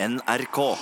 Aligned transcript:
NRK. 0.00 0.78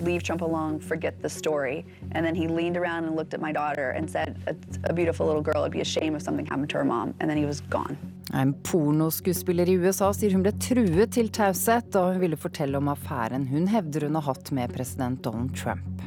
leave 0.00 0.22
Trump 0.22 0.42
alone, 0.42 0.78
forget 0.78 1.20
the 1.20 1.28
story. 1.28 1.84
And 2.12 2.24
then 2.24 2.34
he 2.34 2.46
leaned 2.46 2.76
around 2.76 3.04
and 3.04 3.16
looked 3.16 3.34
at 3.34 3.40
my 3.40 3.52
daughter 3.52 3.90
and 3.90 4.08
said, 4.08 4.36
a, 4.46 4.54
a 4.90 4.92
beautiful 4.92 5.26
little 5.26 5.42
girl, 5.42 5.60
it'd 5.62 5.72
be 5.72 5.80
a 5.80 5.84
shame 5.84 6.14
if 6.14 6.22
something 6.22 6.46
happened 6.46 6.70
to 6.70 6.78
her 6.78 6.84
mom. 6.84 7.14
And 7.20 7.28
then 7.28 7.36
he 7.36 7.44
was 7.44 7.60
gone. 7.62 7.96
En 8.32 8.54
pornoskuespiller 8.54 9.68
i 9.68 9.76
USA 9.80 10.12
sier 10.12 10.34
hun 10.36 10.42
ble 10.44 10.52
truet 10.60 11.14
til 11.16 11.30
taushet 11.32 11.90
da 11.94 12.04
hun 12.10 12.20
ville 12.20 12.36
fortelle 12.36 12.76
om 12.76 12.90
affæren 12.92 13.48
hun 13.48 13.66
hevder 13.72 14.04
hun 14.06 14.20
har 14.20 14.28
hatt 14.28 14.52
med 14.52 14.74
president 14.76 15.24
Donald 15.24 15.56
Trump. 15.56 15.97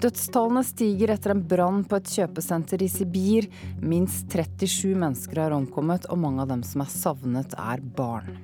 Dødstallene 0.00 0.62
stiger 0.64 1.10
etter 1.12 1.34
en 1.34 1.42
brann 1.44 1.82
på 1.84 1.98
et 2.00 2.08
kjøpesenter 2.08 2.80
i 2.80 2.86
Sibir. 2.88 3.50
Minst 3.84 4.32
37 4.32 4.94
mennesker 4.96 5.42
har 5.42 5.52
omkommet, 5.52 6.06
og 6.08 6.22
mange 6.22 6.40
av 6.40 6.48
dem 6.54 6.62
som 6.64 6.80
er 6.80 6.88
savnet, 6.88 7.52
er 7.52 7.82
barn. 7.98 8.38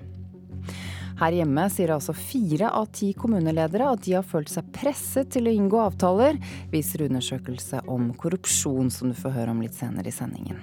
Her 1.17 1.33
hjemme 1.33 1.65
sier 1.73 1.95
altså 1.95 2.13
fire 2.13 2.69
av 2.77 2.91
ti 2.93 3.15
kommuneledere 3.17 3.89
at 3.89 4.05
de 4.05 4.19
har 4.19 4.27
følt 4.29 4.53
seg 4.53 4.69
presset 4.75 5.33
til 5.33 5.49
å 5.49 5.57
inngå 5.57 5.81
avtaler, 5.81 6.37
viser 6.69 7.07
undersøkelse 7.07 7.87
om 7.89 8.11
korrupsjon, 8.21 8.93
som 8.93 9.15
du 9.15 9.17
får 9.17 9.39
høre 9.39 9.57
om 9.57 9.65
litt 9.65 9.79
senere 9.79 10.13
i 10.13 10.17
sendingen. 10.17 10.61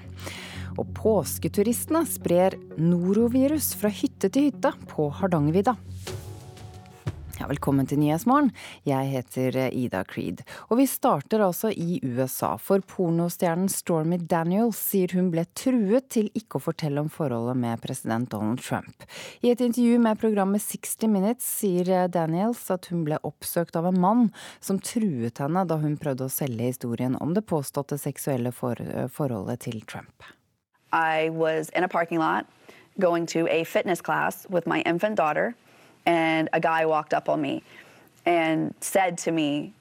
Og 0.77 0.93
påsketuristene 0.93 2.05
sprer 2.05 2.53
norovirus 2.77 3.73
fra 3.81 3.89
hytte 3.89 4.29
til 4.29 4.51
hytte 4.51 4.75
på 4.93 5.09
Hardangervidda. 5.17 5.73
Ja, 7.43 7.49
velkommen 7.51 7.83
til 7.83 7.99
Nyhetsmorgen. 7.99 8.53
Jeg 8.87 9.09
heter 9.11 9.57
Ida 9.75 10.05
Creed. 10.07 10.45
Og 10.71 10.77
vi 10.79 10.85
starter 10.87 11.41
altså 11.43 11.73
i 11.75 11.97
USA, 11.99 12.53
for 12.55 12.79
pornostjernen 12.87 13.67
Stormy 13.67 14.15
Daniels 14.31 14.79
sier 14.79 15.11
hun 15.11 15.27
ble 15.33 15.43
truet 15.51 16.07
til 16.15 16.29
ikke 16.39 16.55
å 16.55 16.63
fortelle 16.63 17.01
om 17.03 17.09
forholdet 17.11 17.59
med 17.59 17.81
president 17.83 18.29
Donald 18.31 18.63
Trump. 18.63 19.03
I 19.43 19.51
et 19.51 19.59
intervju 19.59 19.97
med 20.05 20.21
programmet 20.21 20.63
60 20.63 21.11
Minutes 21.11 21.49
sier 21.59 22.07
Daniels 22.07 22.61
at 22.71 22.87
hun 22.93 23.03
ble 23.03 23.19
oppsøkt 23.27 23.75
av 23.75 23.89
en 23.89 23.99
mann 23.99 24.23
som 24.63 24.79
truet 24.79 25.43
henne 25.43 25.65
da 25.67 25.81
hun 25.83 25.99
prøvde 25.99 26.29
å 26.29 26.31
selge 26.31 26.69
historien 26.71 27.19
om 27.19 27.35
det 27.35 27.43
påståtte 27.51 27.99
seksuelle 27.99 28.55
for 28.55 28.79
forholdet 29.11 29.65
til 29.67 29.83
Trump. 29.83 30.23
I 30.93 31.27
was 31.27 31.67
in 31.75 31.83
a 31.83 31.91
parking 31.91 32.23
lot 32.23 32.47
going 33.03 33.27
to 33.35 33.49
a 33.51 33.65
fitness 33.65 33.99
class 33.99 34.47
with 34.49 34.65
my 34.65 34.79
infant 34.87 35.19
daughter, 35.19 35.57
and 36.05 36.49
a 36.53 36.59
guy 36.59 36.85
walked 36.85 37.13
up 37.13 37.29
on 37.29 37.41
me 37.41 37.63
and 38.25 38.73
said 38.79 39.17
to 39.19 39.31
me, 39.31 39.73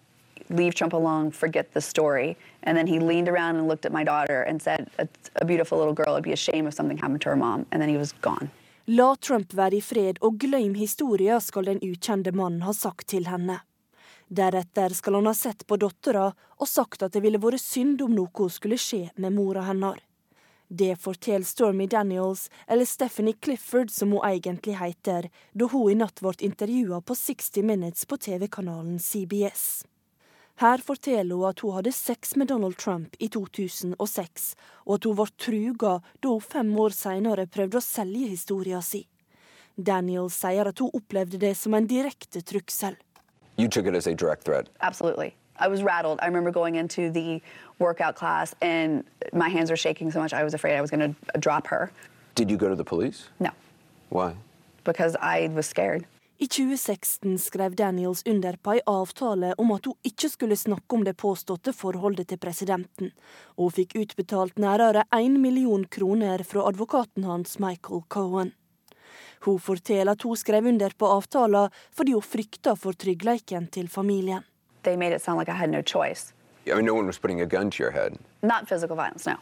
Leave 0.51 0.75
Trump 0.75 0.93
alone, 0.93 1.31
forget 1.31 1.73
the 1.73 1.81
story. 1.81 2.37
And 2.65 2.77
then 2.77 2.87
he 2.87 2.99
leaned 2.99 3.29
around 3.29 3.57
and 3.57 3.69
looked 3.69 3.87
at 3.87 3.93
my 3.93 4.05
daughter 4.05 4.43
and 4.43 4.61
said, 4.61 4.91
A, 4.99 5.09
a 5.37 5.45
beautiful 5.45 5.79
little 5.79 5.95
girl, 5.95 6.13
it'd 6.13 6.25
be 6.25 6.33
a 6.33 6.37
shame 6.37 6.67
if 6.67 6.75
something 6.75 6.99
happened 6.99 7.23
to 7.23 7.31
her 7.31 7.37
mom. 7.37 7.67
And 7.73 7.81
then 7.81 7.89
he 7.89 7.97
was 7.97 8.13
gone. 8.13 8.51
La 8.87 9.15
Trump 9.15 9.55
være 9.55 9.79
i 9.79 9.81
fred 9.81 10.19
og 10.27 10.41
glem 10.43 10.75
historien, 10.75 11.41
skal 11.41 11.69
den 11.71 11.79
ukjente 11.87 12.33
mannen 12.35 12.65
ha 12.67 12.73
sagt 12.75 13.07
til 13.15 13.29
henne. 13.31 13.61
Deretter 14.29 14.95
skal 14.97 15.15
han 15.21 15.29
ha 15.31 15.35
sett 15.39 15.67
på 15.67 15.77
dattera 15.79 16.33
og 16.59 16.69
sagt 16.69 17.05
at 17.07 17.15
det 17.15 17.23
ville 17.23 17.39
vært 17.39 17.63
synd 17.63 18.03
om 18.03 18.15
noe 18.17 18.49
skulle 18.51 18.81
skje 18.81 19.11
med 19.23 19.37
mora 19.37 19.63
hennes. 19.69 20.01
Det 20.75 20.97
forteller 20.97 21.45
Stormy 21.45 21.87
Daniels, 21.87 22.51
eller 22.67 22.85
Stephanie 22.85 23.35
Clifford 23.45 23.91
som 23.91 24.13
hun 24.13 24.25
egentlig 24.25 24.79
heter, 24.79 25.29
da 25.53 25.67
hun 25.69 25.91
i 25.93 25.97
natt 26.01 26.23
ble 26.25 26.33
intervjua 26.41 27.03
på 27.05 27.13
60 27.13 27.67
Minutes 27.69 28.07
på 28.09 28.17
TV-kanalen 28.17 28.97
CBS. 28.97 29.85
Her 30.65 30.81
forteller 30.81 31.37
hun 31.37 31.51
at 31.51 31.61
hun 31.61 31.77
hadde 31.77 31.93
sex 31.93 32.33
med 32.41 32.49
Donald 32.49 32.79
Trump 32.81 33.21
i 33.21 33.29
2006, 33.29 34.55
og 34.87 34.95
at 34.95 35.11
hun 35.11 35.19
ble 35.21 35.29
truga 35.37 35.93
da 36.25 36.33
hun 36.33 36.41
fem 36.41 36.73
år 36.87 36.97
senere 36.97 37.47
prøvde 37.53 37.83
å 37.83 37.85
selge 37.85 38.33
historien 38.33 38.81
sin. 38.81 39.05
Daniels 39.77 40.41
sier 40.41 40.73
at 40.73 40.81
hun 40.81 40.97
opplevde 40.97 41.43
det 41.45 41.53
som 41.61 41.77
en 41.77 41.91
direkte 41.91 42.41
trussel. 42.41 42.97
You 43.61 43.69
took 43.69 43.85
it 43.85 43.95
as 43.95 44.07
a 44.07 44.17
direct 44.17 44.49
threat. 44.49 44.73
Absolutely. 44.81 45.35
I 45.59 45.69
was 45.69 45.83
rattled. 45.83 46.19
I 46.23 46.27
remember 46.27 46.51
going 46.51 46.77
into 46.77 47.11
the 47.11 47.43
workout 47.83 48.15
class 48.17 48.55
and 48.63 49.05
my 49.33 49.49
hands 49.57 49.71
were 49.71 49.77
shaking 49.87 50.13
so 50.13 50.21
much 50.21 50.33
I 50.41 50.45
was 50.45 50.55
afraid 50.55 50.77
I 50.79 50.81
was 50.81 50.91
going 50.91 51.15
to 51.15 51.39
drop 51.39 51.67
her. 51.67 51.91
Did 52.35 52.51
you 52.51 52.57
go 52.57 52.69
to 52.69 52.77
the 52.77 52.85
police? 52.85 53.29
No, 53.41 53.51
Why? 54.09 54.35
because 54.85 55.17
I 55.21 55.49
was 55.57 55.67
scared. 55.67 56.05
I 56.39 56.47
2016 56.47 57.39
skrev 57.39 57.75
Daniels 57.77 58.23
under 58.27 58.57
på 58.63 58.73
ei 58.73 58.81
avtale 58.87 59.53
om 59.59 59.71
at 59.77 59.85
hun 59.87 59.95
ikke 60.03 60.29
skulle 60.29 60.57
snakke 60.57 60.97
om 60.97 61.05
det 61.07 61.15
påståtte 61.17 61.73
forholdet 61.73 62.29
til 62.33 62.39
presidenten, 62.43 63.13
og 63.55 63.69
hun 63.69 63.77
fikk 63.77 63.95
utbetalt 64.01 64.59
nærmere 64.59 65.05
én 65.15 65.37
million 65.39 65.85
kroner 65.87 66.43
fra 66.43 66.65
advokaten 66.69 67.25
hans 67.25 67.59
Michael 67.63 68.03
Cohen. 68.09 68.51
Hun 69.45 69.61
forteller 69.61 70.13
at 70.13 70.23
hun 70.23 70.37
skrev 70.37 70.67
under 70.67 70.91
på 70.99 71.07
avtalen 71.07 71.71
fordi 71.95 72.13
hun 72.13 72.23
frykta 72.27 72.75
for 72.75 72.93
tryggheten 72.93 73.69
til 73.71 73.89
familien. 73.89 74.43
They 74.83 74.97
made 74.97 75.15
it 75.15 75.23
sound 75.23 75.39
like 75.39 75.53
I 75.53 75.55
had 75.55 75.71
no 75.71 75.83
choice. 75.83 76.33
I 76.71 76.75
mean, 76.77 76.85
no 76.85 76.95
one 76.95 77.07
was 77.07 77.19
putting 77.19 77.41
a 77.41 77.47
gun 77.47 77.71
to 77.71 77.83
your 77.83 77.93
head. 77.93 78.19
Not 78.43 78.69
physical 78.69 78.97
violence, 78.97 79.27
no. 79.27 79.37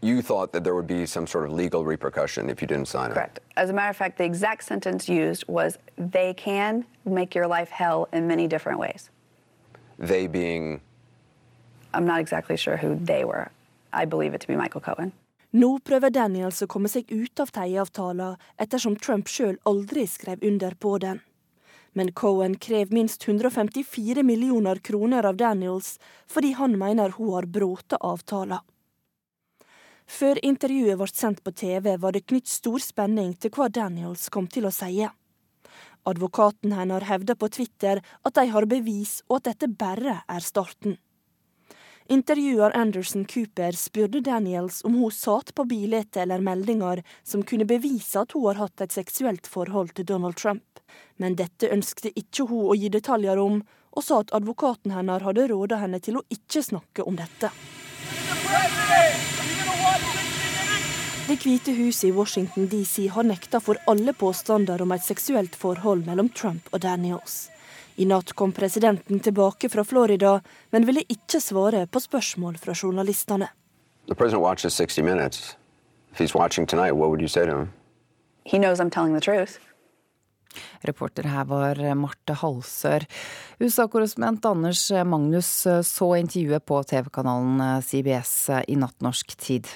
You 0.00 0.22
thought 0.22 0.52
that 0.52 0.62
there 0.62 0.74
would 0.76 0.86
be 0.86 1.06
some 1.06 1.26
sort 1.26 1.44
of 1.44 1.52
legal 1.52 1.84
repercussion 1.84 2.48
if 2.48 2.62
you 2.62 2.68
didn't 2.68 2.86
sign 2.86 3.10
Correct. 3.10 3.40
As 3.56 3.70
a 3.70 3.72
matter 3.72 3.90
of 3.90 3.96
fact, 3.96 4.18
the 4.18 4.24
exact 4.24 4.62
sentence 4.62 5.08
used 5.08 5.44
was 5.48 5.78
they 5.96 6.34
can 6.34 6.84
make 7.04 7.34
your 7.34 7.48
life 7.48 7.70
hell 7.70 8.08
in 8.12 8.28
many 8.28 8.46
different 8.46 8.78
ways. 8.78 9.10
They 9.98 10.28
being 10.28 10.80
I'm 11.92 12.06
not 12.06 12.20
exactly 12.20 12.56
sure 12.56 12.76
who 12.76 12.94
they 12.94 13.24
were. 13.24 13.50
I 13.92 14.04
believe 14.04 14.34
it 14.34 14.40
to 14.42 14.46
be 14.46 14.54
Michael 14.54 14.80
Cohen. 14.80 15.12
Nå 15.50 15.78
prøver 15.80 16.12
Daniels 16.12 16.60
å 16.60 16.66
komme 16.68 16.90
seg 16.92 17.08
ut 17.08 17.40
av 17.40 17.48
teieavtalen, 17.56 18.36
ettersom 18.60 18.98
Trump 19.00 19.30
sjøl 19.32 19.56
aldri 19.64 20.04
skrev 20.06 20.44
under 20.44 20.74
på 20.76 20.98
den. 21.00 21.22
Men 21.98 22.12
Cohen 22.12 22.54
krever 22.62 22.94
minst 22.94 23.24
154 23.28 24.22
millioner 24.22 24.78
kroner 24.78 25.26
av 25.26 25.36
Daniels 25.36 25.96
fordi 26.30 26.52
han 26.54 26.76
mener 26.78 27.16
hun 27.16 27.32
har 27.34 27.48
brutt 27.50 27.96
avtalen. 27.98 28.62
Før 30.06 30.38
intervjuet 30.46 30.94
ble 31.00 31.08
sendt 31.10 31.42
på 31.42 31.52
TV, 31.52 31.96
var 31.98 32.14
det 32.14 32.28
knytt 32.30 32.46
stor 32.48 32.78
spenning 32.80 33.34
til 33.34 33.50
hva 33.56 33.66
Daniels 33.68 34.28
kom 34.30 34.46
til 34.46 34.68
å 34.70 34.72
si. 34.72 35.02
Advokaten 36.08 36.76
hennes 36.78 37.08
hevder 37.10 37.34
på 37.34 37.50
Twitter 37.58 38.00
at 38.22 38.38
de 38.38 38.46
har 38.54 38.70
bevis, 38.70 39.18
og 39.26 39.40
at 39.40 39.50
dette 39.50 39.68
bare 39.82 40.20
er 40.22 40.46
starten. 40.46 41.00
Intervjuer 42.10 42.76
Anderson 42.76 43.24
Cooper 43.24 43.72
spurte 43.72 44.20
Daniels 44.20 44.84
om 44.84 44.94
hun 44.94 45.10
satt 45.12 45.54
på 45.54 45.64
bilder 45.64 46.04
eller 46.16 46.40
meldinger 46.40 47.02
som 47.22 47.42
kunne 47.42 47.66
bevise 47.68 48.22
at 48.22 48.32
hun 48.32 48.46
har 48.46 48.56
hatt 48.62 48.80
et 48.80 48.94
seksuelt 48.96 49.46
forhold 49.46 49.92
til 49.92 50.06
Donald 50.08 50.38
Trump. 50.40 50.80
Men 51.20 51.36
dette 51.36 51.68
ønskte 51.68 52.08
ikke 52.16 52.46
hun 52.48 52.70
å 52.72 52.76
gi 52.80 52.88
detaljer 52.88 53.36
om, 53.42 53.60
og 53.92 54.06
sa 54.06 54.22
at 54.24 54.32
advokaten 54.32 54.96
hennes 54.96 55.26
hadde 55.26 55.50
rådet 55.52 55.82
henne 55.82 56.00
til 56.00 56.16
å 56.16 56.24
ikke 56.32 56.64
snakke 56.64 57.04
om 57.04 57.20
dette. 57.20 57.52
Det 61.28 61.36
hvite 61.44 61.76
huset 61.76 62.08
i 62.08 62.16
Washington 62.16 62.72
DC 62.72 63.10
har 63.12 63.28
nekta 63.28 63.60
for 63.60 63.76
alle 63.84 64.16
påstander 64.16 64.80
om 64.80 64.96
et 64.96 65.04
seksuelt 65.04 65.60
forhold 65.60 66.08
mellom 66.08 66.32
Trump 66.32 66.72
og 66.72 66.80
Daniels. 66.88 67.50
I 67.98 68.06
natt 68.06 68.32
kom 68.38 68.52
presidenten 68.54 69.20
tilbake 69.20 69.68
fra 69.68 69.82
Florida, 69.84 70.40
men 70.70 70.86
ville 70.86 71.02
ikke 71.10 71.40
svare 71.42 71.86
på 71.90 72.00
spørsmål 72.00 72.58
fra 72.62 72.74
journalistene. 72.74 73.48
the 74.08 74.14
president 74.14 74.42
watches 74.42 74.74
60 74.74 75.02
Minutes. 75.02 75.56
If 76.12 76.18
he's 76.18 76.34
watching 76.34 76.66
tonight, 76.66 76.92
what 76.96 77.10
would 77.10 77.20
you 77.20 77.28
say 77.28 77.44
to 77.46 77.52
him? 77.58 77.72
He 78.44 78.58
knows 78.58 78.80
I'm 78.80 78.90
telling 78.90 79.14
the 79.14 79.20
truth. 79.20 79.58
Reporter 80.82 81.22
her 81.28 81.44
var 81.44 81.94
Marte 81.94 82.32
Halsør. 82.34 83.04
USA-korrespondent 83.60 84.46
Anders 84.46 84.90
Magnus 85.04 85.66
så 85.82 86.14
intervjuet 86.16 86.64
på 86.64 86.82
TV-kanalen 86.82 87.82
CBS 87.82 88.50
i 88.68 88.76
natt 88.76 88.96
norsk 89.04 89.36
tid. 89.36 89.68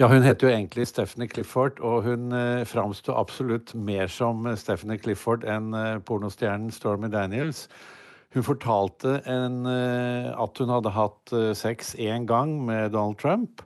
Ja, 0.00 0.08
hun 0.08 0.24
heter 0.24 0.48
jo 0.48 0.52
egentlig 0.54 0.86
Stephanie 0.88 1.28
Clifford, 1.28 1.80
og 1.84 2.06
hun 2.06 2.32
eh, 2.32 2.62
framsto 2.68 3.12
absolutt 3.12 3.74
mer 3.76 4.08
som 4.08 4.46
Stephanie 4.56 4.96
Clifford 5.00 5.44
enn 5.44 5.74
eh, 5.76 5.98
pornostjernen 6.08 6.72
Stormy 6.72 7.10
Daniels. 7.12 7.66
Hun 8.32 8.46
fortalte 8.46 9.18
en, 9.28 9.58
eh, 9.68 10.30
at 10.32 10.60
hun 10.62 10.72
hadde 10.72 10.94
hatt 10.96 11.34
eh, 11.36 11.50
sex 11.58 11.92
én 12.00 12.24
gang 12.30 12.54
med 12.64 12.94
Donald 12.94 13.18
Trump. 13.20 13.60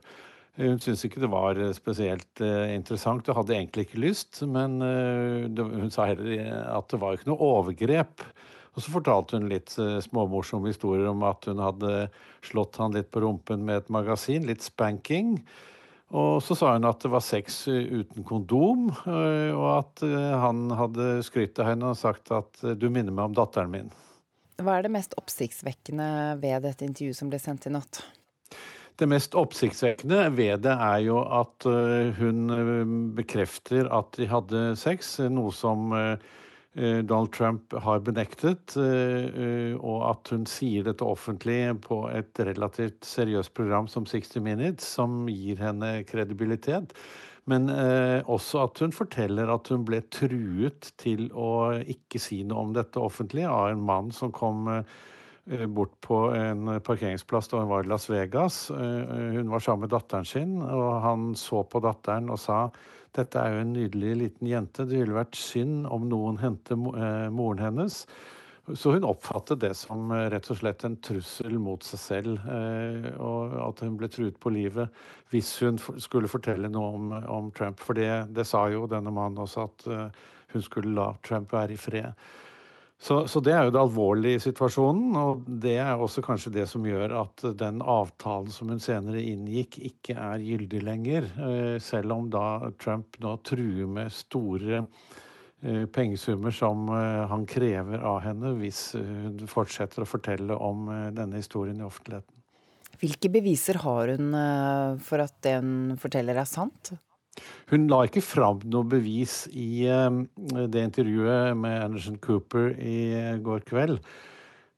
Hun 0.59 0.81
syntes 0.83 1.05
ikke 1.07 1.23
det 1.23 1.31
var 1.31 1.61
eh, 1.63 1.71
spesielt 1.77 2.43
eh, 2.43 2.73
interessant 2.75 3.29
og 3.31 3.39
hadde 3.39 3.55
egentlig 3.55 3.87
ikke 3.87 4.03
lyst, 4.03 4.41
men 4.43 4.81
eh, 4.83 5.47
det, 5.47 5.63
hun 5.63 5.93
sa 5.95 6.09
heller 6.11 6.33
eh, 6.41 6.59
at 6.75 6.91
det 6.91 6.99
var 7.05 7.15
ikke 7.15 7.31
noe 7.31 7.51
overgrep. 7.53 8.27
Og 8.75 8.83
så 8.83 8.91
fortalte 8.93 9.39
hun 9.39 9.47
litt 9.47 9.71
eh, 9.79 9.95
småmorsomme 10.03 10.75
historier 10.75 11.07
om 11.13 11.23
at 11.31 11.47
hun 11.47 11.63
hadde 11.63 12.09
slått 12.45 12.83
han 12.83 12.99
litt 12.99 13.13
på 13.15 13.23
rumpen 13.23 13.63
med 13.63 13.85
et 13.85 13.95
magasin, 13.95 14.43
litt 14.51 14.67
spanking. 14.67 15.37
Og 16.15 16.39
så 16.43 16.55
sa 16.55 16.71
hun 16.71 16.87
at 16.87 17.01
det 17.03 17.09
var 17.11 17.23
sex 17.23 17.65
uten 17.67 18.23
kondom, 18.27 18.87
eh, 19.03 19.51
og 19.51 19.67
at 19.73 20.03
eh, 20.07 20.35
han 20.39 20.69
hadde 20.79 21.17
skrytt 21.27 21.59
av 21.59 21.73
henne 21.73 21.89
og 21.91 21.99
sagt 21.99 22.31
at 22.31 22.63
eh, 22.63 22.77
du 22.79 22.87
minner 22.87 23.11
meg 23.11 23.27
om 23.27 23.35
datteren 23.35 23.73
min. 23.73 23.89
Hva 24.63 24.77
er 24.77 24.87
det 24.87 24.93
mest 24.95 25.17
oppsiktsvekkende 25.19 26.07
ved 26.39 26.63
dette 26.63 26.87
intervjuet 26.87 27.19
som 27.19 27.31
ble 27.33 27.41
sendt 27.43 27.67
i 27.67 27.73
natt? 27.75 27.99
Det 28.97 29.05
mest 29.11 29.35
oppsiktsvekkende 29.37 30.23
ved 30.33 30.63
det 30.65 30.73
er 30.73 31.03
jo 31.05 31.19
at 31.21 31.67
hun 32.17 32.39
bekrefter 33.13 33.85
at 33.93 34.17
de 34.17 34.25
hadde 34.31 34.61
sex, 34.81 35.19
noe 35.29 35.51
som 35.53 35.93
Donald 36.77 37.31
Trump 37.33 37.73
har 37.73 37.99
benektet, 38.05 38.75
eh, 38.77 39.25
eh, 39.25 39.73
og 39.77 40.03
at 40.11 40.29
hun 40.33 40.43
sier 40.45 40.85
dette 40.85 41.05
offentlig 41.05 41.61
på 41.81 42.03
et 42.13 42.37
relativt 42.45 43.07
seriøst 43.07 43.53
program 43.57 43.87
som 43.89 44.05
60 44.05 44.43
Minutes, 44.45 44.85
som 44.97 45.23
gir 45.31 45.57
henne 45.61 46.03
kredibilitet. 46.05 46.93
Men 47.47 47.69
også 48.27 48.59
at 48.65 48.79
hun 48.83 48.91
forteller 48.91 49.47
at 49.47 49.69
hun 49.71 49.85
ble 49.87 50.01
truet 50.11 50.89
til 50.99 51.29
å 51.31 51.77
ikke 51.79 52.19
si 52.19 52.41
noe 52.43 52.65
om 52.65 52.73
dette 52.75 52.99
offentlig 52.99 53.45
av 53.47 53.69
en 53.69 53.85
mann 53.87 54.09
som 54.11 54.33
kom 54.35 54.67
bort 55.71 55.93
på 56.03 56.17
en 56.35 56.73
parkeringsplass 56.83 57.47
da 57.47 57.61
hun 57.61 57.71
var 57.71 57.87
i 57.87 57.87
Las 57.87 58.09
Vegas. 58.11 58.57
Hun 58.67 59.47
var 59.47 59.63
sammen 59.63 59.85
med 59.85 59.95
datteren 59.95 60.27
sin, 60.27 60.57
og 60.59 60.99
han 61.05 61.29
så 61.39 61.63
på 61.63 61.79
datteren 61.87 62.27
og 62.35 62.41
sa 62.43 62.65
dette 63.17 63.41
er 63.41 63.53
jo 63.53 63.61
en 63.63 63.75
nydelig 63.75 64.15
liten 64.21 64.49
jente. 64.49 64.85
Det 64.87 65.01
ville 65.01 65.17
vært 65.17 65.37
synd 65.39 65.87
om 65.91 66.07
noen 66.09 66.39
hentet 66.41 66.77
eh, 66.77 67.27
moren 67.33 67.63
hennes. 67.63 68.01
Så 68.75 68.91
hun 68.97 69.07
oppfattet 69.07 69.61
det 69.63 69.73
som 69.79 70.11
eh, 70.11 70.27
rett 70.33 70.49
og 70.51 70.59
slett 70.59 70.85
en 70.87 70.97
trussel 71.03 71.57
mot 71.61 71.83
seg 71.87 72.01
selv. 72.03 72.47
Eh, 72.51 73.09
og 73.17 73.57
at 73.65 73.83
hun 73.85 73.97
ble 73.99 74.11
truet 74.13 74.39
på 74.41 74.53
livet 74.53 75.03
hvis 75.33 75.51
hun 75.65 75.79
skulle 75.99 76.31
fortelle 76.31 76.69
noe 76.71 76.93
om, 76.95 77.13
om 77.39 77.51
Trump. 77.55 77.81
For 77.83 77.97
det, 77.97 78.27
det, 78.35 78.47
sa 78.47 78.67
jo 78.71 78.85
denne 78.91 79.11
mannen 79.11 79.43
også, 79.43 79.67
at 79.67 79.87
hun 80.53 80.63
skulle 80.63 80.93
la 80.95 81.09
Trump 81.25 81.51
være 81.51 81.75
i 81.75 81.81
fred. 81.81 82.13
Så, 82.97 83.27
så, 83.29 83.39
det 83.45 83.53
er 83.53 83.67
jo 83.67 83.73
det 83.75 83.81
alvorlige 83.81 84.39
i 84.39 84.41
situasjonen, 84.41 85.11
og 85.21 85.43
det 85.61 85.75
er 85.77 86.01
også 86.01 86.23
kanskje 86.25 86.51
det 86.55 86.63
som 86.69 86.85
gjør 86.85 87.13
at 87.19 87.43
den 87.59 87.83
avtalen 87.85 88.49
som 88.53 88.71
hun 88.73 88.81
senere 88.81 89.21
inngikk, 89.21 89.77
ikke 89.91 90.15
er 90.17 90.41
gyldig 90.41 90.81
lenger. 90.81 91.27
Eh, 91.37 91.75
selv 91.83 92.15
om 92.15 92.31
da 92.33 92.71
Trump 92.81 93.19
nå 93.21 93.35
truer 93.45 93.85
med 93.85 94.09
store 94.15 94.81
eh, 94.81 95.85
pengesummer 95.93 96.55
som 96.57 96.89
eh, 96.89 97.21
han 97.29 97.45
krever 97.49 98.01
av 98.01 98.23
henne 98.25 98.55
hvis 98.57 98.81
hun 98.97 99.45
fortsetter 99.51 100.01
å 100.01 100.09
fortelle 100.09 100.57
om 100.57 100.89
denne 101.13 101.37
historien 101.37 101.77
i 101.77 101.85
offentligheten. 101.85 102.33
Hvilke 102.97 103.29
beviser 103.29 103.77
har 103.83 104.09
hun 104.17 104.33
for 105.05 105.21
at 105.21 105.35
det 105.45 105.59
hun 105.59 105.99
forteller 106.01 106.39
er 106.41 106.49
sant? 106.49 106.95
Hun 107.71 107.89
la 107.91 108.05
ikke 108.07 108.23
fram 108.23 108.61
noe 108.71 108.87
bevis 108.87 109.41
i 109.51 109.87
eh, 109.91 110.21
det 110.71 110.85
intervjuet 110.87 111.57
med 111.59 111.83
Anderson 111.89 112.17
Cooper 112.23 112.71
i 112.79 112.97
går 113.43 113.65
kveld. 113.67 113.99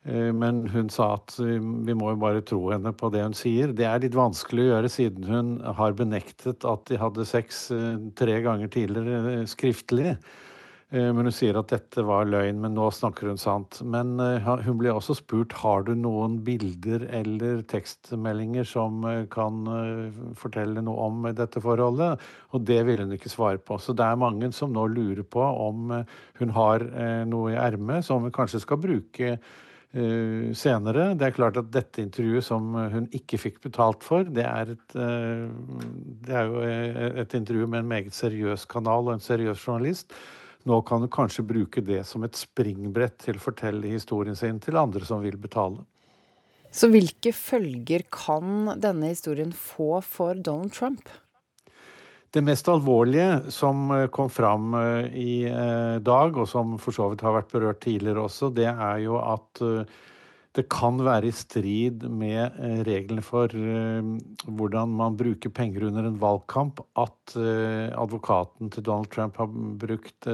Eh, 0.09 0.31
men 0.33 0.63
hun 0.73 0.89
sa 0.93 1.11
at 1.19 1.35
eh, 1.43 1.59
vi 1.59 1.95
må 1.97 2.15
jo 2.15 2.21
bare 2.23 2.45
tro 2.45 2.63
henne 2.71 2.93
på 2.97 3.11
det 3.13 3.23
hun 3.27 3.37
sier. 3.37 3.75
Det 3.77 3.85
er 3.85 4.01
litt 4.01 4.17
vanskelig 4.17 4.65
å 4.65 4.69
gjøre 4.73 4.93
siden 4.93 5.29
hun 5.29 5.55
har 5.79 5.97
benektet 5.99 6.65
at 6.65 6.85
de 6.89 7.01
hadde 7.01 7.27
sex 7.29 7.67
tre 8.17 8.39
ganger 8.45 8.71
tidligere 8.73 9.43
skriftlig. 9.49 10.15
Eh, 10.89 11.09
men 11.13 11.27
hun 11.27 11.33
sier 11.33 11.57
at 11.59 11.69
dette 11.69 12.01
var 12.05 12.25
løgn, 12.25 12.63
men 12.63 12.73
nå 12.73 12.87
snakker 12.93 13.29
hun 13.29 13.37
sant. 13.37 13.77
Men 13.85 14.15
eh, 14.23 14.47
hun 14.65 14.79
ble 14.79 14.89
også 14.95 15.19
spurt 15.19 15.53
har 15.61 15.85
du 15.85 15.93
noen 15.93 16.39
bilder 16.45 17.05
eller 17.13 17.61
tekstmeldinger 17.69 18.65
som 18.65 19.05
eh, 19.05 19.21
kan 19.29 19.61
fortelle 20.39 20.81
noe 20.85 21.09
om 21.09 21.29
dette 21.37 21.61
forholdet, 21.61 22.25
og 22.55 22.65
det 22.65 22.81
ville 22.87 23.05
hun 23.05 23.13
ikke 23.19 23.31
svare 23.31 23.61
på. 23.61 23.77
Så 23.77 23.93
det 23.93 24.07
er 24.07 24.19
mange 24.19 24.49
som 24.55 24.73
nå 24.73 24.87
lurer 24.89 25.25
på 25.25 25.43
om 25.43 25.93
hun 26.39 26.53
har 26.55 26.85
noe 27.29 27.51
i 27.53 27.57
ermet 27.59 28.05
som 28.05 28.23
hun 28.25 28.33
kanskje 28.33 28.61
skal 28.63 28.79
bruke 28.81 29.35
senere. 29.89 31.05
Det 31.17 31.25
er 31.25 31.33
klart 31.33 31.57
at 31.57 31.71
dette 31.73 32.01
intervjuet 32.03 32.45
som 32.45 32.75
hun 32.93 33.07
ikke 33.15 33.39
fikk 33.41 33.61
betalt 33.63 34.05
for, 34.05 34.25
det 34.25 34.45
er, 34.45 34.73
et, 34.75 34.97
det 36.25 36.35
er 36.37 36.49
jo 36.49 36.61
et 37.23 37.33
intervju 37.39 37.65
med 37.65 37.81
en 37.83 37.89
meget 37.89 38.13
seriøs 38.13 38.67
kanal 38.69 39.09
og 39.09 39.15
en 39.15 39.25
seriøs 39.25 39.65
journalist. 39.65 40.13
Nå 40.69 40.81
kan 40.85 41.01
du 41.01 41.09
kanskje 41.09 41.47
bruke 41.49 41.81
det 41.81 42.03
som 42.05 42.21
et 42.27 42.37
springbrett 42.37 43.17
til 43.23 43.39
å 43.39 43.41
fortelle 43.41 43.89
historien 43.89 44.37
sin 44.37 44.59
til 44.61 44.77
andre 44.77 45.01
som 45.07 45.23
vil 45.23 45.39
betale. 45.41 45.81
Så 46.69 46.91
hvilke 46.93 47.31
følger 47.33 48.03
kan 48.13 48.75
denne 48.77 49.09
historien 49.09 49.49
få 49.55 49.97
for 50.05 50.37
Donald 50.37 50.75
Trump? 50.75 51.09
Det 52.29 52.43
mest 52.45 52.67
alvorlige 52.69 53.49
som 53.49 53.89
eh, 53.95 54.05
kom 54.13 54.29
fram 54.29 54.75
eh, 54.77 55.07
i 55.17 55.33
eh, 55.49 55.95
dag, 56.05 56.37
og 56.37 56.45
som 56.51 56.75
for 56.77 56.93
så 56.93 57.07
vidt 57.09 57.25
har 57.25 57.33
vært 57.39 57.49
berørt 57.55 57.81
tidligere 57.81 58.27
også, 58.27 58.51
det 58.53 58.69
er 58.69 59.01
jo 59.01 59.17
at 59.17 59.63
det 60.59 60.67
kan 60.71 60.99
være 61.05 61.29
i 61.29 61.35
strid 61.35 62.03
med 62.11 62.57
eh, 62.59 62.81
reglene 62.87 63.23
for 63.23 63.53
eh, 63.55 64.09
hvordan 64.43 64.91
man 64.99 65.15
bruker 65.19 65.53
penger 65.55 65.87
under 65.87 66.09
en 66.09 66.19
valgkamp, 66.19 66.81
at 66.99 67.35
eh, 67.39 67.87
advokaten 67.95 68.71
til 68.73 68.85
Donald 68.85 69.11
Trump 69.13 69.39
har 69.39 69.49
brukt 69.79 70.27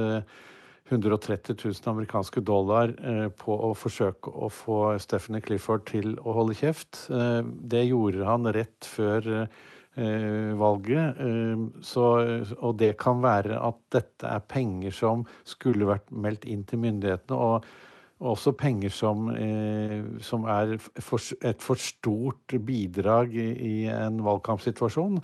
130 0.86 1.56
000 1.58 1.88
amerikanske 1.90 2.40
dollar 2.46 2.92
på 3.40 3.54
å 3.68 3.72
forsøke 3.74 4.30
å 4.30 4.46
få 4.54 4.76
Stephanie 5.02 5.42
Clifford 5.42 5.82
til 5.88 6.12
å 6.22 6.34
holde 6.36 6.54
kjeft. 6.54 7.08
Det 7.10 7.80
gjorde 7.88 8.28
han 8.28 8.46
rett 8.54 8.86
før 8.86 9.26
valget. 10.60 11.18
Så, 11.82 12.04
og 12.60 12.78
det 12.78 12.92
kan 13.02 13.18
være 13.24 13.58
at 13.58 13.80
dette 13.96 14.30
er 14.30 14.46
penger 14.46 14.94
som 14.94 15.26
skulle 15.42 15.90
vært 15.90 16.14
meldt 16.14 16.46
inn 16.46 16.62
til 16.70 16.84
myndighetene. 16.86 17.34
og 17.34 17.66
også 18.20 18.52
penger 18.56 18.92
som, 18.94 19.28
eh, 19.36 20.04
som 20.24 20.46
er 20.48 20.76
for, 20.78 21.20
et 21.44 21.60
for 21.60 21.76
stort 21.76 22.54
bidrag 22.64 23.34
i, 23.34 23.48
i 23.52 23.74
en 23.92 24.22
valgkampsituasjon. 24.24 25.20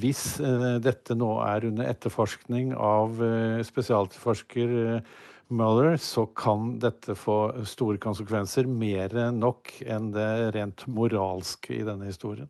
Hvis 0.00 0.40
eh, 0.40 0.78
dette 0.80 1.16
nå 1.18 1.34
er 1.44 1.68
under 1.68 1.90
etterforskning 1.90 2.72
av 2.74 3.20
eh, 3.24 3.60
spesialforsker 3.66 5.02
Mueller, 5.50 5.96
så 5.98 6.28
kan 6.38 6.78
dette 6.78 7.16
få 7.18 7.64
store 7.66 7.98
konsekvenser. 7.98 8.70
Mer 8.70 9.32
nok 9.34 9.74
enn 9.82 10.12
det 10.14 10.54
rent 10.54 10.86
moralske 10.86 11.74
i 11.74 11.84
denne 11.84 12.06
historien. 12.06 12.48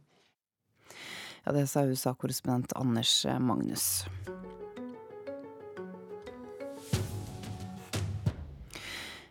Ja, 1.47 1.57
Det 1.57 1.65
sa 1.73 1.87
USA-korrespondent 1.89 2.77
Anders 2.77 3.25
Magnus. 3.41 4.05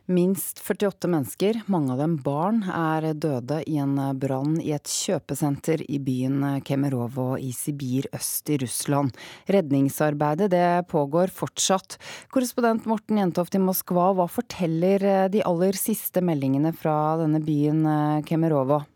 Minst 0.09 0.57
48 0.59 1.05
mennesker, 1.07 1.59
mange 1.69 1.93
av 1.93 1.99
dem 2.01 2.15
barn, 2.25 2.63
er 2.65 3.11
døde 3.13 3.59
i 3.69 3.75
en 3.77 3.93
brann 4.17 4.55
i 4.57 4.71
et 4.73 4.89
kjøpesenter 4.89 5.83
i 5.85 5.99
byen 6.01 6.63
Kemerovo 6.65 7.35
i 7.37 7.51
Sibir 7.53 8.09
øst 8.17 8.49
i 8.49 8.57
Russland. 8.57 9.13
Redningsarbeidet 9.45 10.49
det 10.49 10.65
pågår 10.89 11.29
fortsatt. 11.29 11.99
Korrespondent 12.33 12.89
Morten 12.89 13.21
Jentoft 13.21 13.53
i 13.53 13.61
Moskva, 13.61 14.09
hva 14.17 14.25
forteller 14.25 15.29
de 15.29 15.45
aller 15.45 15.77
siste 15.77 16.25
meldingene 16.25 16.73
fra 16.73 17.19
denne 17.21 17.45
byen 17.45 17.85
Kemerovo? 18.25 18.87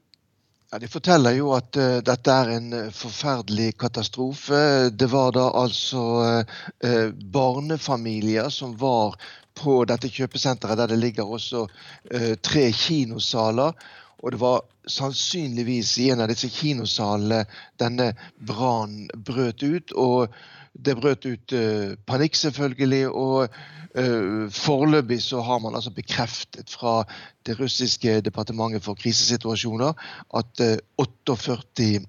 Ja, 0.74 0.80
De 0.80 0.88
forteller 0.89 1.36
jo 1.38 1.51
at 1.53 1.77
uh, 1.77 2.00
dette 2.01 2.34
er 2.34 2.48
en 2.56 2.72
uh, 2.74 2.88
forferdelig 2.98 3.75
katastrofe. 3.77 4.89
Det 4.89 5.06
var 5.12 5.36
da 5.36 5.44
altså 5.60 6.06
uh, 6.25 7.12
barnefamilier 7.13 8.50
som 8.50 8.72
var 8.82 9.13
på 9.53 9.75
dette 9.86 10.10
kjøpesenteret 10.10 10.80
der 10.82 10.89
det 10.89 10.98
ligger 10.98 11.30
også 11.30 11.68
uh, 11.68 12.34
tre 12.42 12.63
kinosaler. 12.74 13.77
Og 14.24 14.34
det 14.34 14.39
var 14.42 14.65
sannsynligvis 14.89 15.94
i 16.01 16.10
en 16.10 16.25
av 16.25 16.34
disse 16.34 16.50
kinosalene 16.50 17.44
denne 17.77 18.10
brannen 18.42 19.13
brøt 19.13 19.62
ut. 19.62 19.94
Og 19.94 20.34
det 20.74 20.98
brøt 20.98 21.25
ut 21.25 21.53
uh, 21.53 21.94
panikk, 22.10 22.36
selvfølgelig. 22.39 23.10
Og 23.10 23.46
uh, 23.46 24.50
foreløpig 24.51 25.22
så 25.22 25.42
har 25.42 25.60
man 25.60 25.75
altså 25.75 25.94
bekreftet 25.94 26.74
fra 26.74 27.03
det 27.46 27.60
russiske 27.60 28.22
departementet 28.25 28.84
for 28.84 28.98
krisesituasjoner 28.98 29.94
at 30.34 30.65
48 30.98 32.06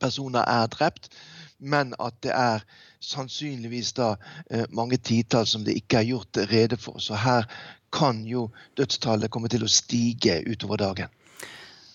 personer 0.00 0.40
er 0.40 0.66
drept 0.72 1.10
men 1.58 1.94
at 2.02 2.16
det 2.24 2.32
er 2.34 2.64
sannsynligvis 3.02 3.92
da 3.96 4.14
eh, 4.50 4.66
mange 4.74 4.98
titall 4.98 5.46
som 5.48 5.64
det 5.64 5.76
ikke 5.80 6.00
er 6.00 6.10
gjort 6.10 6.40
rede 6.50 6.78
for. 6.80 7.00
Så 7.00 7.18
her 7.20 7.46
kan 7.92 8.24
jo 8.26 8.48
dødstallet 8.76 9.30
komme 9.32 9.48
til 9.52 9.64
å 9.64 9.70
stige 9.70 10.40
utover 10.46 10.82
dagen. 10.82 11.12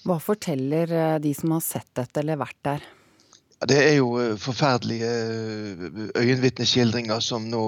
Hva 0.07 0.17
forteller 0.21 0.95
eh, 0.95 1.19
de 1.21 1.33
som 1.37 1.53
har 1.57 1.65
sett 1.65 1.89
dette 1.97 2.23
eller 2.23 2.41
vært 2.41 2.59
der? 2.65 2.89
Det 3.69 3.77
er 3.77 3.95
jo 3.99 4.15
eh, 4.17 4.37
forferdelige 4.41 5.09
øyenvitneskildringer 6.17 7.19
som 7.21 7.45
nå 7.51 7.63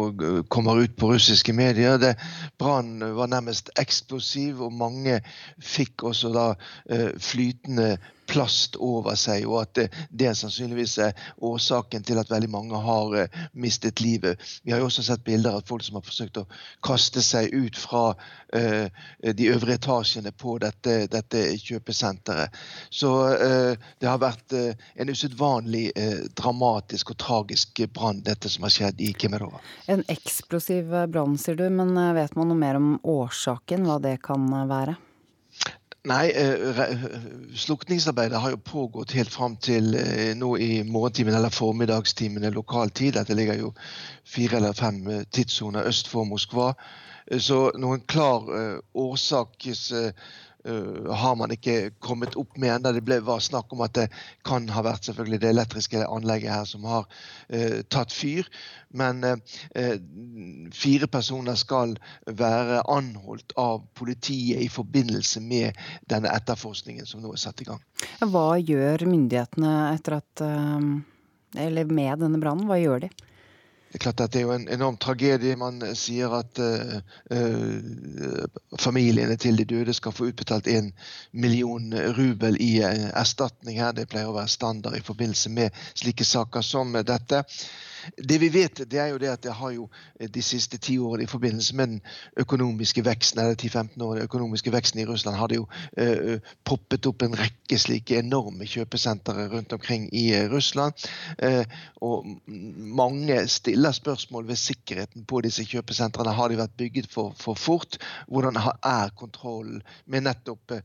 kommer 0.50 0.82
ut 0.82 0.96
på 0.98 1.12
russiske 1.14 1.54
medier. 1.54 2.16
Brannen 2.60 3.16
var 3.16 3.30
nærmest 3.30 3.70
eksplosiv, 3.80 4.62
og 4.62 4.74
mange 4.74 5.20
fikk 5.62 6.04
også 6.10 6.34
da 6.34 6.48
flytende 7.22 7.98
plast 8.30 8.75
over 8.80 9.15
seg, 9.20 9.46
og 9.50 9.62
at 9.63 9.94
det 10.10 10.32
sannsynligvis 10.38 10.98
er 11.06 11.18
årsaken 11.44 12.06
til 12.08 12.22
at 12.22 12.32
veldig 12.32 12.50
mange 12.53 12.80
har 12.86 13.15
mistet 13.53 14.01
livet. 14.01 14.42
Vi 14.63 14.74
har 14.74 14.82
jo 14.82 14.88
også 14.89 15.03
sett 15.06 15.24
bilder 15.25 15.60
av 15.60 15.68
folk 15.68 15.84
som 15.86 16.00
har 16.00 16.06
forsøkt 16.06 16.42
å 16.42 16.46
kaste 16.86 17.22
seg 17.25 17.53
ut 17.53 17.77
fra 17.80 18.03
de 18.53 19.50
øvre 19.50 19.77
etasjene 19.77 20.32
på 20.38 20.58
dette, 20.62 21.08
dette 21.12 21.44
kjøpesenteret. 21.62 22.53
Så 22.94 23.12
det 24.00 24.08
har 24.08 24.22
vært 24.22 24.53
en 24.53 25.10
usedvanlig 25.13 25.88
dramatisk 26.38 27.13
og 27.15 27.20
tragisk 27.24 27.84
brann, 27.94 28.22
dette 28.25 28.51
som 28.51 28.68
har 28.68 28.74
skjedd 28.74 29.01
i 29.01 29.13
Kemerova. 29.18 29.62
En 29.92 30.06
eksplosiv 30.12 30.94
brann, 31.12 31.38
sier 31.42 31.58
du, 31.60 31.65
men 31.74 31.96
vet 32.15 32.38
man 32.38 32.51
noe 32.51 32.60
mer 32.60 32.80
om 32.80 32.94
årsaken, 33.03 33.88
hva 33.89 33.98
det 34.03 34.20
kan 34.25 34.46
være? 34.70 34.96
Nei, 36.03 36.31
eh, 36.36 36.98
slukningsarbeidet 37.55 38.39
har 38.39 38.51
jo 38.51 38.57
pågått 38.57 39.13
helt 39.15 39.31
fram 39.31 39.53
til 39.55 39.93
eh, 39.95 40.33
nå 40.36 40.50
i 40.60 40.81
morgentimen 40.83 41.38
eller 41.38 41.53
formiddagstimene 41.55 42.50
lokal 42.51 42.91
tid. 42.91 43.13
Dette 43.15 43.38
ligger 43.39 43.62
jo 43.62 43.69
fire 44.27 44.60
eller 44.60 44.75
fem 44.75 45.00
eh, 45.07 45.22
tidssoner 45.31 45.88
øst 45.88 46.12
for 46.12 46.27
Moskva. 46.27 46.74
Så 47.39 47.69
noen 47.79 48.03
klar 48.03 48.43
årsaks 49.00 49.86
Uh, 50.63 51.12
har 51.12 51.36
man 51.36 51.51
ikke 51.51 51.91
kommet 52.00 52.38
opp 52.39 52.55
med 52.58 52.72
ennå. 52.72 52.93
Det 52.96 53.03
ble, 53.03 53.17
var 53.25 53.41
snakk 53.43 53.74
om 53.75 53.82
at 53.84 53.96
det 53.98 54.05
kan 54.48 54.70
ha 54.72 54.84
vært 54.86 55.10
selvfølgelig 55.10 55.41
det 55.43 55.50
elektriske 55.50 56.03
anlegget 56.08 56.53
her 56.53 56.70
som 56.70 56.86
har 56.88 57.03
uh, 57.03 57.82
tatt 57.91 58.15
fyr. 58.15 58.48
Men 58.96 59.20
uh, 59.27 59.98
fire 60.72 61.10
personer 61.12 61.60
skal 61.60 61.98
være 62.25 62.79
anholdt 62.91 63.51
av 63.60 63.84
politiet 64.00 64.63
i 64.63 64.70
forbindelse 64.72 65.43
med 65.43 65.84
denne 66.12 66.32
etterforskningen 66.32 67.10
som 67.10 67.24
nå 67.24 67.34
er 67.36 67.43
satt 67.43 67.60
i 67.65 67.67
gang. 67.67 67.84
Hva 68.24 68.55
gjør 68.62 69.03
myndighetene 69.10 69.75
etter 69.93 70.20
at 70.22 70.48
Eller 71.60 71.86
med 71.86 72.24
denne 72.24 72.39
brannen, 72.41 72.65
hva 72.65 72.79
gjør 72.79 73.03
de? 73.03 73.10
Det 73.94 74.00
er 74.00 74.04
klart 74.10 74.22
at 74.24 74.34
det 74.34 74.40
er 74.40 74.48
jo 74.48 74.54
en 74.56 74.70
enorm 74.74 74.96
tragedie. 74.98 75.54
Man 75.56 75.84
sier 75.94 76.34
at 76.34 76.58
uh, 76.58 76.96
uh, 77.30 78.48
familiene 78.82 79.36
til 79.38 79.60
de 79.60 79.68
døde 79.70 79.94
skal 79.94 80.16
få 80.18 80.32
utbetalt 80.32 80.68
en 80.68 80.90
million 81.32 81.94
rubel 82.18 82.58
i 82.58 82.72
uh, 82.82 83.12
erstatning 83.14 83.78
her. 83.78 83.94
Det 83.94 84.08
pleier 84.10 84.34
å 84.34 84.34
være 84.34 84.50
standard 84.50 84.98
i 84.98 85.06
forbindelse 85.06 85.54
med 85.54 85.78
slike 85.94 86.26
saker 86.26 86.66
som 86.66 86.98
dette. 87.06 87.44
Det 88.18 88.38
vi 88.42 88.50
vet, 88.50 88.82
det 88.92 89.00
er 89.00 89.14
jo 89.14 89.20
det 89.22 89.30
at 89.32 89.44
det 89.44 89.54
har 89.56 89.72
jo 89.72 89.88
eh, 90.20 90.30
de 90.30 90.42
siste 90.44 90.78
ti 90.82 90.98
årene 91.00 91.24
i 91.24 91.32
forbindelse 91.32 91.76
med 91.76 91.88
den 91.88 92.02
økonomiske 92.44 93.04
veksten 93.06 93.40
eller 93.40 93.56
10-15 93.56 94.04
årene, 94.04 94.26
økonomiske 94.28 94.74
veksten 94.74 95.00
i 95.00 95.06
Russland 95.08 95.38
har 95.40 95.52
det 95.52 95.60
jo 95.62 95.68
uh, 96.00 96.52
poppet 96.68 97.08
opp 97.08 97.24
en 97.24 97.38
rekke 97.38 97.78
slike 97.80 98.18
enorme 98.20 98.68
kjøpesentre 98.68 99.48
rundt 99.54 99.74
omkring 99.76 100.10
i 100.12 100.26
Russland. 100.52 100.94
Uh, 101.40 101.64
og 102.04 102.28
mange 102.44 103.40
stiller 103.48 103.83
spørsmål 103.92 104.48
ved 104.48 104.60
sikkerheten 104.62 105.25
på 105.28 105.42
disse 105.44 105.66
kjøpesentrene. 105.68 106.32
Har 106.38 106.50
de 106.50 106.60
vært 106.62 106.78
bygget 106.80 107.10
for, 107.12 107.34
for 107.40 107.60
fort? 107.60 107.98
Hvordan 108.32 108.56
er 108.56 109.12
kontrollen 109.20 109.82
med 110.06 110.24
nettopp 110.30 110.78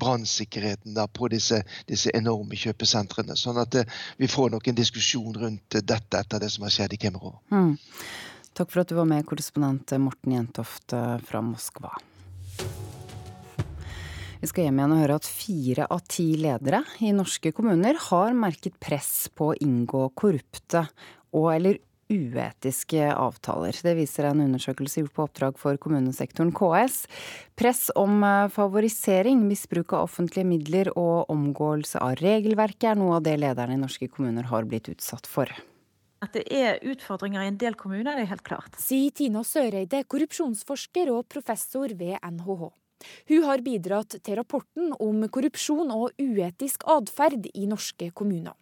brannsikkerheten 0.00 0.96
på 1.12 1.28
disse, 1.34 1.60
disse, 1.90 2.12
enorme 2.16 2.56
kjøpesentrene? 2.56 3.36
Sånn 3.36 3.60
at 3.60 3.76
vi 4.16 4.30
får 4.30 4.54
nok 4.54 4.68
en 4.70 4.78
diskusjon 4.78 5.34
rundt 5.36 5.80
dette 5.82 6.22
etter 6.22 6.40
det 6.40 6.52
som 6.54 6.64
har 6.64 6.72
skjedd 6.72 6.96
i 6.96 7.00
Kemerov. 7.04 7.40
Mm. 7.52 7.76
Takk 8.54 8.70
for 8.70 8.84
at 8.84 8.90
du 8.90 8.94
var 8.94 9.08
med, 9.10 9.26
korrespondent 9.26 9.90
Morten 9.98 10.36
Jentoft 10.36 10.94
eh, 10.94 11.16
fra 11.26 11.40
Moskva. 11.42 11.90
Vi 14.44 14.48
skal 14.50 14.66
hjem 14.66 14.78
igjen 14.78 14.92
og 14.92 15.00
høre 15.00 15.16
at 15.16 15.26
fire 15.26 15.84
av 15.88 16.02
ti 16.04 16.26
ledere 16.36 16.82
i 17.00 17.14
norske 17.16 17.50
kommuner 17.56 17.96
har 18.10 18.34
merket 18.36 18.76
press 18.76 19.30
på 19.32 19.48
å 19.50 19.56
inngå 19.56 20.02
korrupte 20.20 20.84
og 21.34 21.50
eller 21.54 21.82
uetiske 22.12 23.08
avtaler. 23.14 23.76
Det 23.82 23.94
viser 23.96 24.28
en 24.28 24.42
undersøkelse 24.44 25.02
gjort 25.02 25.14
på 25.16 25.24
oppdrag 25.24 25.60
for 25.60 25.78
kommunesektoren 25.80 26.52
KS. 26.54 27.04
Press 27.58 27.86
om 27.98 28.22
eh, 28.26 28.50
favorisering, 28.52 29.40
misbruk 29.48 29.94
av 29.96 30.08
offentlige 30.08 30.48
midler 30.48 30.92
og 30.94 31.30
omgåelse 31.32 32.02
av 32.04 32.18
regelverket 32.20 32.92
er 32.92 33.00
noe 33.00 33.18
av 33.18 33.24
det 33.26 33.38
lederne 33.40 33.78
i 33.78 33.80
norske 33.80 34.10
kommuner 34.12 34.50
har 34.50 34.68
blitt 34.68 34.90
utsatt 34.92 35.28
for. 35.30 35.50
At 36.24 36.36
det 36.36 36.44
er 36.56 36.80
utfordringer 36.88 37.42
i 37.44 37.50
en 37.50 37.60
del 37.60 37.76
kommuner, 37.76 38.14
det 38.16 38.24
er 38.24 38.32
helt 38.32 38.46
klart. 38.46 38.78
Sier 38.80 39.12
Tina 39.12 39.42
Søreide, 39.44 40.04
korrupsjonsforsker 40.08 41.12
og 41.12 41.26
professor 41.28 41.92
ved 41.92 42.16
NHH. 42.24 42.70
Hun 43.28 43.44
har 43.44 43.60
bidratt 43.64 44.16
til 44.24 44.38
rapporten 44.38 44.94
om 45.02 45.24
korrupsjon 45.28 45.92
og 45.92 46.14
uetisk 46.20 46.86
atferd 46.88 47.50
i 47.52 47.66
norske 47.68 48.08
kommuner. 48.16 48.54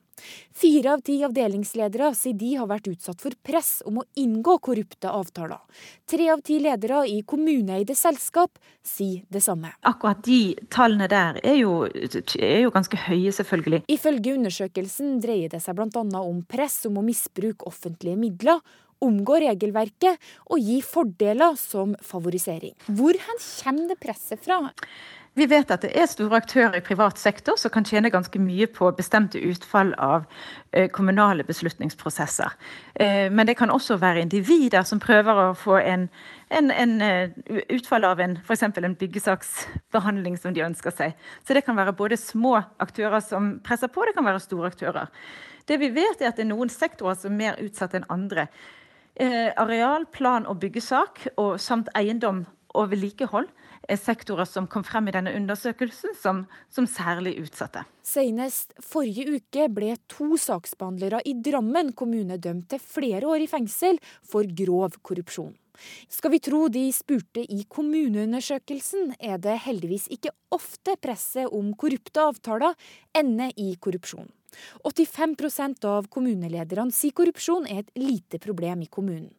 Fire 0.52 0.92
av 0.94 1.02
ti 1.06 1.16
avdelingsledere 1.24 2.12
sier 2.16 2.36
de 2.38 2.50
har 2.60 2.68
vært 2.70 2.90
utsatt 2.92 3.22
for 3.22 3.34
press 3.44 3.80
om 3.88 4.02
å 4.02 4.06
inngå 4.20 4.58
korrupte 4.62 5.10
avtaler. 5.10 5.60
Tre 6.08 6.28
av 6.34 6.42
ti 6.44 6.58
ledere 6.62 7.02
i 7.08 7.22
kommuneeide 7.26 7.96
selskap 7.98 8.60
sier 8.86 9.24
det 9.32 9.42
samme. 9.44 9.72
Akkurat 9.88 10.22
de 10.26 10.54
tallene 10.72 11.08
der 11.10 11.40
er 11.42 11.58
jo, 11.62 11.74
er 11.88 12.62
jo 12.64 12.74
ganske 12.74 13.00
høye, 13.08 13.32
selvfølgelig. 13.34 13.84
Ifølge 13.92 14.36
undersøkelsen 14.36 15.18
dreier 15.24 15.52
det 15.52 15.62
seg 15.64 15.78
bl.a. 15.78 16.04
om 16.22 16.44
press 16.48 16.82
om 16.90 17.00
å 17.00 17.06
misbruke 17.06 17.68
offentlige 17.68 18.20
midler, 18.20 18.60
omgå 19.02 19.40
regelverket 19.42 20.20
og 20.52 20.62
gi 20.62 20.78
fordeler 20.86 21.56
som 21.58 21.96
favorisering. 22.06 22.76
Hvor 22.86 23.18
kommer 23.24 23.90
det 23.90 23.98
presset 24.02 24.42
fra? 24.44 24.60
Vi 25.34 25.46
vet 25.48 25.70
at 25.72 25.80
det 25.80 25.94
er 25.96 26.04
store 26.10 26.42
aktører 26.42 26.74
i 26.76 26.84
privat 26.84 27.16
sektor 27.16 27.56
som 27.56 27.72
kan 27.72 27.86
tjene 27.88 28.10
ganske 28.12 28.36
mye 28.36 28.66
på 28.68 28.90
bestemte 28.92 29.40
utfall 29.40 29.94
av 29.96 30.26
eh, 30.76 30.90
kommunale 30.92 31.46
beslutningsprosesser. 31.48 32.52
Eh, 33.00 33.30
men 33.32 33.48
det 33.48 33.54
kan 33.56 33.72
også 33.72 33.96
være 34.02 34.20
individer 34.26 34.84
som 34.84 35.00
prøver 35.00 35.40
å 35.40 35.46
få 35.56 35.78
en, 35.80 36.04
en, 36.52 36.68
en 36.68 36.92
eh, 37.06 37.32
utfall 37.72 38.04
av 38.04 38.20
en 38.20 38.36
f.eks. 38.42 38.66
en 38.76 38.98
byggesaksbehandling 39.00 40.36
som 40.36 40.52
de 40.52 40.66
ønsker 40.66 40.92
seg. 40.98 41.16
Så 41.48 41.56
det 41.56 41.64
kan 41.64 41.80
være 41.80 41.96
både 41.96 42.20
små 42.20 42.58
aktører 42.84 43.24
som 43.24 43.54
presser 43.64 43.88
på, 43.88 44.04
det 44.04 44.12
kan 44.18 44.28
være 44.28 44.44
store 44.44 44.68
aktører. 44.68 45.08
Det 45.64 45.80
vi 45.80 45.94
vet 45.96 46.20
er 46.20 46.34
at 46.34 46.36
det 46.36 46.44
er 46.44 46.52
noen 46.52 46.68
sektorer 46.68 47.16
som 47.16 47.32
er 47.32 47.40
mer 47.40 47.64
utsatt 47.64 47.96
enn 47.96 48.08
andre. 48.12 48.50
Areal, 49.60 50.06
plan 50.08 50.44
og 50.48 50.58
byggesak 50.60 51.26
og 51.36 51.58
samt 51.60 51.90
eiendom 51.96 52.46
og 52.72 52.88
vedlikehold 52.92 53.48
sektorer 53.98 54.48
som 54.48 54.68
kom 54.70 54.84
frem 54.86 55.08
i 55.08 55.14
denne 55.14 55.32
undersøkelsen 55.36 56.14
som, 56.18 56.44
som 56.72 56.86
særlig 56.88 57.36
utsatte. 57.42 57.84
Senest 58.06 58.74
forrige 58.82 59.38
uke 59.38 59.68
ble 59.72 59.96
to 60.10 60.36
saksbehandlere 60.40 61.22
i 61.28 61.34
Drammen 61.42 61.92
kommune 61.98 62.38
dømt 62.38 62.68
til 62.72 62.82
flere 62.82 63.26
år 63.28 63.44
i 63.44 63.50
fengsel 63.50 64.00
for 64.26 64.46
grov 64.46 64.98
korrupsjon. 65.02 65.54
Skal 66.12 66.34
vi 66.34 66.42
tro 66.44 66.66
de 66.70 66.84
spurte 66.94 67.42
i 67.42 67.64
kommuneundersøkelsen, 67.70 69.14
er 69.18 69.40
det 69.42 69.56
heldigvis 69.64 70.06
ikke 70.12 70.34
ofte 70.52 70.94
presset 71.00 71.50
om 71.50 71.72
korrupte 71.78 72.22
avtaler 72.22 72.76
ender 73.16 73.50
i 73.56 73.72
korrupsjon. 73.80 74.28
85% 74.84 75.86
av 75.88 76.10
kommunelederne 76.12 76.94
sier 76.94 77.14
korrupsjon 77.16 77.68
er 77.70 77.84
et 77.84 77.94
lite 77.98 78.40
problem 78.42 78.84
i 78.86 78.90
kommunen. 78.90 79.30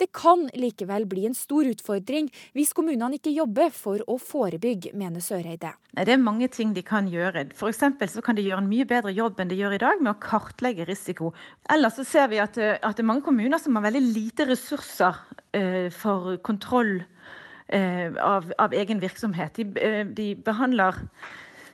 Det 0.00 0.08
kan 0.16 0.46
likevel 0.56 1.06
bli 1.08 1.26
en 1.28 1.36
stor 1.36 1.68
utfordring 1.68 2.30
hvis 2.56 2.74
kommunene 2.76 3.18
ikke 3.18 3.34
jobber 3.34 3.72
for 3.74 4.02
å 4.08 4.18
forebygge, 4.22 4.94
mener 4.98 5.24
Søreide. 5.24 5.74
Det 5.92 6.14
er 6.14 6.22
mange 6.22 6.48
ting 6.52 6.74
de 6.76 6.84
kan 6.86 7.08
gjøre. 7.10 7.48
F.eks. 7.54 7.82
så 8.14 8.24
kan 8.24 8.38
de 8.38 8.46
gjøre 8.46 8.62
en 8.64 8.70
mye 8.70 8.86
bedre 8.88 9.12
jobb 9.16 9.40
enn 9.40 9.52
de 9.52 9.58
gjør 9.58 9.76
i 9.76 9.82
dag 9.82 10.02
med 10.02 10.14
å 10.14 10.20
kartlegge 10.22 10.88
risiko. 10.88 11.32
Ellers 11.70 11.98
så 11.98 12.06
ser 12.08 12.30
vi 12.32 12.40
at, 12.42 12.58
at 12.58 12.96
det 12.96 13.04
er 13.04 13.10
mange 13.10 13.26
kommuner 13.26 13.60
som 13.62 13.76
har 13.78 13.88
veldig 13.88 14.04
lite 14.06 14.48
ressurser 14.48 15.18
uh, 15.18 15.88
for 15.94 16.38
kontroll 16.46 17.00
uh, 17.02 18.08
av, 18.24 18.48
av, 18.58 18.76
egen 18.76 19.02
virksomhet. 19.02 19.58
De, 19.58 19.68
uh, 19.68 20.04
de 20.16 20.32
behandler 20.46 21.02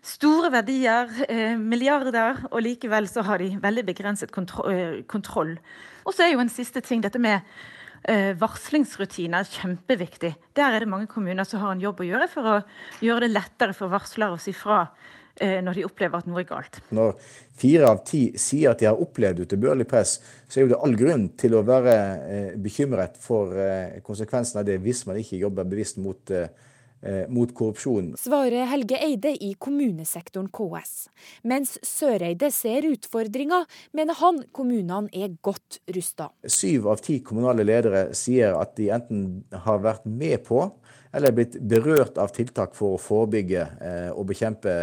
store 0.05 0.51
verdier, 0.53 1.09
eh, 1.29 1.57
milliarder, 1.59 2.45
og 2.51 2.61
likevel 2.63 3.09
så 3.09 3.25
har 3.25 3.41
de 3.41 3.55
veldig 3.61 3.87
begrenset 3.89 4.31
eh, 4.31 5.01
kontroll. 5.09 5.57
Og 6.05 6.15
så 6.15 6.27
er 6.27 6.35
jo 6.35 6.43
en 6.45 6.53
siste 6.53 6.85
ting 6.85 7.03
dette 7.05 7.19
med 7.19 7.41
Varslingsrutiner 8.05 8.37
varslingsrutiner 8.37 9.47
kjempeviktig. 9.49 10.35
Der 10.53 10.75
er 10.75 10.83
det 10.85 10.89
mange 10.93 11.07
kommuner 11.09 11.47
som 11.49 11.63
har 11.63 11.73
en 11.73 11.81
jobb 11.81 12.03
å 12.03 12.05
gjøre 12.05 12.27
for 12.29 12.49
å 12.51 12.57
gjøre 13.01 13.25
det 13.25 13.31
lettere 13.33 13.73
for 13.73 13.89
varslere 13.89 14.37
å 14.37 14.43
si 14.43 14.53
fra 14.53 14.83
eh, 15.41 15.63
når 15.65 15.79
de 15.79 15.87
opplever 15.87 16.21
at 16.21 16.29
noe 16.29 16.43
er 16.43 16.51
galt. 16.51 16.83
Når 16.93 17.15
fire 17.57 17.89
av 17.89 18.03
ti 18.05 18.27
sier 18.37 18.75
at 18.75 18.83
de 18.83 18.91
har 18.91 19.01
opplevd 19.01 19.47
utilbørlig 19.47 19.89
press, 19.89 20.19
så 20.45 20.61
er 20.61 20.67
jo 20.67 20.75
det 20.75 20.83
all 20.85 20.99
grunn 21.01 21.31
til 21.41 21.57
å 21.57 21.65
være 21.65 21.97
eh, 22.29 22.53
bekymret 22.61 23.17
for 23.25 23.57
eh, 23.57 23.97
konsekvensen 24.05 24.61
av 24.61 24.69
det 24.69 24.77
hvis 24.85 25.07
man 25.09 25.23
ikke 25.23 25.41
jobber 25.41 25.73
bevisst 25.73 25.97
mot 26.05 26.29
eh, 26.29 26.51
Eh, 26.51 26.73
mot 27.29 27.51
korrupsjon. 27.57 28.13
Svarer 28.17 28.69
Helge 28.71 28.97
Eide 29.05 29.35
i 29.37 29.53
kommunesektoren 29.61 30.49
KS. 30.55 30.95
Mens 31.45 31.75
Søreide 31.85 32.49
ser 32.55 32.87
utfordringa, 32.89 33.65
mener 33.93 34.17
han 34.21 34.41
kommunene 34.57 35.13
er 35.13 35.35
godt 35.45 35.81
rusta. 35.95 36.31
Syv 36.49 36.89
av 36.95 37.03
ti 37.05 37.19
kommunale 37.25 37.67
ledere 37.67 38.07
sier 38.17 38.57
at 38.57 38.77
de 38.79 38.89
enten 38.95 39.27
har 39.67 39.85
vært 39.85 40.09
med 40.09 40.47
på 40.49 40.65
eller 41.15 41.31
er 41.31 41.37
blitt 41.37 41.59
berørt 41.63 42.19
av 42.19 42.33
tiltak 42.35 42.75
for 42.75 42.97
å 42.97 43.01
forebygge 43.01 43.67
og 44.15 44.25
bekjempe 44.33 44.75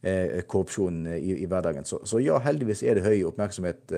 korrupsjon 0.00 1.02
i, 1.16 1.34
i 1.42 1.48
hverdagen. 1.50 1.84
Så, 1.88 2.00
så, 2.08 2.20
ja, 2.22 2.38
heldigvis 2.40 2.84
er 2.86 2.96
det 2.96 3.04
høy 3.04 3.24
oppmerksomhet 3.28 3.96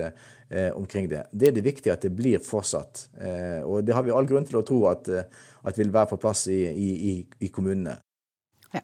omkring 0.75 1.09
det. 1.09 1.23
Det 1.31 1.49
er 1.49 1.55
det 1.55 1.65
viktige 1.65 1.93
at 1.95 2.03
det 2.05 2.11
blir 2.13 2.41
fortsatt. 2.43 3.07
og 3.65 3.83
det 3.85 3.95
har 3.95 4.03
vi 4.05 4.11
all 4.13 4.27
grunn 4.29 4.45
til 4.45 4.59
å 4.59 4.65
tro 4.67 4.83
at, 4.91 5.09
at 5.09 5.79
vil 5.79 5.93
være 5.93 6.11
på 6.13 6.19
plass 6.21 6.45
i, 6.51 6.61
i, 6.69 7.13
i 7.41 7.49
kommunene. 7.49 7.95
Ja. 8.73 8.83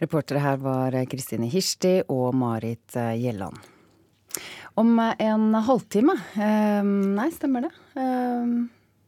Reportere 0.00 0.40
her 0.44 0.60
var 0.62 0.96
Kristine 1.10 1.50
Hirsti 1.52 1.98
og 2.08 2.32
Marit 2.38 2.96
Gjelland. 2.96 3.60
Om 4.76 4.96
en 5.00 5.60
halvtime 5.68 6.16
Nei, 6.36 7.30
stemmer 7.36 7.68
det? 7.68 7.74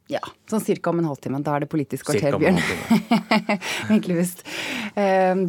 Ja, 0.09 0.23
sånn 0.49 0.63
cirka 0.65 0.89
om 0.89 0.97
en 1.03 1.05
halvtime. 1.05 1.37
Da 1.45 1.53
er 1.53 1.63
det 1.63 1.67
Politisk 1.69 2.07
kvarter, 2.07 2.33
Bjørn. 2.41 2.57
Myklebust. 3.91 4.41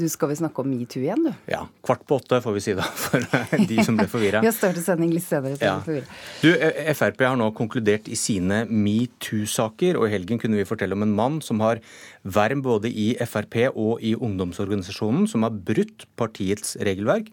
Du 0.00 0.04
skal 0.12 0.28
vel 0.30 0.36
snakke 0.38 0.60
om 0.62 0.68
metoo 0.68 1.00
igjen, 1.00 1.24
du? 1.24 1.30
Ja. 1.50 1.62
Kvart 1.82 2.02
på 2.06 2.18
åtte, 2.20 2.38
får 2.44 2.52
vi 2.54 2.60
si 2.62 2.74
da, 2.76 2.84
for 2.84 3.24
de 3.70 3.84
som 3.86 3.96
ble 3.96 4.04
forvirra. 4.10 4.40
vi 4.44 4.50
har 4.50 4.54
større 4.54 4.82
sending 4.84 5.14
litt 5.14 5.24
senere. 5.24 5.56
Ja. 5.58 5.78
Du, 6.42 6.50
eh, 6.52 6.90
Frp 6.94 7.24
har 7.24 7.38
nå 7.40 7.48
konkludert 7.56 8.06
i 8.12 8.18
sine 8.20 8.60
metoo-saker, 8.68 9.96
og 9.98 10.06
i 10.06 10.12
helgen 10.12 10.38
kunne 10.42 10.60
vi 10.60 10.68
fortelle 10.68 10.94
om 10.94 11.06
en 11.06 11.16
mann 11.16 11.40
som 11.42 11.64
har 11.64 11.80
verm 12.22 12.62
både 12.62 12.92
i 12.92 13.08
Frp 13.24 13.56
og 13.72 14.04
i 14.04 14.12
ungdomsorganisasjonen, 14.14 15.24
som 15.32 15.48
har 15.48 15.56
brutt 15.56 16.04
partiets 16.20 16.76
regelverk. 16.84 17.32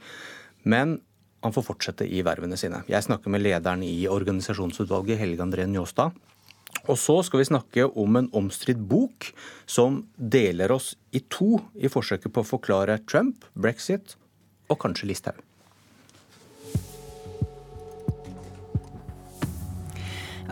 Men 0.63 0.97
han 1.43 1.53
får 1.53 1.67
fortsette 1.73 2.07
i 2.07 2.23
vervene 2.25 2.57
sine. 2.57 2.81
Jeg 2.89 3.05
snakker 3.05 3.35
med 3.35 3.43
lederen 3.43 3.83
i 3.85 4.07
organisasjonsutvalget, 4.09 5.19
Helge 5.21 5.43
André 5.43 5.67
Njåstad. 5.69 6.15
Og 6.87 6.95
så 6.99 7.19
skal 7.25 7.41
vi 7.41 7.49
snakke 7.49 7.89
om 7.99 8.15
en 8.19 8.29
omstridt 8.35 8.79
bok 8.79 9.31
som 9.67 10.05
deler 10.15 10.71
oss 10.71 10.93
i 11.11 11.19
to 11.19 11.57
i 11.75 11.91
forsøket 11.91 12.31
på 12.31 12.43
å 12.43 12.47
forklare 12.55 13.01
Trump, 13.09 13.43
brexit 13.53 14.15
og 14.71 14.79
kanskje 14.83 15.11
Listhaug. 15.11 15.43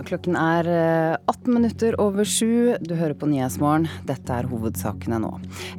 Klokken 0.06 0.36
er 0.38 0.68
18 0.68 1.32
eh, 1.34 1.54
minutter 1.56 1.96
over 2.04 2.28
sju. 2.28 2.76
Du 2.84 2.94
hører 3.00 3.16
på 3.18 3.30
Nyhetsmorgen. 3.32 3.88
Dette 4.06 4.36
er 4.36 4.50
hovedsakene 4.52 5.18
nå. 5.24 5.32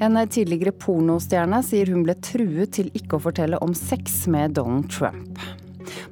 En 0.02 0.18
tidligere 0.26 0.72
pornostjerne 0.72 1.60
sier 1.62 1.92
hun 1.92 2.02
ble 2.06 2.16
truet 2.24 2.74
til 2.78 2.90
ikke 2.96 3.20
å 3.20 3.24
fortelle 3.28 3.60
om 3.62 3.76
sex 3.76 4.24
med 4.32 4.56
Donald 4.58 4.88
Trump. 4.90 5.25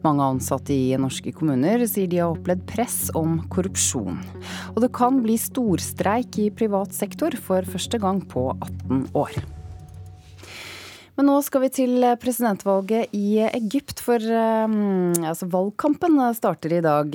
Mange 0.04 0.24
ansatte 0.34 0.74
i 0.74 0.92
norske 1.00 1.32
kommuner 1.32 1.86
sier 1.88 2.10
de 2.12 2.20
har 2.20 2.34
opplevd 2.34 2.66
press 2.68 2.98
om 3.16 3.38
korrupsjon. 3.52 4.20
Og 4.74 4.82
det 4.84 4.92
kan 4.96 5.22
bli 5.24 5.38
storstreik 5.40 6.36
i 6.42 6.50
privat 6.52 6.92
sektor 6.92 7.32
for 7.40 7.64
første 7.64 8.00
gang 8.02 8.20
på 8.28 8.50
18 8.52 9.06
år. 9.16 9.40
Men 11.14 11.28
nå 11.30 11.36
skal 11.46 11.62
vi 11.62 11.68
til 11.70 12.04
presidentvalget 12.18 13.12
i 13.14 13.36
Egypt, 13.46 14.00
for 14.02 14.18
um, 14.18 15.12
altså, 15.22 15.46
valgkampen 15.46 16.16
starter 16.34 16.72
i 16.74 16.80
dag. 16.82 17.14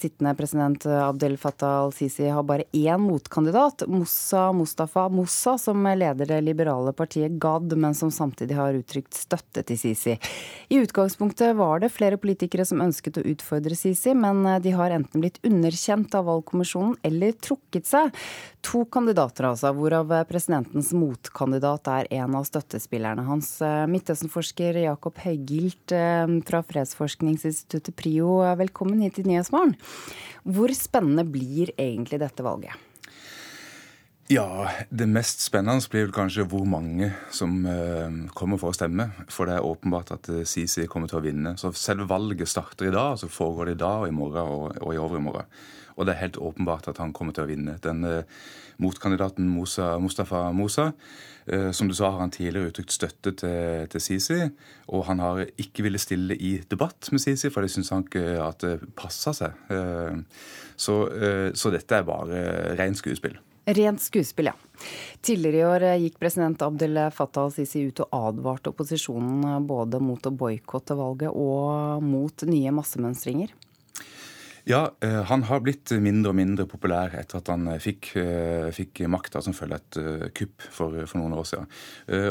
Sittende 0.00 0.32
president 0.38 0.86
Abdel 0.88 1.34
Fattah 1.36 1.82
al-Sisi 1.82 2.30
har 2.32 2.46
bare 2.48 2.64
én 2.72 3.02
motkandidat, 3.04 3.84
Moussa 3.92 4.46
Mustafa 4.56 5.10
Moussa, 5.12 5.58
som 5.60 5.84
leder 5.84 6.30
det 6.32 6.38
liberale 6.46 6.94
partiet 6.96 7.36
GAD, 7.36 7.76
men 7.76 7.92
som 7.92 8.08
samtidig 8.08 8.56
har 8.56 8.78
uttrykt 8.80 9.12
støtte 9.12 9.66
til 9.68 9.76
Sisi. 9.82 10.16
I 10.72 10.80
utgangspunktet 10.80 11.52
var 11.60 11.84
det 11.84 11.92
flere 11.92 12.16
politikere 12.16 12.64
som 12.64 12.80
ønsket 12.80 13.20
å 13.20 13.26
utfordre 13.28 13.76
Sisi, 13.76 14.16
men 14.16 14.40
de 14.64 14.72
har 14.72 14.96
enten 14.96 15.20
blitt 15.20 15.42
underkjent 15.44 16.16
av 16.16 16.30
valgkommisjonen 16.32 16.96
eller 17.04 17.36
trukket 17.36 17.92
seg. 17.92 18.08
To 18.64 18.86
kandidater, 18.88 19.50
altså, 19.52 19.76
hvorav 19.76 20.16
presidentens 20.32 20.94
motkandidat 20.96 21.92
er 21.92 22.12
en 22.22 22.40
av 22.40 22.48
støttespillerne 22.48 23.20
hans. 23.20 23.33
Midtøsten-forsker 23.34 24.76
Jakob 24.84 25.18
Høygilt 25.24 25.94
eh, 25.94 26.30
fra 26.46 26.60
fredsforskningsinstituttet 26.66 27.96
PRIO, 27.98 28.38
velkommen 28.60 29.02
hit 29.02 29.16
til 29.18 29.26
Nyhetsmorgen. 29.28 29.74
Hvor 30.44 30.70
spennende 30.76 31.24
blir 31.26 31.72
egentlig 31.74 32.20
dette 32.22 32.44
valget? 32.46 32.76
Ja, 34.32 34.70
det 34.88 35.08
mest 35.10 35.42
spennende 35.44 35.84
blir 35.92 36.06
vel 36.06 36.14
kanskje 36.16 36.46
hvor 36.48 36.64
mange 36.68 37.10
som 37.34 37.58
uh, 37.66 38.08
kommer 38.32 38.60
for 38.60 38.72
å 38.72 38.76
stemme. 38.76 39.10
For 39.28 39.50
det 39.50 39.58
er 39.58 39.66
åpenbart 39.66 40.14
at 40.14 40.30
Sisi 40.48 40.86
kommer 40.88 41.10
til 41.10 41.20
å 41.20 41.24
vinne. 41.26 41.56
Så 41.60 41.74
selve 41.76 42.08
valget 42.08 42.48
starter 42.48 42.88
i 42.88 42.94
dag, 42.94 43.18
så 43.20 43.28
foregår 43.28 43.72
det 43.72 43.76
i 43.76 43.82
dag 43.84 44.06
og 44.06 44.08
i 44.08 44.16
morgen 44.16 44.54
og, 44.54 44.80
og 44.80 44.94
i 44.94 45.02
overmorgen. 45.02 45.50
Og 45.94 46.06
det 46.06 46.14
er 46.14 46.22
helt 46.24 46.40
åpenbart 46.40 46.88
at 46.90 47.02
han 47.02 47.12
kommer 47.14 47.36
til 47.36 47.44
å 47.44 47.50
vinne. 47.52 47.76
Den 47.84 48.00
motkandidaten 48.82 49.46
Musa, 49.46 49.92
Mustafa 50.02 50.48
Musa, 50.56 50.88
uh, 50.90 51.33
som 51.76 51.88
du 51.90 51.94
sa, 51.96 52.08
har 52.08 52.22
han 52.22 52.32
tidligere 52.32 52.70
uttrykt 52.70 52.94
støtte 52.94 53.34
til, 53.36 53.88
til, 53.92 54.00
Sisi. 54.00 54.38
Og 54.88 55.04
han 55.08 55.20
har 55.20 55.42
ikke 55.60 55.84
villet 55.84 56.02
stille 56.02 56.36
i 56.36 56.54
debatt 56.70 57.10
med 57.12 57.20
Sisi, 57.20 57.50
for 57.52 57.64
det 57.64 57.72
syns 57.74 57.92
han 57.92 58.06
ikke 58.06 58.24
at 58.40 58.64
det 58.64 58.76
passer 58.96 59.36
seg. 59.36 59.58
Uh, 59.68 60.22
så, 60.76 60.94
så, 61.52 61.72
dette 61.74 61.98
er 61.98 62.06
bare 62.08 62.40
rent 62.80 62.98
skuespill. 62.98 63.36
Rent 63.64 64.02
skuespill, 64.02 64.50
ja. 64.50 64.56
Tidligere 65.24 65.60
i 65.60 65.68
år 65.68 65.86
gikk 66.02 66.18
president 66.20 66.64
Abdel 66.66 66.98
Fattah 67.14 67.46
al-Sisi 67.46 67.86
ut 67.88 68.02
og 68.04 68.16
advarte 68.30 68.72
opposisjonen 68.72 69.64
både 69.68 70.00
mot 70.04 70.26
å 70.26 70.34
boikotte 70.34 70.96
valget 70.98 71.32
og 71.32 72.04
mot 72.04 72.44
nye 72.48 72.74
massemønstringer. 72.76 73.54
Ja, 74.64 74.94
eh, 75.00 75.22
han 75.28 75.42
har 75.44 75.60
blitt 75.60 75.90
mindre 76.00 76.30
og 76.32 76.38
mindre 76.38 76.64
populær 76.64 77.12
etter 77.18 77.36
at 77.36 77.50
han 77.52 77.66
eh, 77.68 77.80
fikk, 77.84 78.14
eh, 78.16 78.70
fikk 78.72 79.02
makta 79.12 79.42
som 79.44 79.52
følge 79.52 79.76
et 79.76 79.98
kupp 80.38 80.64
for, 80.72 80.96
for, 81.04 81.20
noen 81.20 81.34
år 81.36 81.44
siden. 81.50 81.68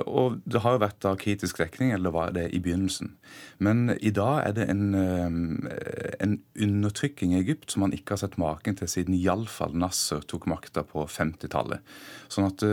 Og 0.10 0.40
det 0.50 0.64
har 0.64 0.74
jo 0.74 0.82
vært 0.82 0.98
da 1.06 1.12
kritisk 1.20 1.62
dekning, 1.62 1.92
eller 1.94 2.14
var 2.16 2.34
det 2.34 2.48
i 2.50 2.62
begynnelsen. 2.64 3.14
Men 3.62 3.94
i 4.00 4.10
dag 4.16 4.48
er 4.48 4.58
det 4.58 4.68
en, 4.74 4.98
en 4.98 6.36
undertrykking 6.58 7.36
i 7.36 7.42
Egypt 7.44 7.74
som 7.74 7.86
man 7.86 7.94
ikke 7.94 8.16
har 8.16 8.24
sett 8.24 8.40
maken 8.42 8.82
til 8.82 8.90
siden 8.90 9.18
iallfall 9.18 9.78
Nasser 9.78 10.26
tok 10.26 10.50
makta 10.50 10.86
på 10.90 11.06
50-tallet. 11.06 11.86
Sånn 12.34 12.50
at 12.50 12.66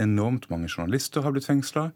enormt 0.00 0.48
mange 0.52 0.70
journalister 0.72 1.26
har 1.26 1.36
blitt 1.36 1.48
fengsla. 1.48 1.90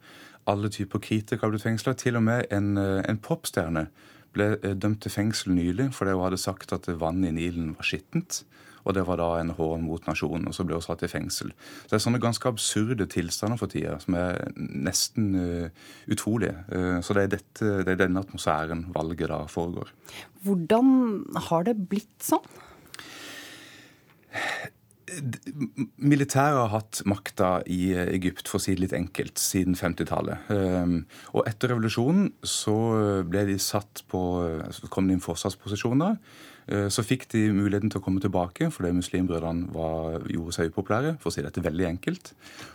Alle 0.50 0.68
typer 0.74 1.00
kritikere 1.00 1.46
har 1.46 1.54
blitt 1.54 1.64
fengsla. 1.64 1.96
Til 1.96 2.20
og 2.20 2.26
med 2.28 2.52
en, 2.52 2.74
en 2.76 3.22
popstjerne 3.22 3.88
ble 4.34 4.54
eh, 4.58 4.74
dømt 4.78 5.02
til 5.04 5.14
fengsel 5.14 5.54
nylig 5.56 5.90
fordi 5.96 6.16
hun 6.16 6.26
hadde 6.26 6.40
sagt 6.40 6.74
at 6.76 6.88
vannet 7.00 7.32
i 7.32 7.36
Nilen 7.36 7.72
var 7.78 7.88
skittent. 7.88 8.42
Og 8.82 8.96
det 8.96 9.04
var 9.06 9.20
da 9.20 9.28
en 9.38 9.52
hån 9.54 9.84
mot 9.86 10.06
nasjonen. 10.08 10.48
Og 10.50 10.56
så 10.56 10.64
ble 10.66 10.74
hun 10.74 10.82
satt 10.82 11.04
i 11.06 11.10
fengsel. 11.10 11.52
Så 11.54 11.92
det 11.92 11.98
er 12.00 12.02
sånne 12.02 12.22
ganske 12.22 12.50
absurde 12.50 13.06
tilstander 13.10 13.60
for 13.60 13.70
tida 13.70 13.94
som 14.02 14.16
er 14.18 14.40
nesten 14.56 15.28
uh, 15.38 15.86
utrolige. 16.10 16.56
Uh, 16.66 16.98
så 16.98 17.14
det 17.14 17.22
er, 17.22 17.32
dette, 17.36 17.70
det 17.86 17.94
er 17.94 18.00
denne 18.00 18.24
atmosfæren 18.24 18.88
valget 18.96 19.30
da 19.30 19.44
foregår. 19.46 19.94
Hvordan 20.42 20.90
har 21.46 21.68
det 21.70 21.76
blitt 21.92 22.26
sånn? 22.26 22.42
Militæret 26.02 26.58
har 26.58 26.70
hatt 26.72 27.02
makta 27.08 27.50
i 27.70 27.92
Egypt, 28.04 28.46
for 28.48 28.60
å 28.60 28.62
si 28.64 28.76
det 28.76 28.84
litt 28.84 28.96
enkelt, 28.96 29.40
siden 29.40 29.76
50-tallet. 29.78 30.48
Ehm, 30.54 30.96
og 31.32 31.44
etter 31.50 31.74
revolusjonen 31.74 32.30
så 32.46 32.76
ble 33.28 33.44
de 33.50 33.58
satt 33.60 34.04
på 34.08 34.22
Så 34.72 34.88
kom 34.92 35.08
de 35.08 35.16
inn 35.16 35.22
forsvarsposisjoner. 35.24 36.16
Eh, 36.70 36.88
så 36.92 37.02
fikk 37.02 37.26
de 37.32 37.48
muligheten 37.54 37.90
til 37.90 37.98
å 37.98 38.04
komme 38.04 38.22
tilbake 38.22 38.68
fordi 38.70 38.92
muslimbrødrene 38.94 39.70
gjorde 40.30 40.56
seg 40.56 40.70
upopulære. 40.70 41.16
For 41.22 41.30
å 41.30 41.34
si 41.34 41.44
dette 41.44 41.64
veldig 41.64 41.88
enkelt. 41.88 42.32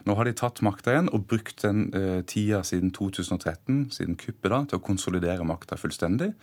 Nå 0.07 0.17
har 0.17 0.27
de 0.27 0.35
tatt 0.37 0.61
makta 0.65 0.93
igjen 0.93 1.11
og 1.13 1.27
brukt 1.29 1.63
den 1.63 1.87
eh, 1.95 2.21
tida 2.27 2.63
siden 2.67 2.91
2013, 2.95 3.87
siden 3.95 4.19
kuppet, 4.19 4.51
da, 4.51 4.63
til 4.67 4.81
å 4.81 4.83
konsolidere 4.83 5.47
makta 5.47 5.79
fullstendig. 5.79 6.33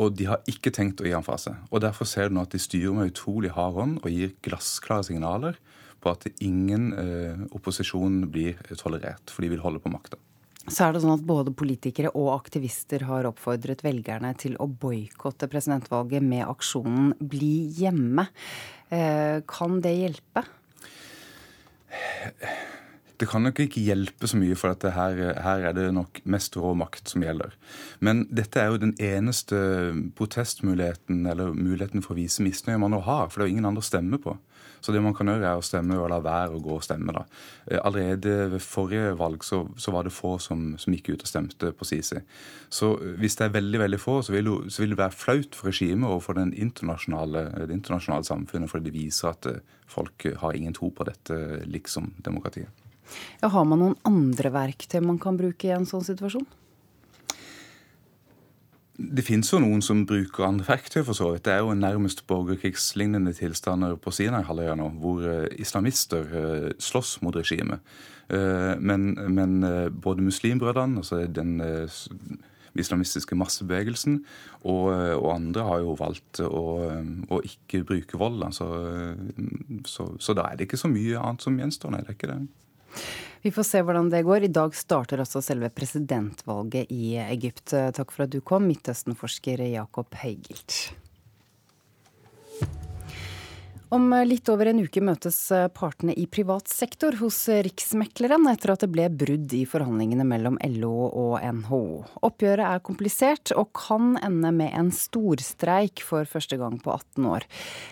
Og 0.00 0.14
de 0.16 0.28
har 0.30 0.40
ikke 0.48 0.72
tenkt 0.74 1.02
å 1.02 1.06
gi 1.06 1.14
han 1.14 1.26
fra 1.26 1.36
seg. 1.40 1.58
Og 1.70 1.82
Derfor 1.84 2.08
ser 2.08 2.30
du 2.30 2.36
nå 2.36 2.46
at 2.46 2.54
de 2.54 2.60
styrer 2.62 2.96
med 2.96 3.12
utrolig 3.12 3.52
hard 3.56 3.76
hånd 3.76 4.00
og 4.02 4.10
gir 4.12 4.34
glassklare 4.44 5.04
signaler 5.08 5.58
på 6.02 6.10
at 6.10 6.26
ingen 6.42 6.90
eh, 6.98 7.42
opposisjon 7.54 8.24
blir 8.32 8.58
tolerert, 8.80 9.30
for 9.30 9.44
de 9.44 9.52
vil 9.52 9.62
holde 9.62 9.82
på 9.82 9.92
makta. 9.92 10.18
Så 10.62 10.86
er 10.86 10.94
det 10.94 11.02
sånn 11.02 11.16
at 11.16 11.24
både 11.26 11.54
politikere 11.58 12.12
og 12.14 12.32
aktivister 12.36 13.02
har 13.08 13.26
oppfordret 13.26 13.82
velgerne 13.82 14.30
til 14.38 14.54
å 14.62 14.68
boikotte 14.70 15.48
presidentvalget 15.50 16.22
med 16.22 16.46
aksjonen 16.46 17.14
Bli 17.18 17.66
hjemme. 17.80 18.28
Eh, 18.92 19.42
kan 19.50 19.80
det 19.82 19.96
hjelpe? 19.98 20.44
Det 23.22 23.28
kan 23.30 23.44
nok 23.46 23.60
ikke 23.62 23.84
hjelpe 23.86 24.26
så 24.26 24.38
mye, 24.40 24.56
for 24.58 24.74
at 24.74 24.82
her, 24.96 25.20
her, 25.44 25.66
er 25.68 25.74
det 25.76 25.84
nok 25.94 26.18
mest 26.26 26.56
rå 26.58 26.72
makt 26.74 27.12
som 27.12 27.22
gjelder. 27.22 27.54
Men 28.02 28.24
dette 28.34 28.58
er 28.58 28.72
jo 28.72 28.80
den 28.82 28.96
eneste 28.98 29.58
protestmuligheten 30.18 31.22
eller 31.30 31.54
muligheten 31.54 32.02
for 32.02 32.16
å 32.16 32.18
vise 32.18 32.42
misnøye 32.42 32.80
man 32.82 32.90
nå 32.96 32.98
har. 33.06 33.30
For 33.30 33.38
det 33.38 33.46
er 33.46 33.52
jo 33.52 33.54
ingen 33.54 33.70
andre 33.70 33.84
å 33.84 33.86
stemme 33.86 34.18
på. 34.22 34.34
Så 34.82 34.90
det 34.90 35.02
man 35.04 35.14
kan 35.14 35.30
gjøre, 35.30 35.46
er 35.46 35.60
å 35.60 35.62
stemme 35.62 35.94
og 36.02 36.08
la 36.10 36.18
være 36.24 36.56
å 36.56 36.62
gå 36.62 36.74
og 36.74 36.82
stemme. 36.82 37.14
da. 37.14 37.22
Eh, 37.70 37.78
allerede 37.78 38.50
ved 38.56 38.64
forrige 38.66 39.14
valg 39.20 39.46
så, 39.46 39.62
så 39.78 39.94
var 39.94 40.08
det 40.08 40.14
få 40.16 40.34
som, 40.42 40.72
som, 40.82 40.96
gikk 40.96 41.12
ut 41.12 41.22
og 41.22 41.30
stemte 41.30 41.70
på 41.78 41.86
Sisi. 41.86 42.18
Så 42.66 42.96
eh, 42.98 43.14
hvis 43.22 43.38
det 43.38 43.46
er 43.46 43.56
veldig 43.60 43.84
veldig 43.84 44.02
få, 44.02 44.18
så 44.26 44.34
vil, 44.34 44.50
så 44.66 44.82
vil 44.82 44.96
det 44.96 45.02
være 45.04 45.14
flaut 45.14 45.54
for 45.54 45.70
regimet 45.70 46.10
og 46.10 46.24
for 46.26 46.38
det 46.38 46.50
internasjonale 46.58 48.26
samfunnet, 48.26 48.70
fordi 48.74 48.90
det 48.90 48.98
viser 48.98 49.30
at 49.30 49.52
eh, 49.52 49.62
folk 49.86 50.26
har 50.42 50.58
ingen 50.58 50.74
tro 50.74 50.90
på 50.90 51.06
dette 51.06 51.62
liksom-demokratiet. 51.70 52.81
Ja, 53.42 53.52
har 53.52 53.68
man 53.68 53.82
noen 53.82 53.96
andre 54.08 54.52
verktøy 54.54 55.00
man 55.04 55.20
kan 55.22 55.38
bruke 55.40 55.68
i 55.68 55.74
en 55.76 55.88
sånn 55.88 56.04
situasjon? 56.06 56.46
Det 59.02 59.24
finnes 59.24 59.48
jo 59.48 59.58
noen 59.62 59.80
som 59.82 60.04
bruker 60.06 60.44
andre 60.46 60.66
verktøy, 60.68 61.00
for 61.06 61.16
så 61.16 61.30
vidt. 61.32 61.46
Det 61.46 61.54
er 61.54 61.62
jo 61.64 61.74
nærmest 61.74 62.26
borgerkrigslignende 62.28 63.32
tilstander 63.34 63.96
på 63.96 64.12
Sinai-halvøya 64.14 64.76
nå, 64.78 64.90
hvor 65.00 65.24
eh, 65.26 65.48
islamister 65.62 66.28
eh, 66.38 66.68
slåss 66.82 67.16
mot 67.24 67.36
regimet. 67.36 67.80
Eh, 68.28 68.74
men, 68.78 69.14
men 69.32 69.58
både 70.04 70.22
Muslimbrødrene, 70.28 71.00
altså 71.00 71.24
den 71.26 71.56
islamistiske 72.78 73.36
massebevegelsen, 73.36 74.22
og, 74.62 74.92
og, 74.92 75.28
andre 75.34 75.64
har 75.66 75.82
jo 75.82 75.96
valgt 75.98 76.40
å, 76.44 76.64
å 77.28 77.40
ikke 77.48 77.82
bruke 77.88 78.20
vold. 78.20 78.44
Altså, 78.46 78.68
så, 79.88 80.12
så, 80.20 80.36
da 80.36 80.46
er 80.46 80.60
det 80.60 80.68
ikke 80.68 80.80
så 80.80 80.92
mye 80.92 81.20
annet 81.20 81.44
som 81.44 81.58
gjenstår, 81.58 81.96
nei. 81.96 82.04
Det 82.04 82.12
er 82.12 82.20
ikke 82.20 82.32
det. 82.32 82.40
Vi 83.42 83.50
får 83.50 83.66
se 83.66 83.82
hvordan 83.82 84.10
det 84.12 84.22
går. 84.26 84.46
I 84.46 84.52
dag 84.54 84.74
starter 84.78 85.22
også 85.24 85.42
selve 85.42 85.70
presidentvalget 85.74 86.92
i 86.94 87.16
Egypt. 87.24 87.74
Takk 87.96 88.14
for 88.14 88.26
at 88.26 88.34
du 88.34 88.38
kom, 88.40 88.68
Midtøsten-forsker 88.70 89.64
Jakob 89.72 90.14
Høygilt. 90.22 90.92
Om 93.92 94.06
litt 94.24 94.48
over 94.48 94.70
en 94.70 94.78
uke 94.80 95.02
møtes 95.04 95.36
partene 95.76 96.14
i 96.16 96.22
privat 96.24 96.70
sektor 96.72 97.12
hos 97.20 97.36
Riksmekleren 97.66 98.46
etter 98.48 98.72
at 98.72 98.80
det 98.86 98.88
ble 98.88 99.04
brudd 99.12 99.52
i 99.52 99.66
forhandlingene 99.68 100.24
mellom 100.24 100.56
LO 100.78 101.10
og 101.10 101.34
NHO. 101.58 101.82
Oppgjøret 102.24 102.70
er 102.70 102.80
komplisert 102.88 103.52
og 103.52 103.74
kan 103.76 104.14
ende 104.24 104.48
med 104.56 104.72
en 104.78 104.88
storstreik 104.96 106.00
for 106.08 106.24
første 106.24 106.56
gang 106.56 106.78
på 106.80 106.94
18 106.94 107.28
år. 107.34 107.44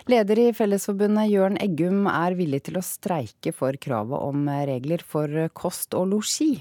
Leder 0.09 0.41
i 0.41 0.49
Fellesforbundet 0.57 1.29
Jørn 1.29 1.61
Eggum 1.61 2.09
er 2.09 2.33
villig 2.39 2.63
til 2.65 2.81
å 2.81 2.85
streike 2.85 3.53
for 3.53 3.77
kravet 3.77 4.25
om 4.25 4.49
regler 4.49 5.05
for 5.05 5.29
kost 5.53 5.93
og 5.93 6.09
losji. 6.15 6.55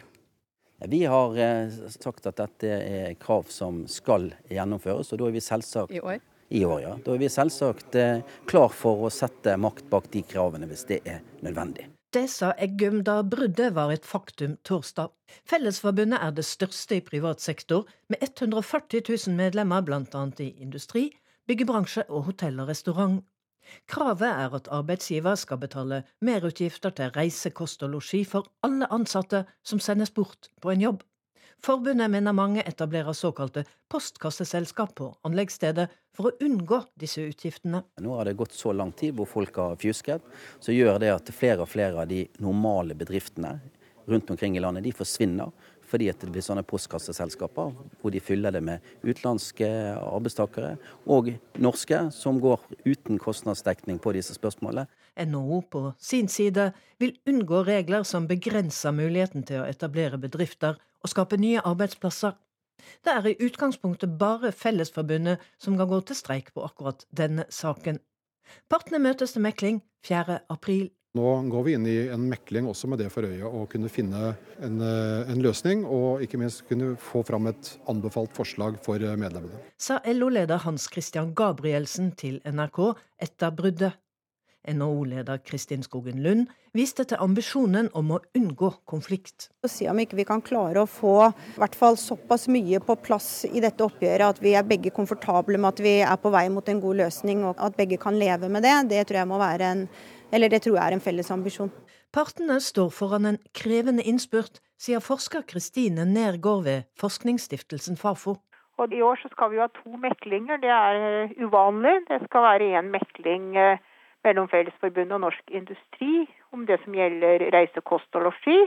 Vi 0.84 1.06
har 1.08 1.40
eh, 1.40 1.80
sagt 1.96 2.28
at 2.28 2.36
dette 2.40 2.68
er 2.68 3.16
krav 3.20 3.48
som 3.52 3.86
skal 3.88 4.34
gjennomføres, 4.52 5.12
og 5.12 5.20
da 5.20 5.28
er 5.28 5.34
vi 5.40 5.48
selvsagt 5.48 5.96
I 5.96 6.04
år? 6.04 6.20
I 6.50 6.64
år, 6.64 6.80
ja. 6.82 6.96
Da 7.04 7.14
er 7.14 7.22
vi 7.22 7.30
selvsagt 7.30 7.96
eh, 7.98 8.26
klar 8.50 8.74
for 8.74 9.06
å 9.06 9.14
sette 9.14 9.56
makt 9.60 9.88
bak 9.92 10.10
de 10.12 10.22
kravene 10.26 10.68
hvis 10.70 10.86
det 10.88 11.00
er 11.08 11.22
nødvendig. 11.46 11.86
Det 12.10 12.24
sa 12.26 12.50
Eggum 12.58 13.04
da 13.06 13.20
bruddet 13.22 13.70
var 13.76 13.92
et 13.94 14.06
faktum 14.06 14.56
torsdag. 14.66 15.12
Fellesforbundet 15.46 16.18
er 16.18 16.32
det 16.34 16.44
største 16.48 16.98
i 16.98 17.04
privat 17.06 17.38
sektor, 17.40 17.86
med 18.10 18.18
140 18.26 19.04
000 19.06 19.36
medlemmer 19.38 19.84
bl.a. 19.86 20.24
i 20.42 20.48
industri, 20.58 21.12
byggebransje 21.46 22.08
og 22.08 22.26
hotell 22.32 22.58
og 22.58 22.72
restaurant. 22.72 23.20
Kravet 23.86 24.26
er 24.26 24.56
at 24.58 24.68
arbeidsgiver 24.74 25.38
skal 25.38 25.60
betale 25.62 26.02
merutgifter 26.20 26.90
til 26.90 27.14
reise, 27.14 27.54
kost 27.54 27.84
og 27.86 27.94
losji 27.94 28.24
for 28.26 28.50
alle 28.66 28.90
ansatte 28.90 29.44
som 29.62 29.78
sendes 29.78 30.10
bort 30.10 30.50
på 30.60 30.74
en 30.74 30.82
jobb. 30.82 31.06
Forbundet 31.60 32.10
mener 32.10 32.32
mange 32.32 32.62
etablerer 32.62 33.12
såkalte 33.12 33.64
postkasseselskap 33.92 34.94
på 34.96 35.10
anleggsstedet 35.28 35.90
for 36.16 36.30
å 36.30 36.46
unngå 36.46 36.78
disse 37.00 37.20
utgiftene. 37.20 37.82
Nå 38.00 38.14
har 38.16 38.24
det 38.24 38.38
gått 38.38 38.56
så 38.56 38.72
lang 38.72 38.94
tid 38.96 39.12
hvor 39.18 39.28
folk 39.28 39.60
har 39.60 39.76
fjusket, 39.80 40.24
så 40.60 40.72
gjør 40.72 40.96
det 41.02 41.12
at 41.12 41.28
flere 41.36 41.66
og 41.66 41.68
flere 41.68 42.00
av 42.00 42.08
de 42.08 42.24
normale 42.40 42.96
bedriftene 42.96 43.58
rundt 44.08 44.32
omkring 44.32 44.56
i 44.56 44.64
landet 44.64 44.88
de 44.88 44.94
forsvinner. 44.96 45.52
Fordi 45.90 46.06
at 46.08 46.22
det 46.22 46.30
blir 46.30 46.44
sånne 46.46 46.62
postkasseselskaper 46.70 47.72
hvor 48.00 48.12
de 48.14 48.20
fyller 48.22 48.54
det 48.54 48.62
med 48.62 48.84
utenlandske 49.02 49.68
arbeidstakere 49.98 50.76
og 51.10 51.32
norske 51.58 52.04
som 52.14 52.38
går 52.40 52.62
uten 52.86 53.18
kostnadsdekning 53.20 53.98
på 54.00 54.14
disse 54.14 54.36
spørsmålene. 54.38 54.86
NHO 55.18 55.64
på 55.68 55.82
sin 55.98 56.30
side 56.30 56.70
vil 57.02 57.16
unngå 57.28 57.64
regler 57.66 58.06
som 58.06 58.30
begrenser 58.30 58.94
muligheten 58.94 59.42
til 59.44 59.64
å 59.64 59.66
etablere 59.66 60.20
bedrifter 60.22 60.78
og 61.00 61.12
skape 61.12 61.38
nye 61.40 61.62
arbeidsplasser. 61.64 62.36
Det 63.04 63.12
er 63.12 63.26
i 63.28 63.36
utgangspunktet 63.44 64.16
bare 64.20 64.52
Fellesforbundet 64.56 65.42
som 65.60 65.76
kan 65.76 65.88
gå 65.88 66.00
til 66.00 66.16
streik 66.16 66.54
på 66.54 66.64
akkurat 66.64 67.04
denne 67.10 67.44
saken. 67.52 68.00
Partene 68.72 69.02
møtes 69.02 69.36
til 69.36 69.44
mekling 69.44 69.82
4. 70.06 70.40
april. 70.50 70.88
Nå 71.18 71.30
går 71.50 71.64
vi 71.66 71.72
inn 71.74 71.86
i 71.90 71.96
en 72.14 72.28
mekling 72.30 72.68
også 72.70 72.86
med 72.90 73.00
det 73.02 73.08
for 73.10 73.26
øye 73.26 73.46
å 73.46 73.64
kunne 73.70 73.90
finne 73.90 74.36
en, 74.62 74.76
eh, 74.78 75.30
en, 75.32 75.40
løsning, 75.42 75.82
og 75.82 76.22
ikke 76.22 76.38
minst 76.38 76.62
kunne 76.68 76.92
få 76.94 77.24
fram 77.26 77.48
et 77.50 77.72
anbefalt 77.90 78.30
forslag 78.36 78.78
for 78.84 79.02
eh, 79.02 79.16
medlemmene. 79.18 79.58
Sa 79.74 79.98
LO-leder 80.06 80.62
Hans 80.62 80.86
Christian 80.92 81.32
Gabrielsen 81.34 82.12
til 82.14 82.38
NRK 82.46 82.94
etter 83.26 83.50
bruddet. 83.50 83.98
NHO-leder 84.68 85.40
Kristin 85.44 85.82
Skogen 85.82 86.22
Lund 86.22 86.50
viste 86.76 87.04
til 87.08 87.20
ambisjonen 87.22 87.88
om 87.96 88.12
å 88.14 88.20
unngå 88.36 88.70
konflikt. 88.88 89.48
Å 89.64 89.70
si 89.70 89.88
om 89.90 89.98
ikke 90.02 90.18
vi 90.18 90.26
kan 90.28 90.42
klare 90.44 90.82
å 90.82 90.90
få 90.90 91.14
i 91.30 91.58
hvert 91.60 91.76
fall 91.78 91.98
såpass 92.00 92.46
mye 92.52 92.80
på 92.84 92.96
plass 93.02 93.44
i 93.48 93.62
dette 93.62 93.84
oppgjøret 93.86 94.36
at 94.36 94.42
vi 94.44 94.54
er 94.58 94.66
begge 94.68 94.92
komfortable 94.94 95.58
med 95.58 95.72
at 95.72 95.84
vi 95.84 95.94
er 96.04 96.20
på 96.20 96.32
vei 96.34 96.46
mot 96.52 96.68
en 96.68 96.82
god 96.82 97.00
løsning, 97.02 97.44
og 97.48 97.58
at 97.58 97.78
begge 97.78 97.98
kan 98.00 98.18
leve 98.18 98.50
med 98.52 98.66
det, 98.66 98.76
det 98.92 99.06
tror 99.08 99.22
jeg 99.22 99.30
må 99.30 99.40
være 99.40 99.72
en, 99.74 99.86
eller 100.30 100.52
det 100.52 100.62
tror 100.66 100.76
jeg 100.76 100.84
er 100.86 100.98
en 100.98 101.06
felles 101.06 101.32
ambisjon. 101.34 101.72
Partene 102.14 102.58
står 102.62 102.90
foran 102.90 103.28
en 103.28 103.40
krevende 103.54 104.02
innspurt, 104.02 104.58
sier 104.80 105.02
forsker 105.04 105.44
Kristine 105.46 106.06
Nergård 106.08 106.64
ved 106.66 106.88
forskningsstiftelsen 106.98 107.98
Fafo. 108.00 108.40
Og 108.80 108.94
I 108.96 109.02
år 109.04 109.18
så 109.20 109.28
skal 109.28 109.50
vi 109.52 109.58
jo 109.58 109.66
ha 109.66 109.70
to 109.76 109.98
meklinger, 110.00 110.56
det 110.62 110.70
er 110.72 111.34
uvanlig. 111.44 111.98
Det 112.08 112.22
skal 112.24 112.46
være 112.46 112.70
én 112.80 112.88
mekling 112.94 113.50
eh, 113.60 113.82
mellom 114.24 114.48
Fellesforbundet 114.48 115.16
og 115.16 115.24
Norsk 115.26 115.50
Industri 115.50 116.26
om 116.52 116.66
det 116.66 116.80
som 116.84 116.96
gjelder 116.96 117.46
reise, 117.54 117.80
kost 117.80 118.16
og 118.18 118.28
losji. 118.28 118.58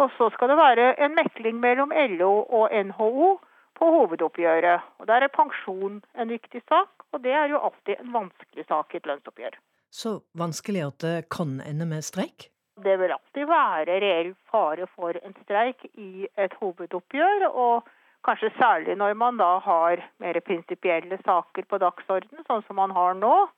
Og 0.00 0.12
så 0.16 0.30
skal 0.34 0.52
det 0.52 0.58
være 0.60 0.92
en 1.04 1.16
mekling 1.16 1.60
mellom 1.60 1.92
LO 2.16 2.32
og 2.58 2.72
NHO 2.72 3.32
på 3.78 3.90
hovedoppgjøret. 3.96 4.86
Og 4.98 5.06
Der 5.06 5.26
er 5.26 5.32
pensjon 5.32 6.00
en 6.14 6.28
viktig 6.28 6.62
sak, 6.68 6.88
og 7.12 7.22
det 7.24 7.32
er 7.32 7.52
jo 7.52 7.60
alltid 7.60 8.00
en 8.00 8.12
vanskelig 8.12 8.64
sak 8.68 8.94
i 8.94 9.00
et 9.00 9.06
lønnsoppgjør. 9.06 9.58
Så 9.90 10.20
vanskelig 10.38 10.82
at 10.86 10.98
det 11.02 11.28
kan 11.36 11.60
ende 11.60 11.86
med 11.86 12.04
streik? 12.06 12.50
Det 12.80 12.96
vil 12.98 13.12
alltid 13.12 13.46
være 13.46 14.00
reell 14.00 14.34
fare 14.50 14.86
for 14.96 15.16
en 15.24 15.34
streik 15.44 15.84
i 15.94 16.28
et 16.36 16.54
hovedoppgjør. 16.60 17.48
og 17.50 17.88
Kanskje 18.24 18.50
særlig 18.58 18.96
når 19.00 19.14
man 19.16 19.36
da 19.40 19.58
har 19.64 20.02
mer 20.20 20.40
prinsipielle 20.44 21.18
saker 21.24 21.64
på 21.68 21.78
dagsordenen, 21.80 22.44
sånn 22.46 22.64
som 22.66 22.76
man 22.76 22.92
har 22.96 23.16
nå. 23.16 23.48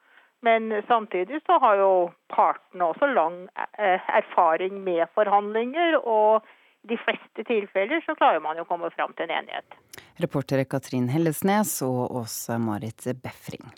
Men 0.43 0.73
samtidig 0.89 1.41
så 1.47 1.59
har 1.63 1.79
jo 1.79 1.93
partene 2.35 2.89
også 2.91 3.09
lang 3.15 3.45
eh, 3.79 4.11
erfaring 4.19 4.81
med 4.85 5.07
forhandlinger. 5.15 6.01
Og 6.03 6.43
i 6.83 6.95
de 6.95 6.99
fleste 6.99 7.47
tilfeller 7.47 8.03
så 8.07 8.17
klarer 8.19 8.43
man 8.43 8.59
jo 8.59 8.67
å 8.67 8.71
komme 8.71 8.91
fram 8.97 9.15
til 9.15 9.31
en 9.31 9.39
enighet. 9.43 9.79
Reportere 10.23 10.67
Katrin 10.67 11.07
Hellesnes 11.13 11.79
og 11.87 12.11
Åse 12.23 12.59
Marit 12.59 13.07
Befring. 13.23 13.71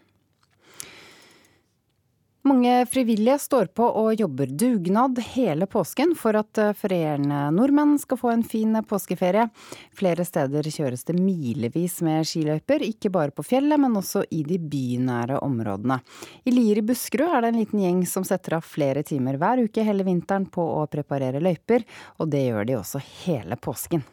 Mange 2.44 2.86
frivillige 2.86 3.38
står 3.38 3.70
på 3.72 3.86
og 3.88 4.20
jobber 4.20 4.50
dugnad 4.52 5.16
hele 5.32 5.64
påsken 5.64 6.10
for 6.12 6.36
at 6.36 6.58
eh, 6.60 6.74
ferierende 6.76 7.38
nordmenn 7.56 7.94
skal 7.96 8.18
få 8.20 8.34
en 8.34 8.42
fin 8.44 8.76
påskeferie. 8.84 9.46
Flere 9.96 10.26
steder 10.28 10.68
kjøres 10.68 11.06
det 11.08 11.16
milevis 11.16 12.02
med 12.04 12.28
skiløyper, 12.28 12.84
ikke 12.84 13.08
bare 13.14 13.32
på 13.32 13.46
fjellet, 13.48 13.80
men 13.80 13.96
også 13.96 14.26
i 14.28 14.42
de 14.44 14.58
bynære 14.60 15.38
områdene. 15.40 15.96
I 16.44 16.52
Lier 16.52 16.82
i 16.82 16.84
Buskerud 16.84 17.32
er 17.32 17.46
det 17.46 17.54
en 17.54 17.62
liten 17.62 17.80
gjeng 17.80 18.02
som 18.12 18.28
setter 18.28 18.58
av 18.58 18.68
flere 18.68 19.06
timer 19.08 19.40
hver 19.40 19.64
uke 19.64 19.86
hele 19.88 20.04
vinteren 20.04 20.44
på 20.44 20.66
å 20.82 20.84
preparere 20.92 21.40
løyper, 21.40 21.88
og 22.20 22.28
det 22.28 22.44
gjør 22.44 22.68
de 22.68 22.76
også 22.82 23.00
hele 23.24 23.56
påsken. 23.56 24.04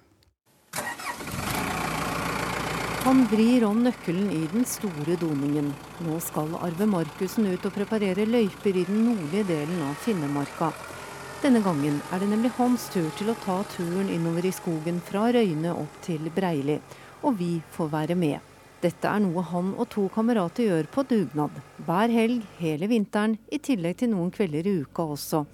Han 3.02 3.24
vrir 3.26 3.64
om 3.66 3.80
nøkkelen 3.82 4.28
i 4.30 4.44
den 4.52 4.66
store 4.70 5.16
doningen. 5.18 5.72
Nå 6.06 6.20
skal 6.22 6.52
Arve 6.62 6.86
Markussen 6.86 7.48
ut 7.50 7.64
og 7.66 7.74
preparere 7.74 8.28
løyper 8.30 8.78
i 8.78 8.84
den 8.86 9.00
nordlige 9.08 9.48
delen 9.48 9.80
av 9.88 9.96
Finnemarka. 10.04 10.70
Denne 11.42 11.64
gangen 11.66 11.98
er 12.14 12.22
det 12.22 12.30
nemlig 12.30 12.52
hans 12.60 12.86
tur 12.94 13.10
til 13.18 13.34
å 13.34 13.38
ta 13.42 13.58
turen 13.74 14.12
innover 14.14 14.46
i 14.46 14.54
skogen 14.54 15.02
fra 15.10 15.32
Røyne 15.34 15.74
opp 15.74 15.98
til 16.06 16.30
Breili. 16.36 16.78
Og 17.26 17.40
vi 17.42 17.50
får 17.74 17.90
være 17.90 18.20
med. 18.22 18.38
Dette 18.86 19.10
er 19.10 19.26
noe 19.26 19.50
han 19.50 19.74
og 19.82 19.90
to 19.98 20.06
kamerater 20.14 20.70
gjør 20.70 20.94
på 20.94 21.10
dugnad. 21.10 21.58
Hver 21.82 22.14
helg 22.14 22.46
hele 22.62 22.86
vinteren, 22.94 23.40
i 23.50 23.58
tillegg 23.58 23.98
til 24.04 24.14
noen 24.14 24.30
kvelder 24.30 24.70
i 24.70 24.78
uka 24.86 25.10
også. 25.18 25.48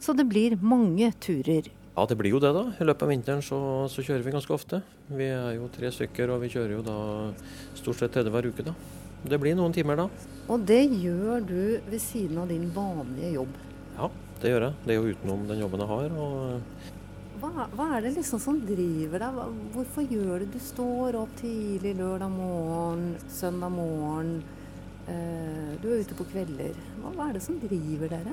Så 0.00 0.16
det 0.16 0.30
blir 0.32 0.56
mange 0.64 1.12
turer. 1.20 1.68
Ja, 1.96 2.04
det 2.04 2.18
blir 2.20 2.34
jo 2.34 2.40
det, 2.42 2.50
da. 2.52 2.66
I 2.76 2.84
løpet 2.84 3.06
av 3.06 3.08
vinteren 3.08 3.40
så, 3.40 3.58
så, 3.88 4.02
kjører 4.04 4.24
vi 4.26 4.34
ganske 4.34 4.52
ofte. 4.52 4.82
Vi 5.08 5.30
er 5.32 5.54
jo 5.56 5.70
tre 5.72 5.88
stykker, 5.94 6.28
og 6.34 6.42
vi 6.42 6.50
kjører 6.52 6.74
jo 6.76 6.82
da 6.84 6.96
stort 7.78 8.02
sett 8.02 8.12
tredje 8.12 8.32
hver 8.34 8.50
uke, 8.50 8.66
da. 8.66 8.74
Det 9.26 9.38
blir 9.40 9.56
noen 9.56 9.72
timer 9.72 9.96
da. 10.02 10.04
Og 10.52 10.66
det 10.68 10.82
gjør 10.92 11.40
du 11.48 11.62
ved 11.88 12.02
siden 12.04 12.42
av 12.42 12.52
din 12.52 12.68
vanlige 12.74 13.32
jobb? 13.38 13.56
Ja, 13.96 14.10
det 14.42 14.52
gjør 14.52 14.66
jeg. 14.68 14.76
Det 14.84 14.92
er 14.92 15.00
jo 15.00 15.16
utenom 15.16 15.48
den 15.48 15.64
jobben 15.64 15.82
jeg 15.82 15.92
har. 15.94 16.20
og 16.20 16.92
hva, 17.40 17.66
hva, 17.76 17.86
er 17.96 18.04
det 18.04 18.14
liksom 18.16 18.40
som 18.40 18.60
driver 18.64 19.24
deg? 19.24 19.40
Hvorfor 19.74 20.04
gjør 20.08 20.44
det? 20.44 20.52
Du 20.52 20.60
står 20.62 21.16
opp 21.20 21.32
tidlig 21.40 21.94
lørdag 21.98 22.32
morgen, 22.32 23.10
søndag 23.32 23.72
morgen. 23.72 24.38
Eh, 25.08 25.74
du 25.82 25.90
er 25.90 26.04
ute 26.04 26.16
på 26.16 26.28
kvelder. 26.28 26.76
Hva, 27.00 27.12
hva, 27.12 27.28
er 27.28 27.36
det 27.36 27.44
som 27.44 27.58
driver 27.60 28.12
dere? 28.12 28.32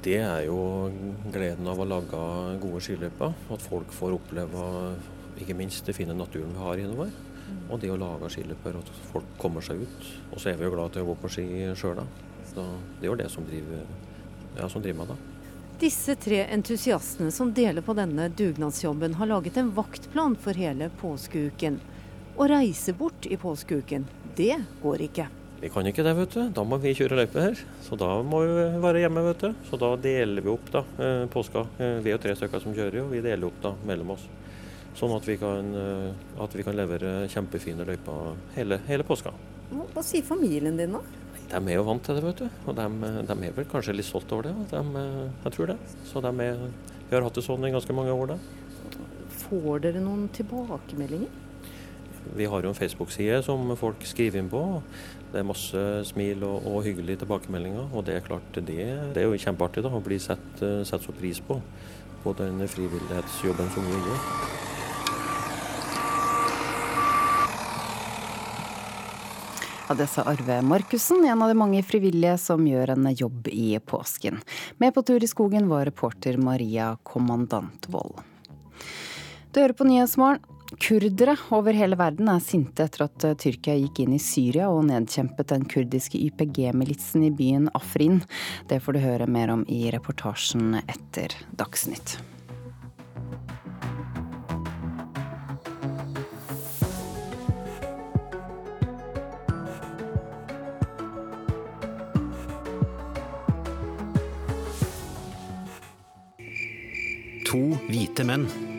Det 0.00 0.16
er 0.16 0.46
jo 0.46 0.88
gleden 1.28 1.66
av 1.68 1.80
å 1.80 1.84
lage 1.84 2.20
gode 2.62 2.80
skiløyper. 2.80 3.34
At 3.52 3.64
folk 3.64 3.90
får 3.92 4.14
oppleve 4.16 4.68
ikke 5.40 5.56
minst 5.56 5.84
det 5.84 5.96
fine 5.96 6.16
naturen 6.16 6.54
vi 6.54 6.62
har 6.64 6.80
innover. 6.80 7.10
Og 7.68 7.82
det 7.82 7.90
å 7.92 7.98
lage 8.00 8.30
skiløyper, 8.32 8.78
at 8.80 8.92
folk 9.10 9.34
kommer 9.40 9.64
seg 9.64 9.82
ut. 9.84 10.06
Og 10.30 10.40
så 10.40 10.52
er 10.52 10.56
vi 10.56 10.64
jo 10.64 10.72
glad 10.72 10.94
til 10.94 11.04
å 11.04 11.10
gå 11.10 11.16
på 11.20 11.32
ski 11.34 11.46
sjøl, 11.76 12.00
da. 12.00 12.06
Så 12.48 12.64
det 13.00 13.04
er 13.04 13.10
jo 13.10 13.18
det 13.20 13.28
som 13.32 13.44
driver, 13.46 13.82
ja, 14.56 14.68
som 14.70 14.84
driver 14.84 15.02
meg, 15.02 15.12
da. 15.12 15.18
Disse 15.80 16.16
tre 16.20 16.42
entusiastene 16.52 17.32
som 17.32 17.52
deler 17.56 17.84
på 17.84 17.96
denne 17.96 18.28
dugnadsjobben, 18.36 19.18
har 19.20 19.30
laget 19.30 19.60
en 19.60 19.72
vaktplan 19.76 20.36
for 20.40 20.56
hele 20.56 20.90
påskeuken. 21.00 21.80
Å 22.40 22.48
reise 22.48 22.96
bort 22.96 23.28
i 23.28 23.36
påskeuken, 23.40 24.08
det 24.36 24.56
går 24.82 25.06
ikke. 25.10 25.28
Vi 25.60 25.68
kan 25.68 25.84
ikke 25.84 26.00
det, 26.00 26.14
vet 26.16 26.32
du. 26.32 26.40
Da 26.56 26.62
må 26.64 26.78
vi 26.80 26.94
kjøre 26.96 27.18
løype 27.18 27.42
her. 27.44 27.58
Så 27.84 27.96
da 28.00 28.08
må 28.24 28.38
vi 28.48 28.62
være 28.80 29.02
hjemme, 29.02 29.24
vet 29.26 29.42
du. 29.44 29.64
Så 29.68 29.76
da 29.80 29.90
deler 30.00 30.40
vi 30.40 30.48
opp 30.48 30.70
da, 30.72 30.80
eh, 30.96 31.26
påska. 31.28 31.66
Eh, 31.76 31.98
vi 32.00 32.08
er 32.08 32.16
jo 32.16 32.22
tre 32.22 32.32
stykker 32.32 32.62
som 32.62 32.72
kjører, 32.72 33.02
og 33.04 33.10
vi 33.12 33.20
deler 33.20 33.44
opp 33.44 33.58
da 33.60 33.74
mellom 33.84 34.14
oss. 34.16 34.24
Sånn 34.96 35.12
at 35.14 35.28
vi 35.28 35.36
kan, 35.36 35.68
eh, 35.76 36.12
at 36.40 36.56
vi 36.56 36.64
kan 36.64 36.74
levere 36.74 37.28
kjempefine 37.28 37.84
løyper 37.84 38.36
hele, 38.56 38.80
hele 38.88 39.04
påska. 39.04 39.34
Hva 39.70 40.02
sier 40.02 40.22
familien 40.22 40.78
din 40.78 40.92
da? 40.92 41.00
De 41.50 41.56
er 41.56 41.76
jo 41.76 41.84
vant 41.84 42.02
til 42.02 42.14
det, 42.14 42.24
vet 42.24 42.36
du. 42.36 42.48
Og 42.66 42.74
de, 42.76 42.88
de 43.26 43.46
er 43.46 43.52
vel 43.52 43.64
kanskje 43.66 43.94
litt 43.94 44.06
stolt 44.06 44.32
over 44.32 44.48
det. 44.48 44.56
De, 44.70 44.82
jeg 45.44 45.52
tror 45.52 45.66
det. 45.66 45.78
Så 46.06 46.22
de 46.22 46.32
er, 46.40 46.56
vi 47.10 47.16
har 47.16 47.22
hatt 47.22 47.34
det 47.34 47.44
sånn 47.44 47.68
i 47.68 47.70
ganske 47.70 47.92
mange 47.92 48.16
år, 48.16 48.32
da. 48.32 48.38
Får 49.44 49.80
dere 49.82 50.00
noen 50.00 50.28
tilbakemeldinger? 50.32 51.28
Vi 52.36 52.44
har 52.44 52.62
jo 52.62 52.68
en 52.68 52.74
Facebook-side 52.74 53.42
som 53.42 53.76
folk 53.76 54.04
skriver 54.06 54.38
inn 54.38 54.48
på. 54.48 54.82
Det 55.30 55.38
er 55.38 55.46
masse 55.46 55.80
smil 56.10 56.42
og, 56.42 56.66
og 56.66 56.82
hyggelige 56.86 57.22
tilbakemeldinger. 57.22 57.88
Og 57.94 58.04
det 58.06 58.18
er 58.18 58.26
klart, 58.26 58.50
det, 58.56 58.82
det 59.14 59.22
er 59.22 59.28
jo 59.28 59.38
kjempeartig 59.38 59.84
da, 59.86 59.94
å 59.94 60.02
bli 60.04 60.18
sett, 60.22 60.60
sett 60.60 61.06
så 61.06 61.14
pris 61.16 61.42
på 61.44 61.60
på 62.22 62.32
den 62.36 62.68
frivillighetsjobben 62.68 63.70
som 63.74 63.86
vi 63.86 63.96
gjør. 63.96 64.24
Ja, 69.88 69.96
det 69.98 70.06
sa 70.06 70.22
Arve 70.30 70.60
Markussen, 70.62 71.24
en 71.26 71.42
av 71.42 71.50
de 71.50 71.56
mange 71.58 71.82
frivillige 71.82 72.36
som 72.38 72.66
gjør 72.66 72.92
en 72.94 73.08
jobb 73.10 73.48
i 73.50 73.72
påsken. 73.82 74.38
Med 74.78 74.94
på 74.94 75.02
tur 75.02 75.24
i 75.24 75.30
skogen 75.30 75.66
var 75.70 75.88
reporter 75.88 76.38
Maria 76.38 76.92
Kommandantvold. 77.02 78.20
Du 79.50 79.58
hører 79.58 79.74
på 79.74 79.88
Nyhetsmorgen. 79.88 80.44
Kurdere 80.80 81.36
over 81.50 81.76
hele 81.76 81.96
verden 82.00 82.28
er 82.32 82.40
sinte 82.40 82.86
etter 82.88 83.04
at 83.04 83.24
Tyrkia 83.42 83.74
gikk 83.76 84.00
inn 84.00 84.14
i 84.16 84.22
Syria 84.22 84.70
og 84.72 84.86
nedkjempet 84.88 85.52
den 85.52 85.66
kurdiske 85.68 86.18
YPG-militsen 86.18 87.26
i 87.28 87.30
byen 87.30 87.68
Afrin. 87.76 88.22
Det 88.66 88.80
får 88.80 88.96
du 88.96 89.02
høre 89.04 89.28
mer 89.28 89.52
om 89.52 89.66
i 89.68 89.84
reportasjen 89.92 90.80
etter 90.80 91.36
Dagsnytt. 91.60 92.16
To 107.50 107.62
hvite 107.90 108.24
menn. 108.24 108.69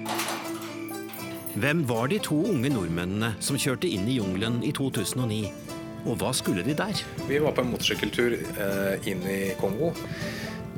Hvem 1.60 1.82
var 1.84 2.08
de 2.08 2.16
to 2.24 2.38
unge 2.48 2.70
nordmennene 2.72 3.34
som 3.44 3.58
kjørte 3.60 3.90
inn 3.92 4.06
i 4.08 4.14
jungelen 4.22 4.62
i 4.64 4.70
2009? 4.72 5.42
Og 6.08 6.16
hva 6.22 6.30
skulle 6.34 6.64
de 6.64 6.72
der? 6.78 7.02
Vi 7.28 7.42
var 7.44 7.52
på 7.58 7.66
en 7.66 7.74
motorsykkeltur 7.74 8.38
eh, 8.40 9.10
inn 9.12 9.26
i 9.28 9.42
Kongo. 9.60 9.90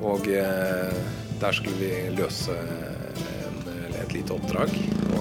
Og 0.02 0.26
eh, 0.34 0.98
der 1.38 1.54
skulle 1.54 1.78
vi 1.78 1.92
løse 2.18 2.58
en, 2.58 3.62
et 4.02 4.18
lite 4.18 4.34
oppdrag 4.34 4.74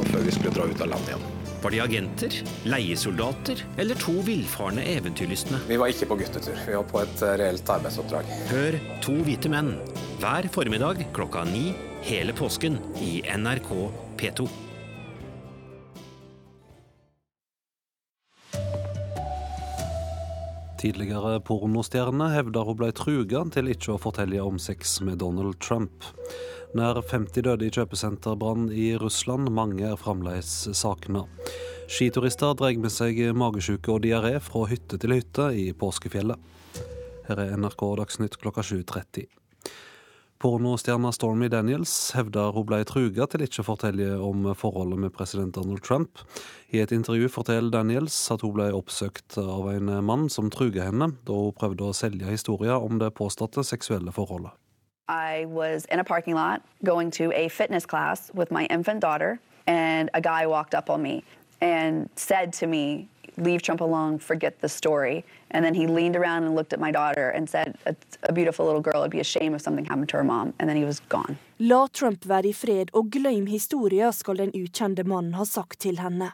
før 0.08 0.24
vi 0.24 0.32
skulle 0.32 0.54
dra 0.56 0.64
ut 0.70 0.80
av 0.80 0.94
landet 0.94 1.12
igjen. 1.12 1.28
Var 1.62 1.76
de 1.76 1.82
agenter, 1.84 2.40
leiesoldater 2.66 3.60
eller 3.78 4.00
to 4.00 4.16
villfarne 4.24 4.82
eventyrlystne? 4.96 5.60
Vi 5.68 5.78
var 5.78 5.92
ikke 5.92 6.08
på 6.10 6.18
guttetur, 6.24 6.56
vi 6.64 6.80
var 6.80 6.88
på 6.88 7.04
et 7.04 7.28
eh, 7.28 7.36
reelt 7.44 7.76
arbeidsoppdrag. 7.76 8.34
Hør 8.54 8.80
To 9.04 9.20
hvite 9.20 9.52
menn 9.52 9.74
hver 10.22 10.48
formiddag 10.54 11.04
klokka 11.12 11.44
ni 11.52 11.74
hele 12.08 12.32
påsken 12.40 12.80
i 13.04 13.18
NRK 13.36 13.72
P2. 14.16 14.48
Tidligere 20.82 21.36
pornostjerne 21.46 22.26
hevder 22.32 22.66
hun 22.66 22.74
ble 22.80 22.88
truga 22.98 23.44
til 23.54 23.68
ikke 23.70 23.92
å 23.94 24.00
fortelle 24.02 24.40
om 24.42 24.56
sex 24.58 24.96
med 25.06 25.20
Donald 25.20 25.60
Trump. 25.62 26.08
Nær 26.74 26.98
50 26.98 27.44
døde 27.46 27.68
i 27.68 27.70
kjøpesenterbrann 27.70 28.64
i 28.74 28.88
Russland, 28.98 29.52
mange 29.54 29.86
er 29.86 30.00
fremdeles 30.00 30.50
savna. 30.74 31.22
Skiturister 31.86 32.56
drar 32.58 32.74
med 32.82 32.90
seg 32.90 33.20
magesjuke 33.38 33.94
og 33.94 34.02
diaré 34.08 34.40
fra 34.42 34.64
hytte 34.72 34.98
til 34.98 35.14
hytte 35.14 35.52
i 35.54 35.68
påskefjellet. 35.70 36.50
Her 37.28 37.44
er 37.44 37.54
NRK 37.62 37.86
Dagsnytt 38.02 38.40
klokka 38.42 38.66
7.30. 38.66 39.41
Pornostjerna 40.42 41.12
Stormy 41.14 41.46
Daniels 41.46 41.92
hevder 42.16 42.50
hun 42.50 42.64
ble 42.66 42.80
truga 42.82 43.28
til 43.30 43.44
ikke 43.44 43.62
å 43.62 43.66
fortelle 43.68 44.08
om 44.26 44.48
forholdet 44.58 44.98
med 45.04 45.12
president 45.14 45.54
Donald 45.54 45.84
Trump. 45.86 46.18
I 46.74 46.80
et 46.82 46.90
intervju 46.90 47.28
forteller 47.30 47.70
Daniels 47.70 48.16
at 48.34 48.42
hun 48.42 48.56
ble 48.56 48.66
oppsøkt 48.74 49.36
av 49.38 49.68
en 49.70 49.92
mann 50.02 50.26
som 50.34 50.50
truga 50.50 50.88
henne 50.88 51.12
da 51.28 51.36
hun 51.36 51.54
prøvde 51.54 51.86
å 51.86 51.94
selge 51.94 52.26
historier 52.26 52.74
om 52.74 52.98
det 52.98 53.12
påståtte 53.14 53.62
seksuelle 53.62 54.10
forholdet. 54.10 54.50
I 55.06 55.46
was 55.46 55.86
in 55.92 56.00
a 56.00 56.04
parking 56.04 56.34
lot 56.34 56.66
going 56.82 57.12
to 57.12 57.30
a 57.38 57.46
fitness 57.48 57.86
class 57.86 58.32
with 58.34 58.50
my 58.50 58.66
infant 58.66 58.98
daughter, 59.00 59.38
and 59.68 60.10
a 60.12 60.20
guy 60.20 60.44
walked 60.46 60.74
up 60.74 60.90
on 60.90 61.02
me 61.02 61.22
and 61.60 62.10
said 62.16 62.52
to 62.54 62.66
me, 62.66 63.06
leave 63.42 63.62
Trump 63.62 63.80
alone, 63.80 64.18
forget 64.18 64.60
the 64.60 64.68
story. 64.68 65.24
And 65.50 65.64
then 65.64 65.74
he 65.74 65.86
leaned 65.86 66.16
around 66.16 66.44
and 66.44 66.54
looked 66.54 66.72
at 66.72 66.80
my 66.80 66.90
daughter 66.90 67.28
and 67.30 67.48
said, 67.48 67.76
a, 67.86 67.94
a 68.22 68.32
beautiful 68.32 68.66
little 68.66 68.80
girl, 68.80 69.00
it'd 69.00 69.10
be 69.10 69.20
a 69.20 69.24
shame 69.24 69.54
if 69.54 69.62
something 69.62 69.84
happened 69.84 70.08
to 70.10 70.16
her 70.16 70.24
mom. 70.24 70.54
And 70.58 70.68
then 70.68 70.76
he 70.76 70.84
was 70.84 71.00
gone. 71.08 71.36
La 71.58 71.86
Trump 71.88 72.26
være 72.26 72.48
i 72.48 72.52
fred 72.52 72.90
og 72.92 73.10
glem 73.10 73.46
historien, 73.46 74.12
skal 74.12 74.36
den 74.36 74.54
ukjente 74.54 75.04
mannen 75.04 75.34
ha 75.34 75.44
sagt 75.44 75.80
til 75.84 76.00
henne. 76.02 76.32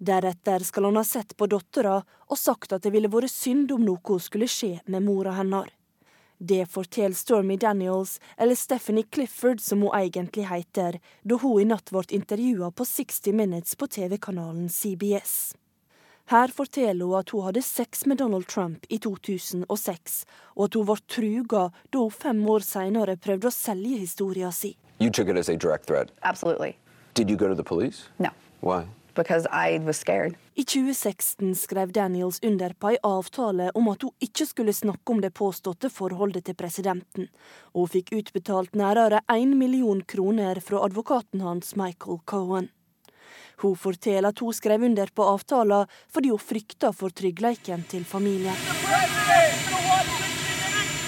Deretter 0.00 0.64
skal 0.64 0.84
han 0.84 0.96
ha 0.96 1.04
sett 1.04 1.36
på 1.36 1.46
dattera 1.46 1.98
og 2.00 2.38
sagt 2.38 2.72
at 2.72 2.82
det 2.84 2.92
ville 2.94 3.10
vært 3.12 3.32
synd 3.32 3.72
om 3.72 3.84
noe 3.84 4.18
skulle 4.20 4.48
skje 4.48 4.78
med 4.88 5.04
mora 5.04 5.36
hennes. 5.36 5.68
Det 6.42 6.64
forteller 6.72 7.14
Stormy 7.14 7.56
Daniels, 7.60 8.20
eller 8.36 8.54
Stephanie 8.54 9.04
Clifford 9.12 9.60
som 9.60 9.82
hun 9.82 9.92
egentlig 9.92 10.46
heter, 10.48 10.96
da 11.22 11.36
hun 11.36 11.60
i 11.60 11.66
natt 11.68 11.92
ble 11.92 12.00
intervjua 12.16 12.70
på 12.72 12.86
60 12.88 13.36
Minutes 13.36 13.76
på 13.76 13.86
TV-kanalen 13.86 14.70
CBS. 14.72 15.52
Her 16.30 16.46
forteller 16.54 17.04
hun 17.04 17.18
at 17.18 17.30
hun 17.34 17.42
hadde 17.42 17.62
sex 17.62 18.04
med 18.06 18.20
Donald 18.20 18.46
Trump 18.46 18.84
i 18.88 18.98
2006, 19.02 20.20
og 20.54 20.68
at 20.68 20.76
hun 20.78 20.86
ble 20.86 20.96
truga 21.10 21.62
da 21.90 22.04
hun 22.04 22.14
fem 22.14 22.44
år 22.54 22.62
senere 22.62 23.16
prøvde 23.18 23.50
å 23.50 23.54
selge 23.54 23.98
historien 23.98 24.54
sin. 24.54 24.76
You 25.02 25.10
took 25.10 25.26
it 25.26 25.40
as 25.40 25.50
a 25.50 25.56
direct 25.56 25.90
threat? 25.90 26.14
Absolutely. 26.22 26.76
Did 27.14 27.30
you 27.30 27.36
go 27.36 27.48
to 27.48 27.56
the 27.58 27.66
police? 27.66 28.06
No. 28.18 28.30
Why? 28.60 28.86
Because 29.16 29.48
I 29.50 29.82
was 29.82 29.98
scared. 29.98 30.38
I 30.54 30.62
2016 30.62 31.56
skrev 31.66 31.90
Daniels 31.98 32.38
under 32.46 32.78
på 32.78 32.92
ei 32.94 33.02
avtale 33.02 33.72
om 33.74 33.90
at 33.90 34.06
hun 34.06 34.14
ikke 34.22 34.46
skulle 34.46 34.72
snakke 34.76 35.10
om 35.10 35.18
det 35.24 35.34
påståtte 35.34 35.90
forholdet 35.90 36.46
til 36.46 36.54
presidenten, 36.54 37.26
og 37.74 37.88
hun 37.88 37.96
fikk 37.98 38.14
utbetalt 38.22 38.78
nærmere 38.78 39.24
én 39.34 39.58
million 39.58 40.04
kroner 40.06 40.62
fra 40.62 40.86
advokaten 40.86 41.42
hans 41.42 41.74
Michael 41.74 42.22
Cohen. 42.22 42.70
Hun 43.60 43.76
forteller 43.76 44.30
at 44.30 44.40
hun 44.40 44.56
skrev 44.56 44.82
under 44.88 45.10
på 45.14 45.26
avtalen 45.28 45.90
fordi 46.12 46.32
hun 46.32 46.40
frykta 46.40 46.92
for 46.96 47.12
tryggleiken 47.12 47.84
til 47.90 48.04
familien. 48.04 48.56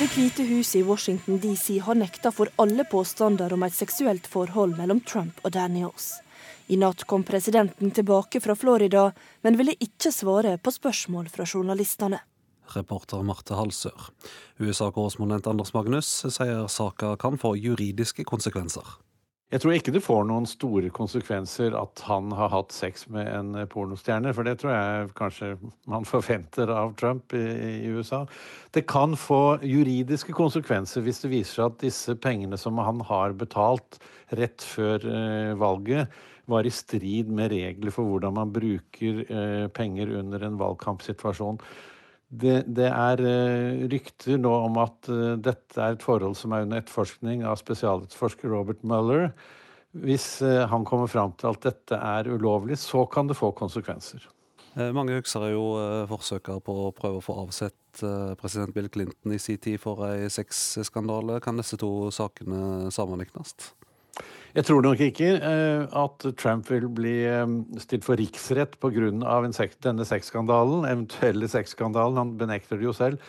Det 0.02 0.08
hvite 0.16 0.44
huset 0.48 0.80
i 0.80 0.82
Washington 0.82 1.38
DC 1.38 1.78
har 1.86 1.94
nekta 1.94 2.32
for 2.34 2.50
alle 2.58 2.84
påstander 2.90 3.52
om 3.54 3.62
et 3.62 3.76
seksuelt 3.76 4.26
forhold 4.26 4.74
mellom 4.78 5.00
Trump 5.06 5.38
og 5.44 5.52
Daniels. 5.54 6.16
I 6.66 6.78
natt 6.80 7.04
kom 7.06 7.22
presidenten 7.26 7.92
tilbake 7.94 8.40
fra 8.40 8.56
Florida, 8.58 9.10
men 9.42 9.58
ville 9.60 9.76
ikke 9.78 10.12
svare 10.14 10.56
på 10.58 10.72
spørsmål 10.74 11.30
fra 11.30 11.46
journalistene. 11.46 12.18
Reporter 12.74 13.22
Marte 13.22 13.54
Halsør. 13.58 14.10
USA-korrespondent 14.58 15.46
Anders 15.50 15.74
Magnus 15.74 16.10
sier 16.24 16.66
saka 16.72 17.14
kan 17.20 17.38
få 17.38 17.54
juridiske 17.58 18.24
konsekvenser. 18.24 18.86
Jeg 19.52 19.60
tror 19.60 19.74
ikke 19.76 19.92
det 19.92 20.00
får 20.00 20.22
noen 20.30 20.46
store 20.48 20.88
konsekvenser 20.96 21.74
at 21.76 22.00
han 22.06 22.30
har 22.32 22.48
hatt 22.54 22.72
sex 22.72 23.04
med 23.12 23.28
en 23.28 23.66
pornostjerne, 23.68 24.32
for 24.32 24.48
det 24.48 24.54
tror 24.62 24.72
jeg 24.72 25.10
kanskje 25.18 25.50
man 25.92 26.08
forventer 26.14 26.72
av 26.72 26.94
Trump 26.96 27.36
i, 27.36 27.42
i 27.84 27.92
USA. 27.92 28.22
Det 28.72 28.86
kan 28.88 29.12
få 29.20 29.58
juridiske 29.60 30.32
konsekvenser 30.36 31.04
hvis 31.04 31.20
det 31.24 31.32
viser 31.34 31.58
seg 31.58 31.68
at 31.68 31.84
disse 31.84 32.16
pengene 32.16 32.56
som 32.56 32.80
han 32.80 33.04
har 33.04 33.36
betalt 33.36 34.00
rett 34.32 34.64
før 34.64 35.04
eh, 35.04 35.52
valget, 35.60 36.08
var 36.48 36.66
i 36.66 36.72
strid 36.72 37.28
med 37.30 37.52
regler 37.52 37.92
for 37.94 38.08
hvordan 38.08 38.34
man 38.40 38.56
bruker 38.56 39.20
eh, 39.28 39.66
penger 39.76 40.16
under 40.16 40.48
en 40.48 40.56
valgkampsituasjon. 40.58 41.60
Det, 42.32 42.62
det, 42.64 42.88
er 42.88 43.20
uh, 43.20 43.82
rykter 43.92 44.38
nå 44.40 44.52
om 44.64 44.78
at 44.80 45.08
uh, 45.12 45.34
dette 45.36 45.76
er 45.76 45.96
et 45.96 46.04
forhold 46.04 46.38
som 46.40 46.54
er 46.56 46.64
under 46.64 46.80
etterforskning 46.80 47.42
av 47.44 47.58
spesialetterforsker 47.60 48.48
Robert 48.48 48.80
Mueller. 48.88 49.28
Hvis 49.92 50.38
uh, 50.40 50.64
han 50.70 50.86
kommer 50.88 51.10
fram 51.12 51.34
til 51.36 51.50
at 51.52 51.66
dette 51.66 51.98
er 51.98 52.30
ulovlig, 52.32 52.80
så 52.80 53.04
kan 53.12 53.28
det 53.28 53.36
få 53.36 53.52
konsekvenser. 53.56 54.24
Mange 54.96 55.18
husker 55.18 55.50
jo 55.52 55.66
forsøker 56.08 56.62
på 56.64 56.74
å 56.86 56.92
prøve 56.96 57.18
å 57.18 57.24
få 57.26 57.34
avsett 57.42 58.00
president 58.40 58.72
Bill 58.72 58.88
Clinton 58.88 59.34
i 59.36 59.36
sin 59.36 59.58
tid 59.60 59.76
for 59.82 60.00
ei 60.06 60.30
sexskandale. 60.32 61.42
Kan 61.44 61.60
disse 61.60 61.76
to 61.76 62.08
sakene 62.08 62.88
sammenlignes? 62.88 63.52
Jeg 64.52 64.66
tror 64.68 64.82
nok 64.84 65.00
ikke 65.00 65.30
eh, 65.40 65.94
at 65.96 66.26
Trump 66.36 66.68
vil 66.68 66.84
bli 66.92 67.14
eh, 67.24 67.54
stilt 67.80 68.04
for 68.04 68.20
riksrett 68.20 68.76
pga. 68.82 69.08
denne 69.80 70.04
sexskandalen, 70.04 70.84
eventuelle 70.84 71.48
sexskandalen. 71.48 72.18
Han 72.20 72.36
benekter 72.36 72.76
det 72.76 72.84
jo 72.84 72.92
selv. 72.92 73.22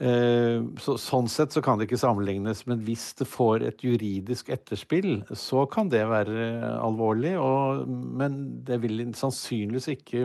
Eh, 0.00 0.58
så, 0.82 0.96
sånn 0.98 1.28
sett 1.30 1.54
så 1.54 1.62
kan 1.62 1.78
det 1.78 1.86
ikke 1.86 2.00
sammenlignes, 2.02 2.64
men 2.66 2.82
hvis 2.82 3.12
det 3.20 3.28
får 3.30 3.62
et 3.68 3.84
juridisk 3.86 4.50
etterspill, 4.50 5.22
så 5.30 5.62
kan 5.70 5.92
det 5.94 6.02
være 6.10 6.72
alvorlig. 6.82 7.36
Og, 7.38 7.86
men 7.86 8.64
det 8.66 8.80
vil 8.82 9.04
sannsynligvis 9.14 9.86
ikke 9.94 10.24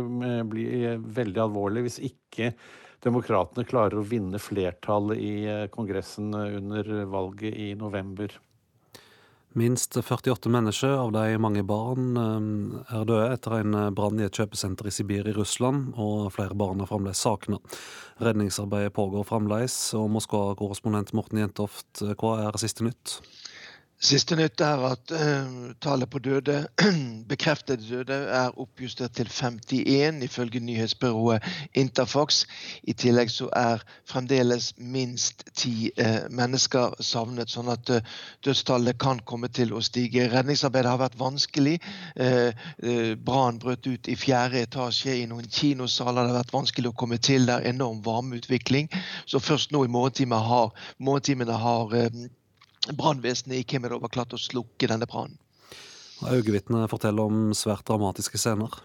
bli 0.50 0.96
veldig 0.98 1.43
alvorlig 1.46 1.86
hvis 1.86 2.00
ikke 2.10 2.56
demokratene 3.06 3.67
klarer 3.69 4.00
å 4.00 4.08
vinne 4.08 4.41
flertallet 4.41 5.22
i 5.22 5.36
Kongressen 5.69 6.34
under 6.34 7.06
valget 7.06 7.54
i 7.54 7.69
november. 7.78 8.34
Minst 9.54 9.94
48 9.94 10.50
mennesker, 10.50 10.96
av 10.98 11.12
de 11.13 11.38
mange 11.38 11.62
barn, 11.63 12.18
eh, 12.18 12.98
er 12.98 13.06
døde 13.06 13.34
etter 13.36 13.60
en 13.60 13.76
brann 13.94 14.20
i 14.20 14.26
et 14.26 14.34
kjøpesenter 14.34 14.89
i 14.89 14.94
Sibir 14.96 15.28
i 15.30 15.36
Russland, 15.36 15.94
og 15.94 16.32
flere 16.34 16.58
barn 16.58 16.82
er 16.82 16.89
fremdeles 16.89 17.22
savna. 17.22 17.60
Redningsarbeidet 18.20 18.94
pågår 18.94 19.28
fremdeles, 19.30 19.94
og 19.94 20.10
Moskva-korrespondent 20.16 21.13
Morten 21.13 21.38
Jentoft, 21.38 22.02
hva 22.02 22.48
er 22.48 22.58
siste 22.58 22.82
nytt? 22.88 23.20
Siste 24.04 24.36
nytt 24.36 24.60
er 24.60 24.82
at 24.84 25.12
uh, 25.16 25.70
tallet 25.80 26.10
på 26.12 26.20
døde, 26.20 26.58
bekreftede 27.32 27.86
døde 27.88 28.18
er 28.36 28.58
oppjustert 28.60 29.13
til 29.16 29.30
51, 29.32 30.20
ifølge 30.28 30.60
nyhetsbyrået 30.60 31.39
Interfax. 31.74 32.42
I 32.84 32.94
tillegg 33.00 33.32
så 33.32 33.48
er 33.56 33.86
fremdeles 34.12 34.74
minst 34.78 35.46
ti 35.56 35.88
uh, 35.96 36.28
mennesker 36.36 37.00
savnet, 37.00 37.54
sånn 37.56 37.72
at 37.72 37.94
uh, 37.96 38.20
dødstallet 38.44 39.00
kan 39.00 39.24
komme 39.24 39.48
til 39.48 39.72
å 39.72 39.80
stige. 39.80 40.28
Redningsarbeidet 40.36 40.92
har 40.92 41.00
vært 41.06 41.18
vanskelig. 41.20 41.78
Brannen 43.24 43.63
brøt 43.63 43.88
ut 43.88 44.12
i 44.12 44.20
fjerde 44.20 44.66
etasje 44.68 45.16
i 45.22 45.26
noen 45.32 45.48
kinosaler. 45.48 46.26
Det 46.26 46.34
har 46.34 46.42
vært 46.42 46.56
vanskelig 46.60 46.92
å 46.92 46.98
komme 47.00 47.24
til. 47.24 47.48
Det 47.48 47.56
er 47.56 47.72
enorm 47.72 48.04
varmeutvikling. 48.04 48.92
Så 49.26 49.39
først 49.39 49.72
nå 49.72 49.86
i 49.88 49.92
morgentimene 49.96 50.44
har, 50.44 50.74
morgentimene 51.00 51.60
har 51.63 52.02
brannvesenet 52.91 53.62
i 53.62 53.65
Kemerov 53.67 54.04
har 54.06 54.13
klart 54.13 54.36
å 54.36 54.41
slukke 54.41 54.89
denne 54.91 55.08
brannen. 55.10 55.39
Øyevitner 56.24 56.88
forteller 56.91 57.28
om 57.28 57.54
svært 57.58 57.88
dramatiske 57.88 58.39
scener. 58.39 58.82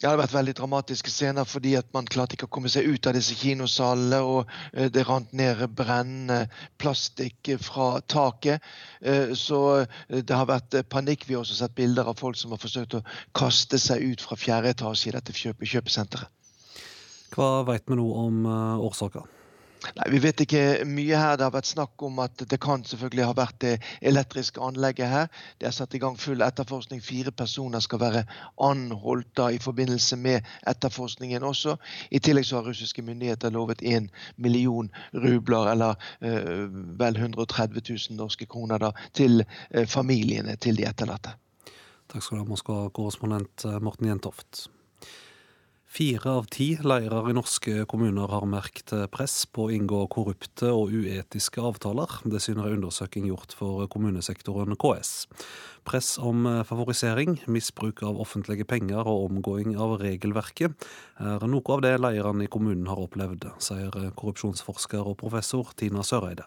Ja, 0.00 0.08
det 0.08 0.14
har 0.14 0.20
vært 0.22 0.32
veldig 0.32 0.52
dramatiske 0.56 1.12
scener 1.12 1.44
fordi 1.44 1.74
at 1.76 1.88
man 1.92 2.06
klarte 2.08 2.32
ikke 2.32 2.46
å 2.48 2.52
komme 2.56 2.70
seg 2.72 2.86
ut 2.88 3.04
av 3.04 3.12
disse 3.18 3.34
kinosalene. 3.36 4.20
Og 4.24 4.48
eh, 4.72 4.88
det 4.88 5.04
rant 5.04 5.34
ned 5.36 5.60
brennende 5.76 6.46
plastikk 6.80 7.50
fra 7.60 7.90
taket. 8.08 8.64
Eh, 9.04 9.34
så 9.36 9.60
eh, 9.82 10.22
det 10.24 10.38
har 10.38 10.48
vært 10.48 10.78
panikk. 10.88 11.26
Vi 11.28 11.36
har 11.36 11.44
også 11.44 11.58
sett 11.58 11.76
bilder 11.76 12.08
av 12.08 12.16
folk 12.22 12.40
som 12.40 12.54
har 12.56 12.62
forsøkt 12.62 12.96
å 12.96 13.02
kaste 13.36 13.78
seg 13.82 14.06
ut 14.14 14.24
fra 14.24 14.40
fjerde 14.40 14.72
etasje 14.72 15.12
i 15.12 15.14
dette 15.18 15.36
kjøpesenteret. 15.36 16.32
Hva 17.36 17.60
vet 17.68 17.84
vi 17.86 18.00
nå 18.00 18.08
om 18.24 18.48
årsaker? 18.80 19.28
Nei, 19.96 20.06
Vi 20.12 20.18
vet 20.22 20.40
ikke 20.44 20.62
mye 20.88 21.16
her. 21.16 21.36
Det 21.38 21.46
har 21.46 21.54
vært 21.54 21.70
snakk 21.70 22.02
om 22.04 22.18
at 22.22 22.42
det 22.50 22.58
kan 22.62 22.84
selvfølgelig 22.84 23.26
ha 23.28 23.34
vært 23.36 23.58
det 23.64 23.72
elektriske 24.06 24.60
anlegget 24.62 25.08
her. 25.08 25.28
Det 25.60 25.68
er 25.68 25.74
satt 25.76 25.94
i 25.96 26.00
gang 26.02 26.18
full 26.20 26.44
etterforskning. 26.44 27.02
Fire 27.04 27.32
personer 27.32 27.80
skal 27.84 28.02
være 28.02 28.24
anholdt 28.60 29.32
da 29.40 29.48
i 29.50 29.60
forbindelse 29.62 30.18
med 30.20 30.48
etterforskningen 30.68 31.46
også. 31.46 31.76
I 32.10 32.20
tillegg 32.20 32.48
så 32.48 32.60
har 32.60 32.68
russiske 32.68 33.04
myndigheter 33.06 33.54
lovet 33.54 33.82
én 33.82 34.10
million 34.36 34.90
rubler, 35.14 35.72
eller 35.72 35.96
eh, 36.20 36.66
vel 37.00 37.16
130 37.16 37.82
000 38.10 38.18
norske 38.18 38.46
kroner, 38.46 38.78
da, 38.78 38.92
til 39.16 39.44
eh, 39.70 39.86
familiene 39.88 40.56
til 40.56 40.76
de 40.76 40.88
etterlatte. 40.88 41.36
Takk 42.10 42.24
skal 42.24 42.40
du 42.40 42.42
ha, 42.42 42.50
Moskva-korrespondent 42.50 43.64
eh, 43.68 43.80
Morten 43.80 44.10
Jentoft. 44.10 44.68
Fire 45.90 46.30
av 46.30 46.44
ti 46.46 46.76
leirer 46.86 47.26
i 47.26 47.32
norske 47.34 47.82
kommuner 47.90 48.30
har 48.30 48.44
merket 48.46 48.92
press 49.10 49.42
på 49.50 49.64
å 49.64 49.72
inngå 49.74 50.04
korrupte 50.14 50.68
og 50.70 50.92
uetiske 50.94 51.58
avtaler. 51.66 52.12
Det 52.30 52.38
syner 52.44 52.68
en 52.68 52.76
undersøking 52.76 53.26
gjort 53.26 53.56
for 53.58 53.88
kommunesektoren 53.90 54.78
KS. 54.78 55.26
Press 55.82 56.12
om 56.22 56.46
favorisering, 56.68 57.40
misbruk 57.50 58.04
av 58.06 58.22
offentlige 58.22 58.68
penger 58.70 59.02
og 59.02 59.32
omgåing 59.32 59.74
av 59.74 59.96
regelverket 60.04 60.86
er 61.18 61.50
noe 61.50 61.74
av 61.74 61.82
det 61.82 61.96
leierne 61.98 62.46
i 62.46 62.52
kommunen 62.54 62.86
har 62.86 63.02
opplevd, 63.08 63.50
sier 63.58 63.90
korrupsjonsforsker 64.14 65.02
og 65.02 65.18
professor 65.24 65.74
Tina 65.74 66.06
Søreide. 66.06 66.46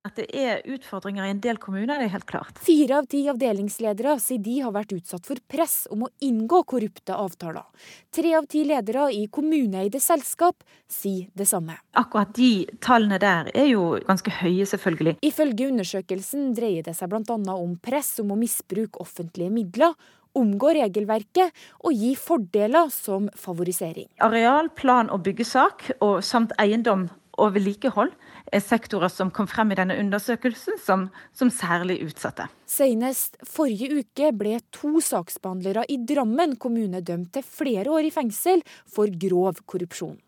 At 0.00 0.16
det 0.16 0.30
er 0.32 0.62
utfordringer 0.64 1.26
i 1.26 1.32
en 1.34 1.40
del 1.44 1.58
kommuner, 1.60 1.98
det 2.00 2.06
er 2.06 2.12
helt 2.14 2.28
klart. 2.28 2.56
Fire 2.64 3.02
av 3.02 3.08
ti 3.12 3.18
avdelingsledere 3.28 4.14
sier 4.22 4.40
de 4.40 4.54
har 4.64 4.72
vært 4.72 4.94
utsatt 4.96 5.28
for 5.28 5.42
press 5.44 5.82
om 5.92 6.06
å 6.06 6.08
inngå 6.24 6.62
korrupte 6.70 7.12
avtaler. 7.12 7.66
Tre 8.08 8.30
av 8.38 8.46
ti 8.48 8.62
ledere 8.64 9.10
i 9.12 9.26
kommuneeide 9.28 10.00
selskap 10.00 10.64
sier 10.88 11.28
det 11.36 11.44
samme. 11.50 11.76
Akkurat 12.00 12.32
de 12.38 12.64
tallene 12.80 13.20
der 13.20 13.52
er 13.52 13.68
jo 13.74 13.98
ganske 14.06 14.32
høye, 14.40 14.64
selvfølgelig. 14.72 15.18
Ifølge 15.20 15.68
undersøkelsen 15.68 16.54
dreier 16.56 16.88
det 16.88 16.96
seg 16.96 17.12
bl.a. 17.12 17.36
om 17.52 17.76
press 17.84 18.14
om 18.24 18.32
å 18.32 18.40
misbruke 18.40 19.04
offentlige 19.04 19.52
midler 19.52 19.92
omgå 20.32 20.72
regelverket 20.80 21.52
og 21.84 21.92
gi 21.92 22.14
fordeler 22.16 22.88
som 22.94 23.28
favorisering. 23.36 24.08
Areal, 24.24 24.72
plan 24.72 25.10
og 25.12 25.26
byggesak, 25.26 25.90
og 26.00 26.22
samt 26.24 26.56
eiendom 26.62 27.10
og 27.40 27.54
vedlikehold 27.56 28.14
sektorer 28.58 29.12
som 29.12 29.30
kom 29.30 29.46
frem 29.46 29.70
i 29.70 29.78
denne 29.78 29.94
undersøkelsen 30.02 30.80
som, 30.82 31.06
som 31.36 31.52
særlig 31.54 32.00
utsatte. 32.08 32.48
Senest 32.66 33.38
forrige 33.46 34.00
uke 34.00 34.32
ble 34.34 34.56
to 34.74 34.98
saksbehandlere 35.04 35.86
i 35.86 36.00
Drammen 36.08 36.56
kommune 36.58 37.02
dømt 37.06 37.30
til 37.36 37.46
flere 37.46 37.86
år 37.92 38.08
i 38.08 38.14
fengsel 38.14 38.64
for 38.90 39.12
grov 39.22 39.62
korrupsjon. 39.70 40.18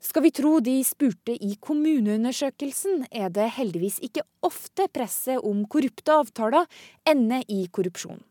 Skal 0.00 0.24
vi 0.24 0.32
tro 0.32 0.58
de 0.64 0.78
spurte 0.86 1.34
i 1.34 1.54
kommuneundersøkelsen, 1.60 3.04
er 3.12 3.28
det 3.28 3.50
heldigvis 3.58 4.00
ikke 4.04 4.24
ofte 4.46 4.88
presset 4.92 5.44
om 5.44 5.66
korrupte 5.70 6.14
avtaler 6.24 6.64
ender 7.08 7.44
i 7.52 7.66
korrupsjon. 7.72 8.22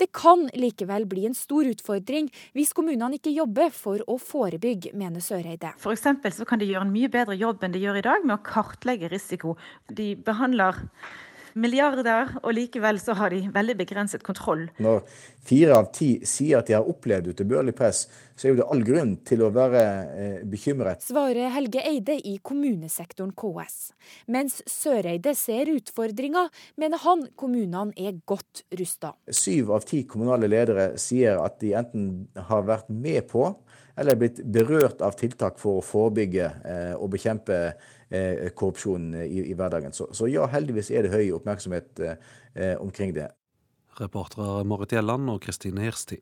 Det 0.00 0.10
kan 0.16 0.46
likevel 0.56 1.06
bli 1.10 1.26
en 1.28 1.36
stor 1.36 1.68
utfordring 1.68 2.30
hvis 2.56 2.74
kommunene 2.76 3.18
ikke 3.18 3.34
jobber 3.34 3.72
for 3.74 4.02
å 4.06 4.18
forebygge, 4.22 4.94
mener 4.98 5.24
Søreide. 5.24 5.74
F.eks. 5.78 6.08
så 6.38 6.48
kan 6.48 6.60
de 6.60 6.68
gjøre 6.70 6.86
en 6.88 6.94
mye 6.94 7.10
bedre 7.12 7.36
jobb 7.38 7.64
enn 7.64 7.74
de 7.74 7.82
gjør 7.82 8.00
i 8.00 8.06
dag 8.08 8.26
med 8.26 8.38
å 8.38 8.44
kartlegge 8.46 9.10
risiko. 9.12 9.56
De 9.88 10.14
behandler 10.16 10.78
milliarder, 11.60 12.34
og 12.42 12.54
likevel 12.56 13.00
så 13.02 13.16
har 13.18 13.34
de 13.34 13.44
veldig 13.54 13.76
begrenset 13.80 14.24
kontroll. 14.26 14.66
Når 14.82 15.02
fire 15.48 15.76
av 15.78 15.90
ti 15.94 16.10
sier 16.28 16.60
at 16.60 16.70
de 16.70 16.76
har 16.76 16.88
opplevd 16.88 17.32
utilbørlig 17.32 17.74
press, 17.78 18.06
så 18.38 18.46
er 18.46 18.54
jo 18.54 18.60
det 18.60 18.68
all 18.70 18.82
grunn 18.86 19.14
til 19.26 19.42
å 19.42 19.50
være 19.54 19.82
eh, 19.82 20.40
bekymret. 20.48 21.02
Svarer 21.08 21.50
Helge 21.54 21.82
Eide 21.82 22.18
i 22.18 22.36
kommunesektoren 22.38 23.34
KS. 23.38 23.78
Mens 24.30 24.60
Søreide 24.70 25.34
ser 25.38 25.72
utfordringa, 25.74 26.46
mener 26.78 27.02
han 27.04 27.26
kommunene 27.38 27.96
er 27.98 28.20
godt 28.28 28.64
rusta. 28.78 29.14
Syv 29.28 29.74
av 29.74 29.88
ti 29.88 30.04
kommunale 30.08 30.50
ledere 30.50 30.92
sier 31.00 31.42
at 31.42 31.58
de 31.62 31.74
enten 31.78 32.28
har 32.50 32.68
vært 32.68 32.92
med 32.92 33.26
på 33.32 33.50
eller 33.98 34.18
blitt 34.18 34.40
berørt 34.46 35.02
av 35.02 35.16
tiltak 35.18 35.58
for 35.58 35.80
å 35.80 35.84
forebygge 35.84 36.46
eh, 36.46 36.94
og 36.94 37.10
bekjempe 37.16 37.58
korrupsjon 38.56 39.10
i, 39.20 39.42
i 39.50 39.54
hverdagen. 39.56 39.92
Så, 39.92 40.08
så, 40.16 40.28
ja, 40.32 40.46
heldigvis 40.48 40.88
er 40.90 41.04
det 41.04 41.12
høy 41.12 41.34
oppmerksomhet 41.36 42.00
eh, 42.04 42.74
omkring 42.80 43.12
det. 43.16 43.28
Reportere 43.98 44.62
Marit 44.68 44.94
Gjelland 44.94 45.28
og 45.32 45.42
Kristine 45.44 45.84
Hirsti. 45.84 46.20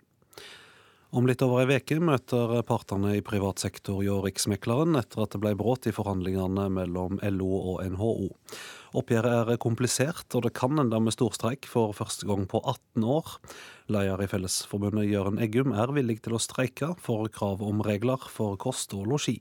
Om 1.16 1.28
litt 1.28 1.40
over 1.44 1.62
ei 1.62 1.78
uke 1.78 1.96
møter 2.02 2.58
partene 2.66 3.14
i 3.16 3.22
privat 3.24 3.62
sektor 3.62 4.02
hjå 4.02 4.18
Riksmekleren 4.24 4.98
etter 4.98 5.22
at 5.22 5.32
det 5.32 5.40
ble 5.40 5.54
brudd 5.56 5.86
i 5.86 5.94
forhandlingene 5.94 6.66
mellom 6.74 7.20
LO 7.22 7.50
og 7.72 7.84
NHO. 7.94 8.26
Oppgjøret 8.98 9.52
er 9.54 9.62
komplisert, 9.62 10.26
og 10.34 10.44
det 10.44 10.52
kan 10.58 10.76
ende 10.82 10.98
med 11.00 11.14
storstreik 11.14 11.68
for 11.70 11.94
første 11.96 12.26
gang 12.28 12.44
på 12.50 12.60
18 12.60 13.06
år. 13.06 13.36
Leder 13.92 14.24
i 14.24 14.28
Fellesforbundet 14.28 15.06
Jørn 15.08 15.38
Eggum 15.40 15.76
er 15.76 15.94
villig 15.94 16.18
til 16.26 16.36
å 16.36 16.42
streike 16.42 16.94
for 17.00 17.30
krav 17.32 17.62
om 17.64 17.84
regler 17.86 18.26
for 18.32 18.58
kost 18.60 18.96
og 18.96 19.06
losji. 19.14 19.38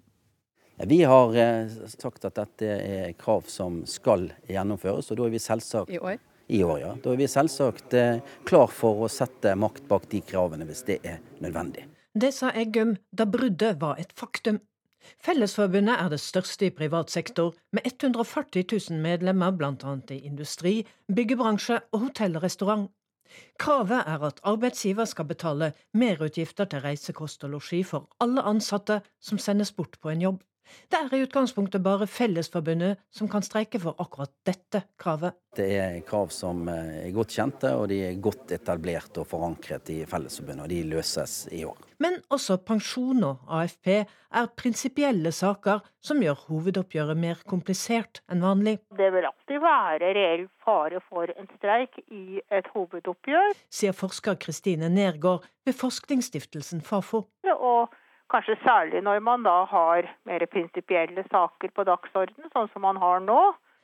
Vi 0.78 1.04
har 1.04 1.36
eh, 1.36 1.68
sagt 1.88 2.26
at 2.28 2.36
dette 2.36 2.68
er 2.68 3.14
krav 3.20 3.46
som 3.48 3.84
skal 3.88 4.28
gjennomføres, 4.52 5.08
og 5.12 5.20
da 5.20 5.28
er 5.28 5.32
vi 5.32 5.40
selvsagt 5.40 5.94
I 5.94 6.00
år? 6.04 6.18
I 6.52 6.62
år, 6.64 6.80
ja. 6.82 6.94
Da 7.02 7.14
er 7.14 7.20
vi 7.22 7.28
selvsagt 7.32 7.96
eh, 7.96 8.20
klar 8.46 8.68
for 8.68 9.06
å 9.06 9.10
sette 9.10 9.56
makt 9.56 9.88
bak 9.88 10.10
de 10.12 10.20
kravene 10.22 10.68
hvis 10.68 10.84
det 10.90 11.00
er 11.08 11.22
nødvendig. 11.40 11.88
Det 12.16 12.32
sa 12.36 12.52
Eggum 12.52 12.98
da 13.16 13.28
bruddet 13.28 13.80
var 13.80 14.02
et 14.04 14.12
faktum. 14.20 14.60
Fellesforbundet 15.24 15.96
er 15.96 16.10
det 16.12 16.20
største 16.20 16.68
i 16.68 16.74
privat 16.76 17.14
sektor, 17.14 17.54
med 17.72 17.86
140 17.88 18.66
000 18.90 19.00
medlemmer 19.00 19.56
bl.a. 19.56 19.96
i 20.12 20.22
industri, 20.28 20.80
byggebransje 21.08 21.80
og 21.94 22.08
hotell 22.08 22.36
og 22.36 22.44
restaurant. 22.44 22.90
Kravet 23.60 24.04
er 24.08 24.26
at 24.28 24.42
arbeidsgiver 24.44 25.08
skal 25.08 25.28
betale 25.30 25.72
merutgifter 25.94 26.68
til 26.72 26.84
reise, 26.84 27.14
kost 27.14 27.44
og 27.48 27.56
losji 27.56 27.82
for 27.84 28.10
alle 28.20 28.44
ansatte 28.44 29.00
som 29.24 29.40
sendes 29.42 29.72
bort 29.76 30.00
på 30.02 30.12
en 30.12 30.24
jobb. 30.28 30.44
Det 30.90 31.00
er 31.00 31.16
i 31.16 31.24
utgangspunktet 31.26 31.84
bare 31.86 32.08
Fellesforbundet 32.10 33.02
som 33.14 33.30
kan 33.32 33.46
streike 33.46 33.82
for 33.82 33.98
akkurat 34.02 34.32
dette 34.48 34.84
kravet. 35.02 35.38
Det 35.56 35.68
er 35.80 36.00
krav 36.08 36.32
som 36.36 36.66
eh, 36.68 37.06
er 37.06 37.14
godt 37.16 37.36
kjente, 37.38 37.72
og 37.78 37.88
de 37.92 38.02
er 38.10 38.20
godt 38.20 38.52
etablert 38.56 39.18
og 39.22 39.28
forankret 39.30 39.92
i 39.94 40.02
Fellesforbundet. 40.10 40.66
Og 40.66 40.72
de 40.74 40.82
løses 40.90 41.46
i 41.56 41.64
år. 41.68 41.80
Men 42.04 42.18
også 42.34 42.58
pensjon 42.68 43.24
og 43.24 43.46
AFP 43.62 43.88
er 44.36 44.50
prinsipielle 44.60 45.32
saker 45.32 45.84
som 46.04 46.20
gjør 46.24 46.42
hovedoppgjøret 46.50 47.20
mer 47.20 47.40
komplisert 47.48 48.20
enn 48.32 48.44
vanlig. 48.44 48.78
Det 49.00 49.08
vil 49.16 49.28
alltid 49.30 49.64
være 49.64 50.12
reell 50.18 50.48
fare 50.66 51.00
for 51.08 51.32
en 51.32 51.48
streik 51.56 52.02
i 52.12 52.42
et 52.52 52.68
hovedoppgjør. 52.76 53.56
Sier 53.72 53.96
forsker 53.96 54.36
Kristine 54.42 54.92
Nergård 54.92 55.48
ved 55.66 55.78
forskningsstiftelsen 55.80 56.84
Fafo. 56.84 57.30
Og 57.56 57.96
Kanskje 58.34 58.58
særlig 58.64 59.04
når 59.06 59.22
man 59.22 59.46
da 59.46 59.64
har 59.70 60.10
mer 60.26 60.46
prinsipielle 60.52 61.24
saker 61.30 61.74
på 61.76 61.86
dagsordenen, 61.86 62.50
sånn 62.54 62.72
som 62.74 62.86
man 62.86 62.98
har 63.02 63.22
nå. 63.22 63.40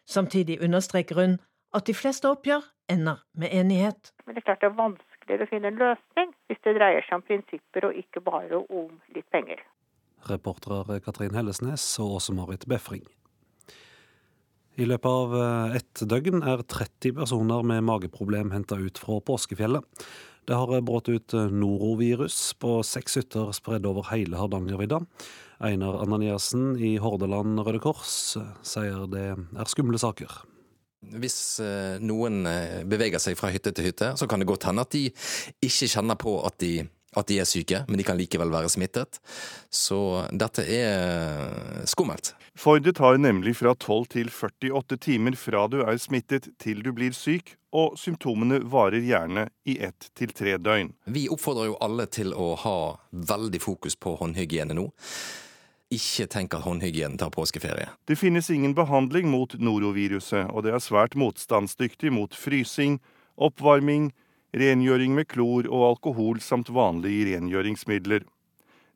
Samtidig 0.10 0.60
understreker 0.66 1.20
hun 1.20 1.38
at 1.78 1.86
de 1.88 1.96
fleste 1.96 2.30
oppgjør 2.30 2.66
ender 2.92 3.22
med 3.38 3.54
enighet. 3.54 4.12
Men 4.26 4.36
det 4.36 4.44
er 4.44 4.50
klart 4.50 4.64
det 4.64 4.72
er 4.72 4.80
vanskeligere 4.80 5.46
å 5.46 5.52
finne 5.52 5.72
en 5.72 5.80
løsning 5.80 6.34
hvis 6.50 6.64
det 6.66 6.76
dreier 6.80 7.06
seg 7.06 7.20
om 7.20 7.26
prinsipper 7.28 7.88
og 7.88 8.02
ikke 8.02 8.24
bare 8.26 8.64
om 8.66 8.98
litt 9.16 9.30
penger. 9.32 9.62
Reportere 10.30 11.00
Katrin 11.06 11.38
Hellesnes 11.38 11.86
og 12.02 12.18
Åse-Marit 12.20 12.68
Befring. 12.70 13.06
I 14.80 14.88
løpet 14.88 15.10
av 15.10 15.34
eh, 15.36 15.78
ett 15.82 16.02
døgn 16.08 16.44
er 16.48 16.62
30 16.64 17.16
personer 17.18 17.66
med 17.68 17.84
mageproblem 17.86 18.54
henta 18.56 18.78
ut 18.80 19.02
fra 19.02 19.20
påskefjellet. 19.28 20.06
Det 20.50 20.58
har 20.58 20.82
brutt 20.82 21.10
ut 21.10 21.34
eh, 21.38 21.52
norovirus 21.54 22.54
på 22.58 22.80
seks 22.86 23.20
hytter 23.20 23.52
spredd 23.54 23.86
over 23.86 24.08
hele 24.10 24.40
Hardangervidda. 24.40 25.04
Einar 25.62 26.00
Ananiassen 26.02 26.74
i 26.82 26.96
Hordaland 27.02 27.62
Røde 27.62 27.82
Kors 27.84 28.38
eh, 28.40 28.48
sier 28.66 29.06
det 29.12 29.28
er 29.36 29.70
skumle 29.70 30.02
saker. 30.02 30.40
Hvis 31.22 31.38
eh, 31.62 32.02
noen 32.02 32.42
beveger 32.90 33.22
seg 33.22 33.38
fra 33.38 33.52
hytte 33.54 33.74
til 33.74 33.92
hytte, 33.92 34.16
så 34.18 34.30
kan 34.30 34.42
det 34.42 34.50
godt 34.50 34.66
hende 34.70 34.86
at 34.86 34.98
de 34.98 35.08
ikke 35.62 35.90
kjenner 35.94 36.18
på 36.18 36.36
at 36.48 36.58
de, 36.62 36.74
at 37.18 37.28
de 37.28 37.40
er 37.42 37.48
syke, 37.50 37.84
men 37.88 38.00
de 38.00 38.06
kan 38.08 38.20
likevel 38.20 38.52
være 38.54 38.70
smittet. 38.72 39.20
Så 39.70 40.28
dette 40.32 40.64
er 40.64 41.84
skummelt. 41.90 42.34
For 42.56 42.80
det 42.84 42.98
tar 43.00 43.20
nemlig 43.20 43.56
fra 43.60 43.74
12 43.76 44.06
til 44.12 44.32
48 44.32 44.98
timer 45.00 45.36
fra 45.40 45.66
du 45.72 45.82
er 45.84 46.00
smittet 46.00 46.50
til 46.62 46.84
du 46.84 46.92
blir 46.96 47.16
syk, 47.16 47.56
og 47.72 47.96
symptomene 48.00 48.60
varer 48.68 49.04
gjerne 49.04 49.46
i 49.64 49.78
ett 49.84 50.10
til 50.18 50.34
tre 50.36 50.58
døgn. 50.60 50.92
Vi 51.08 51.30
oppfordrer 51.32 51.72
jo 51.72 51.78
alle 51.84 52.08
til 52.12 52.36
å 52.36 52.54
ha 52.60 52.80
veldig 53.12 53.62
fokus 53.64 53.96
på 53.96 54.18
håndhygiene 54.20 54.76
nå. 54.76 54.90
Ikke 55.92 56.28
tenk 56.32 56.54
at 56.56 56.64
håndhygienen 56.64 57.18
tar 57.20 57.32
påskeferie. 57.36 57.90
Det 58.08 58.20
finnes 58.20 58.50
ingen 58.52 58.76
behandling 58.76 59.28
mot 59.32 59.56
noroviruset, 59.60 60.52
og 60.52 60.64
det 60.68 60.76
er 60.76 60.84
svært 60.84 61.18
motstandsdyktig 61.20 62.12
mot 62.16 62.36
frysing, 62.36 63.00
oppvarming, 63.36 64.12
rengjøring 64.58 65.16
med 65.16 65.30
klor 65.32 65.68
og 65.70 65.88
alkohol 65.94 66.42
samt 66.44 66.72
vanlige 66.74 67.36
rengjøringsmidler. 67.36 68.26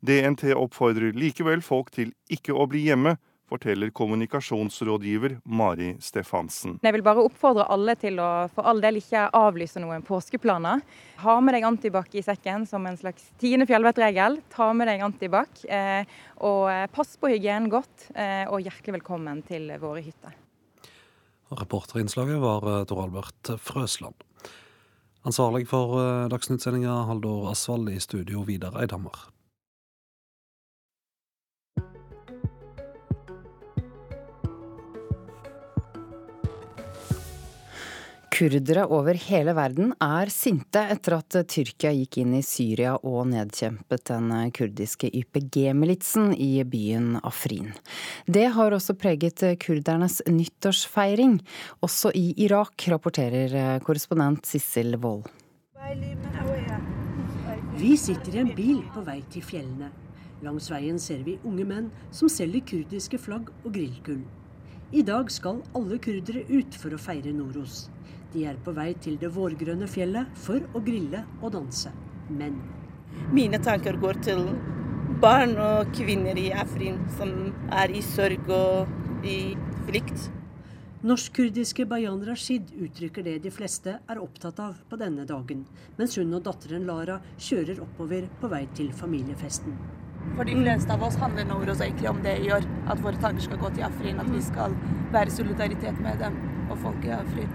DNT 0.06 0.52
oppfordrer 0.54 1.16
likevel 1.16 1.64
folk 1.64 1.90
til 1.94 2.12
ikke 2.32 2.54
å 2.54 2.66
bli 2.70 2.84
hjemme, 2.90 3.16
forteller 3.46 3.92
kommunikasjonsrådgiver 3.94 5.36
Mari 5.46 5.92
Stefansen. 6.02 6.80
Jeg 6.82 6.94
vil 6.96 7.04
bare 7.06 7.22
oppfordre 7.22 7.66
alle 7.70 7.94
til 7.98 8.18
å 8.18 8.30
for 8.52 8.66
all 8.66 8.82
del 8.82 8.98
ikke 8.98 9.28
avlyse 9.38 9.80
noen 9.82 10.02
påskeplaner. 10.06 10.82
Ha 11.22 11.36
med 11.40 11.54
deg 11.54 11.66
antibac 11.68 12.10
i 12.18 12.24
sekken 12.26 12.66
som 12.66 12.86
en 12.90 12.98
slags 12.98 13.28
tiende 13.40 13.68
fjellvettregel. 13.70 14.40
Ta 14.52 14.72
med 14.74 14.90
deg 14.90 15.04
antibac. 15.06 15.62
Eh, 15.62 16.02
og 16.42 16.66
pass 16.94 17.14
på 17.20 17.30
hygienen 17.30 17.70
godt, 17.72 18.10
eh, 18.14 18.44
og 18.50 18.66
hjertelig 18.66 18.98
velkommen 18.98 19.44
til 19.46 19.70
våre 19.78 20.02
hytter. 20.02 20.34
Reporterinnslaget 21.54 22.42
var 22.42 22.66
eh, 22.66 22.84
Tor 22.90 23.04
Albert 23.06 23.54
Frøsland. 23.62 24.26
Ansvarlig 25.26 25.66
for 25.66 26.28
Dagsnytt-sendinga 26.30 27.00
Haldor 27.08 27.50
Asvald, 27.50 27.88
i 27.90 27.98
studio 28.00 28.44
Vidar 28.46 28.78
Eidhammer. 28.78 29.35
Kurdere 38.36 38.82
over 38.92 39.16
hele 39.16 39.54
verden 39.56 39.94
er 40.02 40.28
sinte 40.28 40.82
etter 40.92 41.14
at 41.16 41.36
Tyrkia 41.48 41.88
gikk 41.96 42.18
inn 42.20 42.34
i 42.36 42.42
Syria 42.44 42.92
og 42.98 43.30
nedkjempet 43.30 44.02
den 44.10 44.28
kurdiske 44.52 45.08
YPG-militsen 45.08 46.34
i 46.36 46.60
byen 46.68 47.14
Afrin. 47.24 47.72
Det 48.28 48.44
har 48.52 48.76
også 48.76 48.92
preget 49.00 49.40
kurdernes 49.64 50.20
nyttårsfeiring. 50.28 51.38
Også 51.80 52.12
i 52.12 52.34
Irak, 52.44 52.76
rapporterer 52.92 53.80
korrespondent 53.86 54.44
Sissel 54.44 54.98
Wold. 55.00 55.30
Vi 57.80 57.96
sitter 57.96 58.36
i 58.36 58.44
en 58.44 58.56
bil 58.58 58.82
på 58.92 59.06
vei 59.06 59.22
til 59.32 59.48
fjellene. 59.48 59.94
Langs 60.44 60.68
veien 60.68 61.00
ser 61.00 61.24
vi 61.24 61.40
unge 61.40 61.64
menn 61.64 61.88
som 62.12 62.28
selger 62.28 62.68
kurdiske 62.68 63.16
flagg 63.16 63.48
og 63.62 63.72
grillkull. 63.72 64.26
I 64.94 65.02
dag 65.02 65.30
skal 65.34 65.64
alle 65.74 65.96
kurdere 65.98 66.44
ut 66.46 66.76
for 66.78 66.94
å 66.94 66.98
feire 67.00 67.32
Noros. 67.34 67.88
De 68.30 68.44
er 68.46 68.58
på 68.62 68.70
vei 68.76 68.92
til 69.02 69.16
det 69.18 69.32
vårgrønne 69.34 69.88
fjellet 69.90 70.30
for 70.38 70.62
å 70.78 70.82
grille 70.86 71.24
og 71.40 71.56
danse. 71.56 71.90
Men 72.30 72.60
Mine 73.34 73.58
tanker 73.58 73.98
går 73.98 74.20
til 74.22 74.44
barn 75.22 75.56
og 75.58 75.90
kvinner 75.96 76.38
i 76.38 76.52
Afrin 76.54 77.00
som 77.16 77.32
er 77.72 77.90
i 77.90 78.02
sorg 78.04 78.46
og 78.52 79.26
i 79.26 79.56
frykt. 79.88 80.28
Norsk-kurdiske 81.06 81.88
Bayan 81.90 82.22
Rashid 82.26 82.70
uttrykker 82.78 83.26
det 83.26 83.40
de 83.42 83.50
fleste 83.50 83.98
er 83.98 84.22
opptatt 84.22 84.62
av 84.62 84.78
på 84.86 84.98
denne 85.02 85.26
dagen, 85.26 85.66
mens 85.98 86.14
hun 86.18 86.34
og 86.38 86.46
datteren 86.46 86.86
Lara 86.86 87.18
kjører 87.38 87.82
oppover 87.82 88.30
på 88.40 88.54
vei 88.54 88.64
til 88.78 88.94
familiefesten. 88.94 89.74
For 90.34 90.44
de 90.44 90.56
fleste 90.58 90.92
av 90.92 91.02
oss 91.06 91.16
handler 91.20 91.46
Noros 91.48 91.80
egentlig 91.84 92.10
om 92.10 92.18
det 92.24 92.34
gjør. 92.44 92.66
At 92.90 93.02
våre 93.04 93.20
tanker 93.22 93.46
skal 93.46 93.60
gå 93.62 93.70
til 93.76 93.86
Afrin, 93.86 94.20
at 94.20 94.30
vi 94.32 94.42
skal 94.44 94.74
være 95.14 95.30
solidaritet 95.32 96.00
med 96.02 96.18
dem 96.20 96.36
og 96.70 96.78
folket 96.82 97.12
i 97.12 97.16
Afrin. 97.20 97.52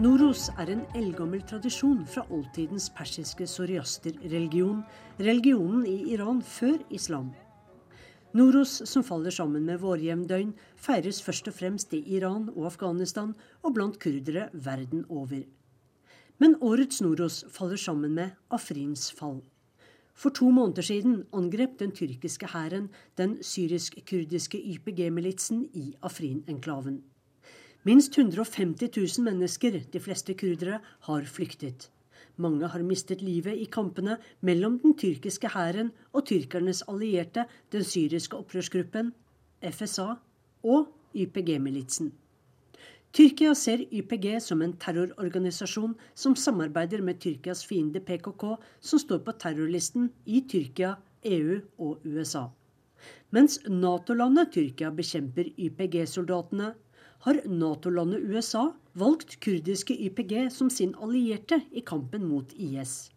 Noros 0.00 0.46
er 0.56 0.70
en 0.72 0.82
eldgammel 0.96 1.42
tradisjon 1.44 2.06
fra 2.08 2.22
oldtidens 2.32 2.86
persiske 2.96 3.44
soriaster-religion, 3.50 4.80
religionen 5.20 5.84
i 5.84 6.14
Iran 6.14 6.40
før 6.40 6.78
islam. 6.88 7.34
Noros, 8.32 8.78
som 8.86 9.02
faller 9.02 9.34
sammen 9.34 9.66
med 9.66 9.82
vårjevndøgn, 9.82 10.54
feires 10.78 11.18
først 11.20 11.50
og 11.50 11.56
fremst 11.58 11.92
i 11.98 12.04
Iran 12.16 12.46
og 12.54 12.68
Afghanistan 12.70 13.34
og 13.60 13.74
blant 13.74 13.98
kurdere 14.00 14.48
verden 14.54 15.02
over. 15.10 15.42
Men 16.40 16.56
årets 16.64 17.02
Noros 17.04 17.42
faller 17.52 17.76
sammen 17.76 18.14
med 18.16 18.30
Afrins 18.48 19.10
fall. 19.12 19.42
For 20.16 20.32
to 20.32 20.48
måneder 20.50 20.84
siden 20.84 21.18
angrep 21.36 21.74
den 21.80 21.92
tyrkiske 21.92 22.48
hæren 22.52 22.88
den 23.20 23.38
syrisk-kurdiske 23.44 24.56
YPG-militsen 24.56 25.66
i 25.76 25.94
Afrin-enklaven. 26.02 27.02
Minst 27.84 28.16
150 28.18 28.88
000 29.18 29.24
mennesker, 29.24 29.80
de 29.92 30.00
fleste 30.00 30.34
kurdere, 30.34 30.80
har 31.00 31.24
flyktet. 31.24 31.90
Mange 32.36 32.68
har 32.68 32.82
mistet 32.82 33.22
livet 33.22 33.60
i 33.60 33.68
kampene 33.68 34.16
mellom 34.40 34.78
den 34.80 34.96
tyrkiske 34.96 35.48
hæren 35.52 35.92
og 36.12 36.24
tyrkernes 36.26 36.82
allierte, 36.88 37.44
den 37.72 37.84
syriske 37.84 38.36
opprørsgruppen, 38.36 39.12
FSA, 39.60 40.14
og 40.64 40.88
YPG-militsen. 41.14 42.12
Tyrkia 43.10 43.56
ser 43.58 43.80
YPG 43.90 44.36
som 44.38 44.60
en 44.62 44.72
terrororganisasjon 44.78 45.96
som 46.14 46.36
samarbeider 46.38 47.00
med 47.02 47.18
Tyrkias 47.18 47.64
fiende 47.66 47.98
PKK, 48.06 48.54
som 48.78 49.02
står 49.02 49.24
på 49.26 49.34
terrorlisten 49.34 50.12
i 50.30 50.44
Tyrkia, 50.46 50.92
EU 51.26 51.56
og 51.82 52.06
USA. 52.06 52.44
Mens 53.34 53.58
Nato-landet 53.66 54.52
Tyrkia 54.54 54.92
bekjemper 54.94 55.50
YPG-soldatene, 55.58 56.74
har 57.26 57.40
Nato-landet 57.50 58.22
USA 58.30 58.68
valgt 58.94 59.40
kurdiske 59.42 59.96
YPG 60.06 60.46
som 60.54 60.70
sin 60.70 60.94
allierte 61.02 61.64
i 61.74 61.82
kampen 61.82 62.30
mot 62.30 62.54
IS. 62.54 63.10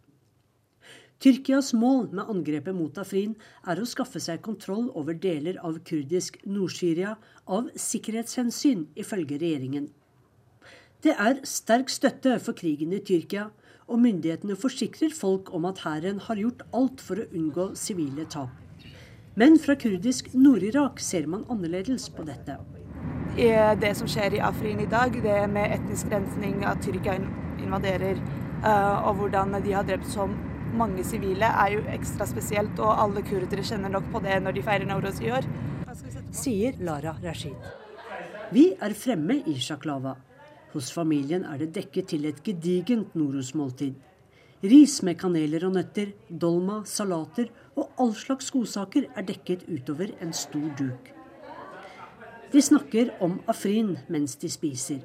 Tyrkias 1.24 1.70
mål 1.72 2.10
med 2.12 2.28
angrepet 2.28 2.76
mot 2.76 2.98
Afrin 3.00 3.30
er 3.64 3.78
å 3.80 3.86
skaffe 3.88 4.20
seg 4.20 4.42
kontroll 4.44 4.90
over 4.92 5.16
deler 5.16 5.56
av 5.64 5.78
kurdisk 5.88 6.36
Nord-Syria 6.44 7.14
av 7.48 7.70
sikkerhetshensyn, 7.80 8.82
ifølge 8.92 9.38
regjeringen. 9.40 9.86
Det 11.00 11.16
er 11.16 11.40
sterk 11.48 11.88
støtte 11.88 12.36
for 12.44 12.52
krigen 12.60 12.92
i 12.92 13.00
Tyrkia, 13.00 13.46
og 13.88 14.04
myndighetene 14.04 14.58
forsikrer 14.60 15.16
folk 15.16 15.48
om 15.56 15.64
at 15.64 15.80
hæren 15.86 16.20
har 16.28 16.44
gjort 16.44 16.68
alt 16.76 17.00
for 17.00 17.16
å 17.16 17.28
unngå 17.32 17.70
sivile 17.72 18.28
tap. 18.28 18.52
Men 19.40 19.56
fra 19.56 19.80
kurdisk 19.80 20.28
Nord-Irak 20.36 21.00
ser 21.00 21.24
man 21.24 21.48
annerledes 21.48 22.10
på 22.12 22.28
dette. 22.28 22.60
Det 23.34 23.96
som 23.96 24.08
skjer 24.12 24.36
i 24.36 24.44
Afrin 24.44 24.84
i 24.84 24.92
dag, 24.92 25.16
det 25.24 25.42
med 25.48 25.72
etnisk 25.72 26.12
rensning, 26.12 26.66
at 26.68 26.84
Tyrkia 26.84 27.16
invaderer, 27.64 28.20
eh, 28.60 29.08
og 29.08 29.22
hvordan 29.22 29.56
de 29.64 29.72
har 29.72 29.88
drept 29.88 30.12
så 30.12 30.28
mange 30.76 31.04
sivile, 31.06 31.48
er 31.48 31.76
jo 31.76 31.84
ekstra 31.94 32.26
spesielt. 32.28 32.78
Og 32.82 32.92
alle 32.92 33.22
kurdere 33.26 33.64
kjenner 33.64 33.92
nok 33.92 34.10
på 34.12 34.22
det 34.24 34.40
når 34.42 34.56
de 34.56 34.66
feirer 34.66 34.88
Nowroz 34.88 35.22
i 35.24 35.32
år. 35.34 35.48
Sier 36.34 36.78
Lara 36.84 37.16
Rashid. 37.22 37.56
Vi 38.54 38.68
er 38.82 38.94
fremme 38.98 39.40
i 39.50 39.56
Sjaklava. 39.62 40.16
Hos 40.74 40.90
familien 40.92 41.44
er 41.46 41.60
det 41.62 41.72
dekket 41.76 42.10
til 42.10 42.26
et 42.26 42.42
gedigent 42.44 43.14
Noros-måltid. 43.14 43.94
Ris 44.64 45.00
med 45.04 45.18
kaneler 45.20 45.66
og 45.68 45.74
nøtter, 45.76 46.14
dolma, 46.28 46.80
salater 46.88 47.50
og 47.76 47.90
all 48.00 48.14
slags 48.16 48.50
godsaker 48.54 49.10
er 49.14 49.26
dekket 49.28 49.66
utover 49.68 50.14
en 50.24 50.32
stor 50.32 50.70
duk. 50.78 51.10
De 52.52 52.62
snakker 52.62 53.10
om 53.22 53.40
Afrin 53.50 53.96
mens 54.08 54.36
de 54.40 54.50
spiser. 54.50 55.02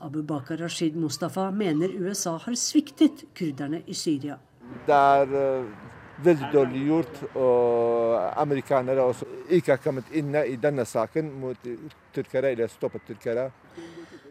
Abu 0.00 0.22
Bakar 0.22 0.56
Rashid 0.56 0.96
Mustafa 0.96 1.50
mener 1.50 1.92
USA 2.00 2.36
har 2.38 2.54
sviktet 2.56 3.24
kurderne 3.36 3.82
i 3.86 3.94
Syria. 3.94 4.38
Det 4.86 4.96
er 4.96 5.34
uh, 5.34 5.66
veldig 6.24 6.48
dårlig 6.52 6.84
gjort, 6.86 7.20
og 7.34 8.40
amerikanere 8.40 9.04
også 9.04 9.28
ikke 9.50 9.74
har 9.74 9.82
kommet 9.84 10.12
inn 10.16 10.34
i 10.40 10.56
denne 10.60 10.86
saken 10.88 11.32
mot 11.40 11.68
tyrkere, 12.14 12.52
eller 12.54 12.72
stoppet 12.72 13.06
tyrkere. 13.08 13.50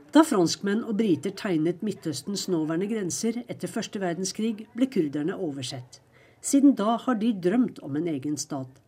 Da 0.09 0.23
franskmenn 0.25 0.81
og 0.89 0.95
briter 0.97 1.35
tegnet 1.37 1.83
Midtøstens 1.85 2.47
nåværende 2.49 2.87
grenser 2.89 3.43
etter 3.45 3.69
første 3.69 4.01
verdenskrig, 4.01 4.65
ble 4.73 4.87
kurderne 4.89 5.35
oversett. 5.37 5.99
Siden 6.41 6.73
da 6.79 6.95
har 7.03 7.19
de 7.19 7.33
drømt 7.43 7.81
om 7.85 7.97
en 7.99 8.07
egen 8.09 8.37
stat. 8.37 8.79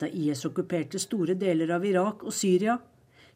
Da 0.00 0.08
IS 0.10 0.42
okkuperte 0.48 0.98
store 0.98 1.36
deler 1.38 1.70
av 1.76 1.86
Irak 1.86 2.24
og 2.26 2.34
Syria, 2.34 2.80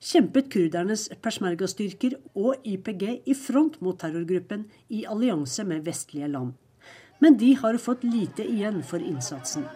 kjempet 0.00 0.48
kurdernes 0.52 1.08
persmerga-styrker 1.22 2.16
og 2.38 2.62
YPG 2.66 3.04
i 3.26 3.34
front 3.34 3.80
mot 3.82 3.98
terrorgruppen 3.98 4.66
i 4.88 5.04
allianse 5.08 5.64
med 5.66 5.84
vestlige 5.86 6.30
land. 6.30 6.54
Men 7.20 7.36
de 7.38 7.54
har 7.58 7.78
fått 7.82 8.04
lite 8.06 8.46
igjen 8.46 8.82
for 8.86 9.02
innsatsen. 9.02 9.66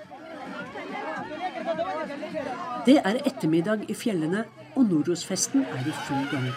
Det 2.87 2.99
er 2.99 3.20
ettermiddag 3.27 3.87
i 3.91 3.95
fjellene, 3.95 4.45
og 4.79 4.89
Norosfesten 4.89 5.66
er 5.68 5.85
i 5.87 5.95
full 6.07 6.25
gang. 6.31 6.49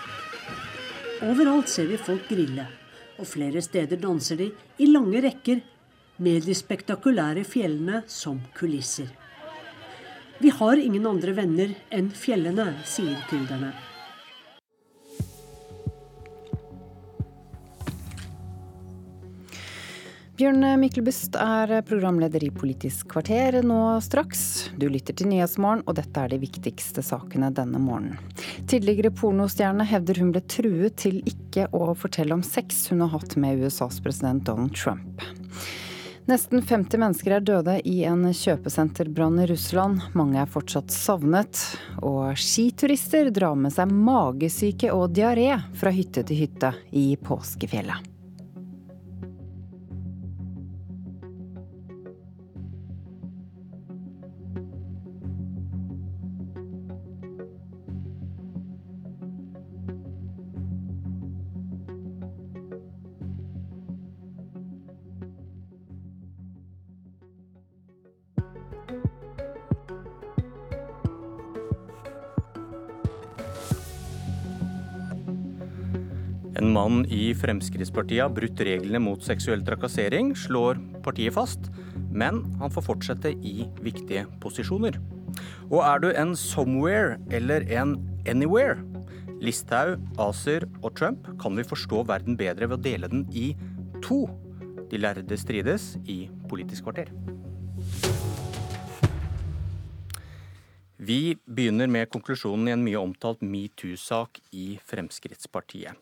Overalt 1.26 1.70
ser 1.70 1.90
vi 1.90 2.00
folk 2.00 2.30
grille, 2.30 2.68
og 3.20 3.28
flere 3.28 3.62
steder 3.64 4.00
danser 4.02 4.40
de 4.40 4.50
i 4.80 4.88
lange 4.90 5.22
rekker 5.26 5.62
med 6.18 6.46
de 6.48 6.56
spektakulære 6.56 7.44
fjellene 7.48 8.04
som 8.08 8.40
kulisser. 8.56 9.10
Vi 10.46 10.50
har 10.50 10.78
ingen 10.78 11.08
andre 11.10 11.32
venner 11.34 11.72
enn 11.90 12.12
fjellene, 12.14 12.68
sier 12.86 13.16
kurderne. 13.26 13.72
Bjørn 20.38 20.62
Myklebust 20.78 21.40
er 21.42 21.74
programleder 21.90 22.46
i 22.46 22.52
Politisk 22.54 23.10
kvarter 23.16 23.58
nå 23.66 23.80
straks. 24.06 24.44
Du 24.78 24.86
lytter 24.86 25.18
til 25.18 25.32
Nyhetsmorgen, 25.32 25.82
og 25.90 25.98
dette 25.98 26.28
er 26.28 26.36
de 26.36 26.40
viktigste 26.44 27.02
sakene 27.02 27.50
denne 27.50 27.82
morgenen. 27.82 28.22
Tidligere 28.70 29.10
pornostjerne 29.18 29.88
hevder 29.90 30.22
hun 30.22 30.30
ble 30.36 30.44
truet 30.46 31.00
til 31.08 31.24
ikke 31.26 31.66
å 31.74 31.96
fortelle 31.98 32.38
om 32.38 32.46
sex 32.46 32.86
hun 32.94 33.02
har 33.02 33.16
hatt 33.18 33.34
med 33.34 33.66
USAs 33.66 33.98
president 34.06 34.46
Donald 34.46 34.78
Trump. 34.78 35.26
Nesten 36.26 36.62
50 36.62 36.98
mennesker 36.98 37.36
er 37.36 37.44
døde 37.46 37.76
i 37.86 38.00
en 38.10 38.24
kjøpesenterbrann 38.34 39.38
i 39.44 39.46
Russland. 39.52 40.02
Mange 40.18 40.40
er 40.42 40.50
fortsatt 40.50 40.90
savnet. 40.90 41.62
Og 42.02 42.34
skiturister 42.42 43.30
drar 43.36 43.54
med 43.54 43.76
seg 43.76 43.94
magesyke 43.94 44.90
og 44.90 45.14
diaré 45.14 45.52
fra 45.78 45.94
hytte 45.94 46.26
til 46.26 46.42
hytte 46.42 46.74
i 46.98 47.12
påskefjellet. 47.22 48.15
Mann 76.76 77.06
i 77.08 77.30
Fremskrittspartiet 77.38 78.20
har 78.26 78.34
brutt 78.36 78.60
reglene 78.68 79.00
mot 79.00 79.22
seksuell 79.24 79.62
trakassering, 79.64 80.34
slår 80.36 80.80
partiet 81.06 81.36
fast, 81.38 81.70
men 82.12 82.42
han 82.60 82.74
får 82.74 82.84
fortsette 82.90 83.32
i 83.32 83.70
viktige 83.86 84.26
posisjoner. 84.44 84.98
Og 85.70 85.80
er 85.86 86.02
du 86.04 86.10
en 86.12 86.34
somewhere 86.36 87.16
eller 87.32 87.64
en 87.78 87.96
anywhere? 88.28 88.82
Listhaug, 89.40 90.02
Acer 90.20 90.66
og 90.82 90.98
Trump 91.00 91.30
kan 91.40 91.56
vi 91.56 91.68
forstå 91.68 92.02
verden 92.10 92.36
bedre 92.40 92.68
ved 92.68 92.80
å 92.80 92.86
dele 92.90 93.12
den 93.12 93.24
i 93.32 93.50
to. 94.04 94.26
De 94.92 95.00
lærde 95.00 95.38
strides 95.40 95.94
i 96.12 96.26
Politisk 96.50 96.88
kvarter. 96.88 97.12
Vi 100.96 101.38
begynner 101.46 101.88
med 101.92 102.10
konklusjonen 102.12 102.68
i 102.68 102.76
en 102.76 102.84
mye 102.84 103.00
omtalt 103.00 103.44
metoo-sak 103.46 104.42
i 104.56 104.74
Fremskrittspartiet. 104.90 105.96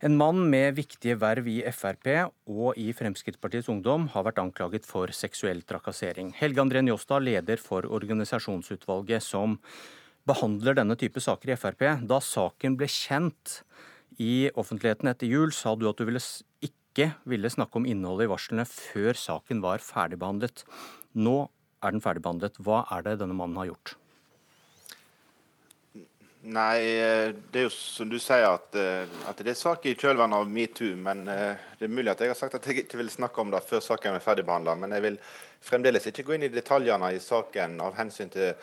En 0.00 0.14
mann 0.16 0.46
med 0.48 0.78
viktige 0.78 1.12
verv 1.20 1.48
i 1.52 1.58
Frp 1.76 2.08
og 2.48 2.78
i 2.80 2.86
Fremskrittspartiets 2.96 3.68
Ungdom 3.68 4.06
har 4.14 4.24
vært 4.24 4.40
anklaget 4.40 4.88
for 4.88 5.12
seksuell 5.12 5.60
trakassering. 5.68 6.30
Helge 6.38 6.62
André 6.62 6.80
Njåstad, 6.80 7.20
leder 7.26 7.60
for 7.60 7.84
organisasjonsutvalget 7.84 9.20
som 9.20 9.58
behandler 10.24 10.78
denne 10.80 10.96
type 10.96 11.20
saker 11.20 11.52
i 11.52 11.58
Frp. 11.60 11.84
Da 12.08 12.16
saken 12.24 12.80
ble 12.80 12.88
kjent 12.88 13.58
i 14.16 14.48
offentligheten 14.56 15.12
etter 15.12 15.28
jul, 15.28 15.52
sa 15.52 15.76
du 15.76 15.84
at 15.92 16.00
du 16.00 16.08
ville 16.08 16.24
ikke 16.64 17.12
ville 17.28 17.52
snakke 17.52 17.76
om 17.76 17.84
innholdet 17.84 18.30
i 18.30 18.32
varslene 18.32 18.64
før 18.72 19.12
saken 19.12 19.60
var 19.60 19.84
ferdigbehandlet. 19.84 20.64
Nå 21.12 21.42
er 21.84 21.92
den 21.92 22.00
ferdigbehandlet. 22.00 22.56
Hva 22.56 22.86
er 22.88 23.04
det 23.04 23.20
denne 23.20 23.36
mannen 23.36 23.60
har 23.60 23.74
gjort? 23.74 23.99
Nei, 26.42 26.76
eh, 26.80 27.34
det 27.52 27.58
er 27.60 27.66
jo 27.66 27.70
som 27.74 28.08
du 28.08 28.16
sier 28.16 28.46
at, 28.48 28.72
eh, 28.72 29.04
at 29.28 29.40
det 29.44 29.52
er 29.52 29.58
sak 29.60 29.84
i 29.84 29.92
kjølvannet 29.92 30.40
av 30.40 30.48
metoo. 30.48 30.94
Men 30.96 31.26
eh, 31.28 31.60
det 31.76 31.84
er 31.84 31.92
mulig 31.92 32.14
at 32.14 32.22
jeg 32.24 32.32
har 32.32 32.38
sagt 32.38 32.56
at 32.56 32.64
jeg 32.64 32.86
ikke 32.86 32.96
vil 33.02 33.10
snakke 33.12 33.42
om 33.42 33.50
det 33.52 33.60
før 33.68 33.82
saken 33.84 34.16
er 34.16 34.24
ferdigbehandla. 34.24 34.74
Men 34.80 34.94
jeg 34.96 35.04
vil 35.04 35.18
fremdeles 35.60 36.08
ikke 36.08 36.24
gå 36.24 36.38
inn 36.38 36.46
i 36.48 36.52
detaljene 36.52 37.10
i 37.12 37.20
saken 37.20 37.76
av 37.84 37.98
hensyn 37.98 38.32
til 38.32 38.54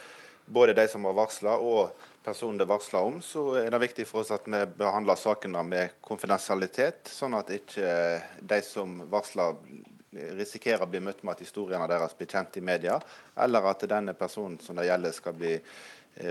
både 0.49 0.73
de 0.73 0.87
som 0.89 1.05
har 1.05 1.13
varsla 1.19 1.53
og 1.61 1.91
personen 2.25 2.57
det 2.57 2.67
varsler 2.67 3.11
om. 3.11 3.19
Så 3.21 3.43
er 3.61 3.69
det 3.69 3.83
viktig 3.85 4.07
for 4.09 4.23
oss 4.23 4.33
at 4.33 4.49
vi 4.49 4.63
behandler 4.79 5.19
sakene 5.19 5.61
med 5.67 5.99
konfidensialitet, 6.01 7.11
sånn 7.13 7.37
at 7.37 7.51
ikke 7.53 7.91
de 8.41 8.59
som 8.65 9.03
varsler 9.11 9.53
risikerer 10.17 10.81
å 10.81 10.89
bli 10.89 11.03
møtt 11.03 11.21
med 11.21 11.35
at 11.35 11.43
historiene 11.43 11.85
deres 11.91 12.15
blir 12.17 12.29
kjent 12.31 12.57
i 12.57 12.63
media, 12.63 12.97
eller 13.37 13.69
at 13.69 13.85
denne 13.91 14.15
personen 14.17 14.57
som 14.63 14.79
det 14.79 14.87
gjelder 14.87 15.13
skal 15.13 15.35
bli 15.37 15.53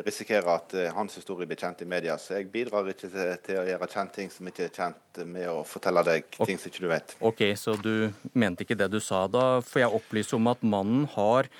risikerer 0.06 0.48
at 0.50 0.74
eh, 0.74 0.92
hans 0.94 1.16
historie 1.18 1.46
blir 1.48 1.58
kjent 1.60 1.82
i 1.84 1.88
media. 1.88 2.16
Så 2.18 2.36
jeg 2.38 2.50
bidrar 2.52 2.88
ikke 2.90 3.06
til, 3.06 3.32
til, 3.46 3.60
å 3.60 3.66
gjøre 3.68 3.88
kjent 3.92 4.14
ting 4.16 4.32
som 4.32 4.50
ikke 4.50 4.66
er 4.66 4.74
kjent, 4.74 5.02
med 5.24 5.48
å 5.48 5.62
fortelle 5.66 6.02
deg 6.06 6.26
okay. 6.28 6.50
ting 6.50 6.60
som 6.60 6.70
ikke 6.72 6.84
du 6.84 6.90
vet. 6.90 7.16
Ok, 7.24 7.42
Så 7.56 7.76
du 7.80 8.12
mente 8.34 8.66
ikke 8.66 8.78
det 8.78 8.90
du 8.92 9.00
sa. 9.00 9.24
Da 9.30 9.62
får 9.64 9.86
jeg 9.86 9.98
opplyse 10.00 10.36
om 10.36 10.50
at 10.52 10.64
mannen 10.66 11.06
har 11.14 11.50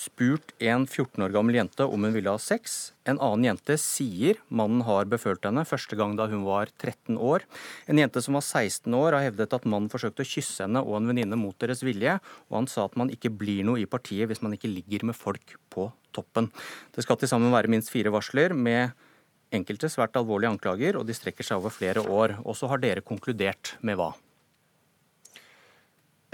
spurt 0.00 0.52
en 0.62 0.86
14 0.86 1.22
år 1.24 1.32
gammel 1.34 1.58
jente 1.58 1.86
om 1.86 2.04
hun 2.06 2.14
ville 2.14 2.32
ha 2.32 2.40
sex. 2.40 2.92
En 3.08 3.20
annen 3.22 3.46
jente 3.48 3.76
sier 3.80 4.40
mannen 4.48 4.82
har 4.86 5.08
befølt 5.10 5.44
henne 5.46 5.64
første 5.68 5.98
gang 5.98 6.16
da 6.18 6.26
hun 6.30 6.44
var 6.46 6.72
13 6.72 7.18
år. 7.18 7.44
En 7.90 8.00
jente 8.00 8.22
som 8.24 8.38
var 8.38 8.44
16 8.44 8.88
år 8.98 9.18
har 9.18 9.26
hevdet 9.28 9.54
at 9.56 9.68
mannen 9.68 9.90
forsøkte 9.92 10.24
å 10.24 10.30
kysse 10.34 10.66
henne 10.66 10.82
og 10.82 10.98
en 10.98 11.10
venninne 11.12 11.38
mot 11.38 11.56
deres 11.60 11.84
vilje, 11.86 12.18
og 12.50 12.58
han 12.58 12.70
sa 12.70 12.88
at 12.88 12.98
man 13.00 13.12
ikke 13.12 13.32
blir 13.32 13.64
noe 13.66 13.82
i 13.82 13.88
partiet 13.90 14.30
hvis 14.30 14.42
man 14.44 14.56
ikke 14.56 14.72
ligger 14.72 15.06
med 15.10 15.18
folk 15.18 15.56
på 15.74 15.88
toppen. 16.14 16.50
Det 16.94 17.04
skal 17.06 17.20
til 17.20 17.30
sammen 17.30 17.54
være 17.54 17.72
minst 17.72 17.92
fire 17.94 18.12
varsler 18.14 18.54
med 18.56 18.94
enkelte 19.54 19.90
svært 19.92 20.16
alvorlige 20.18 20.54
anklager, 20.54 20.98
og 20.98 21.06
de 21.06 21.16
strekker 21.16 21.46
seg 21.46 21.60
over 21.60 21.74
flere 21.74 22.02
år. 22.02 22.38
Og 22.44 22.58
så 22.58 22.70
har 22.70 22.82
dere 22.82 23.04
konkludert 23.06 23.76
med 23.86 23.98
hva? 24.00 24.12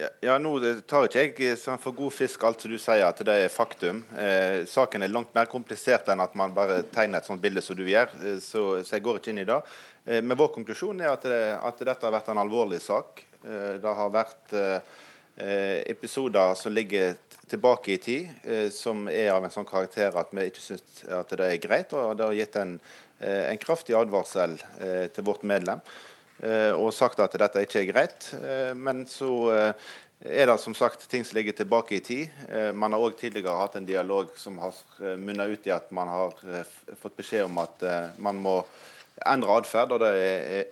Ja, 0.01 0.37
Nå 0.41 0.55
tar 0.89 1.09
ikke 1.11 1.51
jeg 1.51 1.59
sånn 1.61 1.81
for 1.81 1.93
god 1.97 2.15
fisk 2.15 2.45
alt 2.47 2.63
som 2.63 2.73
du 2.73 2.79
sier 2.81 3.05
at 3.05 3.19
det 3.27 3.35
er 3.37 3.53
faktum. 3.53 4.03
Eh, 4.17 4.63
saken 4.69 5.05
er 5.05 5.13
langt 5.13 5.35
mer 5.37 5.49
komplisert 5.51 6.09
enn 6.09 6.23
at 6.25 6.37
man 6.39 6.55
bare 6.57 6.81
tegner 6.95 7.21
et 7.21 7.29
sånt 7.29 7.43
bilde 7.43 7.61
som 7.65 7.77
du 7.77 7.85
gjør. 7.85 8.13
Eh, 8.23 8.39
så, 8.41 8.63
så, 8.81 8.95
jeg 8.97 9.05
går 9.05 9.21
ikke 9.21 9.35
inn 9.35 9.43
i 9.43 9.49
det. 9.49 9.59
Eh, 10.07 10.23
men 10.25 10.39
vår 10.41 10.53
konklusjon 10.55 11.03
er 11.05 11.13
at, 11.13 11.27
at, 11.27 11.83
dette 11.85 12.07
har 12.07 12.15
vært 12.17 12.31
en 12.33 12.41
alvorlig 12.41 12.81
sak. 12.85 13.25
Eh, 13.43 13.75
det 13.83 13.97
har 14.01 14.15
vært 14.15 14.57
eh, 14.57 14.97
episoder 15.93 16.57
som 16.57 16.73
ligger 16.73 17.19
tilbake 17.51 17.97
i 17.97 18.01
tid, 18.01 18.31
eh, 18.45 18.69
som 18.73 19.05
er 19.11 19.35
av 19.35 19.45
en 19.45 19.53
sånn 19.53 19.69
karakter 19.69 20.17
at 20.17 20.33
vi 20.33 20.49
ikke 20.49 20.65
syns 20.65 21.05
at 21.11 21.35
det 21.37 21.51
er 21.51 21.61
greit. 21.61 21.93
Og 21.93 22.15
det 22.17 22.31
har 22.31 22.39
gitt 22.39 22.57
en, 22.63 22.79
en 23.21 23.61
kraftig 23.61 23.99
advarsel 23.99 24.57
til 25.13 25.27
vårt 25.29 25.45
medlem. 25.45 25.85
Eh, 26.41 26.73
og 26.73 26.93
sagt 26.97 27.21
at 27.21 27.35
dette 27.37 27.65
ikke 27.67 27.83
er 27.83 27.91
greit. 27.91 28.29
Eh, 28.39 28.71
men 28.77 29.05
så 29.09 29.33
eh, 29.53 29.91
er 30.21 30.49
det 30.49 30.57
som 30.63 30.77
sagt 30.77 31.05
ting 31.11 31.25
som 31.27 31.37
ligger 31.37 31.57
tilbake 31.57 31.99
i 31.99 32.05
tid. 32.05 32.41
Man 32.77 32.93
har 32.93 33.01
òg 33.01 33.17
tidligere 33.17 33.57
hatt 33.57 33.77
en 33.79 33.89
dialog 33.89 34.33
som 34.37 34.59
har 34.61 34.77
munnet 35.17 35.55
ut 35.55 35.69
i 35.69 35.73
at 35.73 35.87
man 35.97 36.11
har 36.13 36.35
fått 37.01 37.17
beskjed 37.17 37.47
om 37.47 37.57
at 37.63 37.81
man 38.21 38.37
må 38.37 38.59
endre 39.25 39.55
atferd, 39.57 39.95
og 39.97 40.03
det 40.05 40.11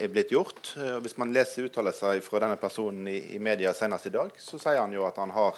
er 0.04 0.12
blitt 0.12 0.34
gjort. 0.36 0.74
Hvis 1.00 1.16
man 1.16 1.32
leser 1.32 1.64
uttalelser 1.64 2.20
fra 2.26 2.42
denne 2.44 2.60
personen 2.60 3.08
i, 3.08 3.40
media 3.40 3.72
senest 3.72 4.10
i 4.10 4.12
dag, 4.18 4.36
så 4.36 4.60
sier 4.60 4.82
han 4.82 4.92
jo 4.92 5.08
at 5.08 5.16
han 5.16 5.32
har 5.32 5.56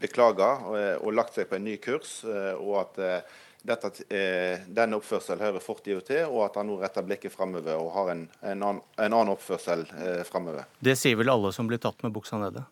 beklaga 0.00 0.48
og, 0.96 1.12
lagt 1.12 1.36
seg 1.36 1.52
på 1.52 1.60
en 1.60 1.68
ny 1.68 1.76
kurs, 1.84 2.22
og 2.24 2.78
at 2.80 3.28
dette, 3.62 3.90
eh, 4.14 4.66
denne 4.70 4.98
oppførselen 4.98 5.42
hører 5.42 5.62
fortida 5.62 6.02
til, 6.06 6.26
og 6.30 6.44
at 6.46 6.58
han 6.60 6.68
nå 6.70 6.78
retter 6.80 7.06
blikket 7.06 7.34
framover 7.34 7.78
og 7.80 7.90
har 7.96 8.12
en, 8.14 8.26
en, 8.40 8.52
annen, 8.62 8.82
en 8.96 9.08
annen, 9.08 9.32
oppførsel 9.34 9.82
eh, 9.98 10.22
framover. 10.28 10.68
Det 10.78 10.94
sier 10.98 11.18
vel 11.18 11.32
alle 11.32 11.50
som 11.54 11.68
blir 11.70 11.80
tatt 11.82 12.04
med 12.06 12.14
buksa 12.14 12.38
nede? 12.40 12.62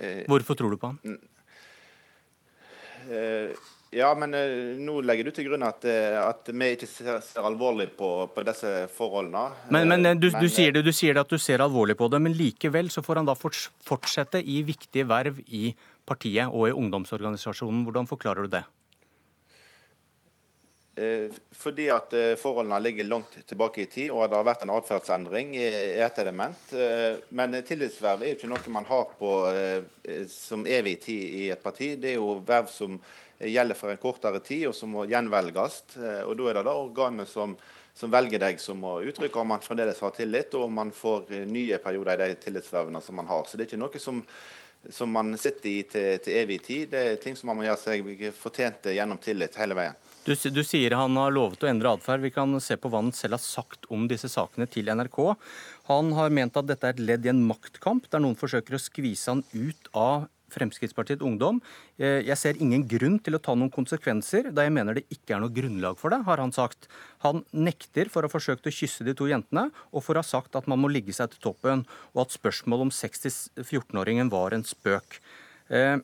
Eh, 0.00 0.24
Hvorfor 0.30 0.58
tror 0.58 0.74
du 0.74 0.80
på 0.80 0.90
han? 0.90 1.16
Eh, 3.04 3.54
ja, 3.94 4.08
men 4.18 4.32
nå 4.82 4.98
legger 5.06 5.28
du 5.28 5.36
til 5.36 5.46
grunn 5.46 5.62
at, 5.62 5.84
at 5.86 6.48
vi 6.50 6.70
ikke 6.74 6.88
ser, 6.90 7.20
ser 7.22 7.46
alvorlig 7.46 7.92
på, 7.94 8.08
på, 8.34 8.42
disse 8.42 8.72
forholdene. 8.90 9.44
Men, 9.70 9.86
men, 9.92 10.18
du, 10.18 10.32
du, 10.34 10.48
sier 10.50 10.74
det, 10.74 10.82
du, 10.82 10.90
sier 10.90 11.14
det, 11.14 11.22
at 11.22 11.30
du 11.30 11.38
ser 11.38 11.62
alvorlig 11.62 11.94
på 12.00 12.08
det, 12.10 12.18
men 12.24 12.34
likevel 12.34 12.90
så 12.90 13.04
får 13.06 13.22
han 13.22 13.30
da 13.30 13.36
fortsette 13.38 14.42
i 14.42 14.64
viktige 14.66 15.06
verv 15.06 15.38
i 15.46 15.68
partiet 16.06 16.52
og 16.52 16.68
i 16.68 16.76
ungdomsorganisasjonen. 16.76 17.84
Hvordan 17.86 18.08
forklarer 18.10 18.46
du 18.46 18.56
det? 18.58 18.64
Eh, 20.96 21.30
fordi 21.50 21.88
at 21.90 22.12
eh, 22.14 22.36
forholdene 22.38 22.78
ligger 22.78 23.08
langt 23.08 23.32
tilbake 23.48 23.82
i 23.82 23.88
tid, 23.90 24.12
og 24.14 24.28
det 24.30 24.38
har 24.38 24.46
vært 24.46 24.62
en 24.62 24.72
atferdsendring 24.76 25.50
i 25.58 25.64
et 26.04 26.18
element. 26.22 26.60
Eh, 26.70 27.18
men 27.34 27.58
tillitsverv 27.66 28.22
er 28.22 28.30
jo 28.30 28.38
ikke 28.38 28.50
noe 28.52 28.74
man 28.76 28.86
har 28.86 29.10
på 29.18 29.32
som 30.30 30.66
evig 30.70 31.00
tid 31.02 31.38
i 31.40 31.44
et 31.50 31.62
parti. 31.62 31.94
Det 31.98 32.12
er 32.12 32.20
jo 32.20 32.38
verv 32.46 32.70
som 32.70 33.00
gjelder 33.40 33.76
for 33.76 33.90
en 33.90 33.98
kortere 33.98 34.38
tid, 34.44 34.68
og 34.70 34.76
som 34.78 34.92
må 34.94 35.08
gjenvelges. 35.10 35.80
Og 36.28 36.36
da 36.38 36.50
er 36.50 36.60
det 36.60 36.66
da 36.68 36.74
organet 36.78 37.28
som, 37.28 37.56
som 37.96 38.12
velger 38.12 38.38
deg, 38.44 38.60
som 38.62 38.78
må 38.78 39.00
uttrykke 39.02 39.40
om 39.40 39.50
man 39.50 39.64
fremdeles 39.64 39.98
har 40.04 40.14
tillit, 40.14 40.54
og 40.54 40.68
om 40.68 40.78
man 40.78 40.92
får 40.94 41.32
nye 41.50 41.80
perioder 41.82 42.22
i 42.22 42.30
de 42.30 42.42
tillitsvervene 42.44 43.02
som 43.02 43.18
man 43.18 43.32
har. 43.32 43.48
Så 43.48 43.58
det 43.58 43.66
er 43.66 43.72
ikke 43.72 43.82
noe 43.82 44.02
som 44.02 44.22
som 44.90 45.12
man 45.12 45.34
sitter 45.38 45.70
i 45.70 45.76
til, 45.88 46.18
til, 46.24 46.38
evig 46.42 46.60
tid. 46.66 46.88
Det 46.92 47.04
er 47.04 47.20
ting 47.22 47.36
som 47.38 47.50
man 47.50 47.60
må 47.60 47.66
gjøre 47.68 47.80
seg 47.80 48.26
fortjent 48.38 48.90
gjennom 48.94 49.20
tillit 49.22 49.56
hele 49.60 49.76
veien. 49.78 50.00
Du, 50.24 50.32
du, 50.32 50.62
sier 50.64 50.94
han 50.96 51.16
har 51.20 51.34
lovet 51.36 51.64
å 51.64 51.68
endre 51.68 51.90
atferd. 51.92 52.22
Vi 52.24 52.32
kan 52.32 52.56
se 52.64 52.78
på 52.80 52.88
hva 52.88 53.02
han 53.02 53.12
selv 53.12 53.36
har 53.36 53.44
sagt 53.44 53.84
om 53.92 54.06
disse 54.08 54.30
sakene 54.32 54.64
til 54.70 54.88
NRK. 54.88 55.18
Han 55.90 56.14
har 56.16 56.32
ment 56.32 56.56
at 56.56 56.70
dette 56.70 56.88
er 56.88 56.96
et 56.96 57.02
ledd 57.10 57.28
i 57.28 57.32
en 57.34 57.42
maktkamp, 57.44 58.08
der 58.08 58.24
noen 58.24 58.38
forsøker 58.40 58.78
å 58.78 58.80
skvise 58.80 59.34
han 59.34 59.44
ut 59.52 59.90
av 59.92 60.30
Fremskrittspartiet 60.54 61.22
Ungdom. 61.26 61.60
Eh, 61.98 62.22
jeg 62.28 62.38
ser 62.40 62.60
ingen 62.62 62.86
grunn 62.88 63.18
til 63.22 63.36
å 63.36 63.42
ta 63.42 63.54
noen 63.58 63.72
konsekvenser, 63.74 64.50
da 64.54 64.66
jeg 64.66 64.74
mener 64.74 64.98
det 64.98 65.04
ikke 65.12 65.36
er 65.36 65.42
noe 65.42 65.54
grunnlag 65.54 65.98
for 66.00 66.14
det, 66.14 66.22
har 66.26 66.42
han 66.42 66.54
sagt. 66.54 66.88
Han 67.26 67.44
nekter 67.52 68.10
for 68.12 68.22
å 68.22 68.30
ha 68.30 68.34
forsøkt 68.34 68.68
å 68.70 68.74
kysse 68.74 69.06
de 69.06 69.16
to 69.18 69.28
jentene, 69.30 69.68
og 69.92 70.06
for 70.06 70.16
å 70.16 70.24
ha 70.24 70.26
sagt 70.26 70.56
at 70.58 70.68
man 70.70 70.82
må 70.82 70.90
ligge 70.92 71.14
seg 71.16 71.32
til 71.34 71.50
toppen, 71.50 71.86
og 72.14 72.26
at 72.26 72.36
spørsmålet 72.36 72.88
om 72.88 72.94
6-14-åringen 72.94 74.32
var 74.32 74.56
en 74.56 74.66
spøk. 74.66 75.18
Eh, 75.70 75.98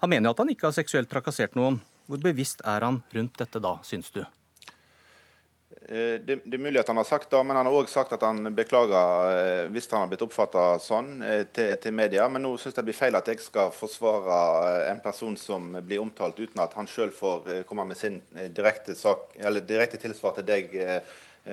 han 0.00 0.10
mener 0.10 0.32
at 0.32 0.40
han 0.42 0.52
ikke 0.52 0.68
har 0.68 0.76
seksuelt 0.76 1.10
trakassert 1.12 1.56
noen. 1.58 1.80
Hvor 2.04 2.20
bevisst 2.20 2.60
er 2.68 2.84
han 2.84 3.00
rundt 3.14 3.38
dette 3.40 3.62
da, 3.64 3.78
syns 3.86 4.10
du? 4.12 4.24
Eh, 5.88 6.20
det, 6.24 6.38
det, 6.44 6.56
er 6.56 6.62
mulig 6.62 6.80
at 6.80 6.88
han 6.88 6.96
har 6.96 7.04
sagt 7.04 7.28
det, 7.30 7.40
men 7.44 7.58
han 7.58 7.68
har 7.68 7.76
òg 7.76 7.90
sagt 7.92 8.14
at 8.16 8.22
han 8.24 8.46
beklager 8.56 9.32
eh, 9.34 9.64
hvis 9.72 9.88
han 9.92 10.04
har 10.04 10.12
blitt 10.12 10.22
oppfatta 10.24 10.78
sånn 10.80 11.18
eh, 11.20 11.42
til, 11.52 11.74
til, 11.82 11.92
media. 11.96 12.24
Men 12.32 12.46
nå 12.46 12.54
syns 12.56 12.72
jeg 12.72 12.78
det 12.78 12.86
blir 12.88 12.96
feil 12.96 13.18
at 13.18 13.28
jeg 13.28 13.42
skal 13.44 13.72
forsvare 13.74 14.38
en 14.88 15.02
person 15.04 15.36
som 15.40 15.74
blir 15.84 16.00
omtalt 16.00 16.40
uten 16.40 16.62
at 16.64 16.76
han 16.78 16.88
sjøl 16.88 17.12
får 17.12 17.66
komme 17.68 17.84
med 17.90 18.00
sin 18.00 18.22
direkte, 18.56 18.96
sak, 18.96 19.34
eller 19.36 19.64
direkte 19.66 20.00
tilsvar 20.00 20.38
til 20.38 20.48
deg 20.48 20.72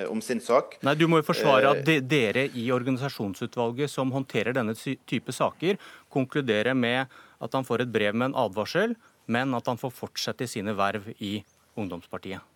om 0.07 0.21
sin 0.23 0.39
sak. 0.39 0.77
Nei, 0.87 0.93
Du 0.95 1.03
må 1.11 1.19
jo 1.19 1.25
forsvare 1.27 1.73
at 1.73 1.81
de, 1.83 1.97
dere 1.99 2.45
i 2.55 2.69
organisasjonsutvalget 2.71 3.91
som 3.91 4.13
håndterer 4.15 4.55
denne 4.55 4.77
type 4.79 5.35
saker, 5.35 5.75
konkluderer 6.13 6.77
med 6.77 7.11
at 7.43 7.57
han 7.57 7.67
får 7.67 7.83
et 7.83 7.91
brev 7.91 8.15
med 8.15 8.31
en 8.31 8.39
advarsel, 8.45 8.95
men 9.27 9.51
at 9.59 9.67
han 9.67 9.81
får 9.81 9.91
fortsette 9.97 10.47
sine 10.47 10.77
verv 10.77 11.11
i 11.19 11.41
ungdomspartiet. 11.75 12.50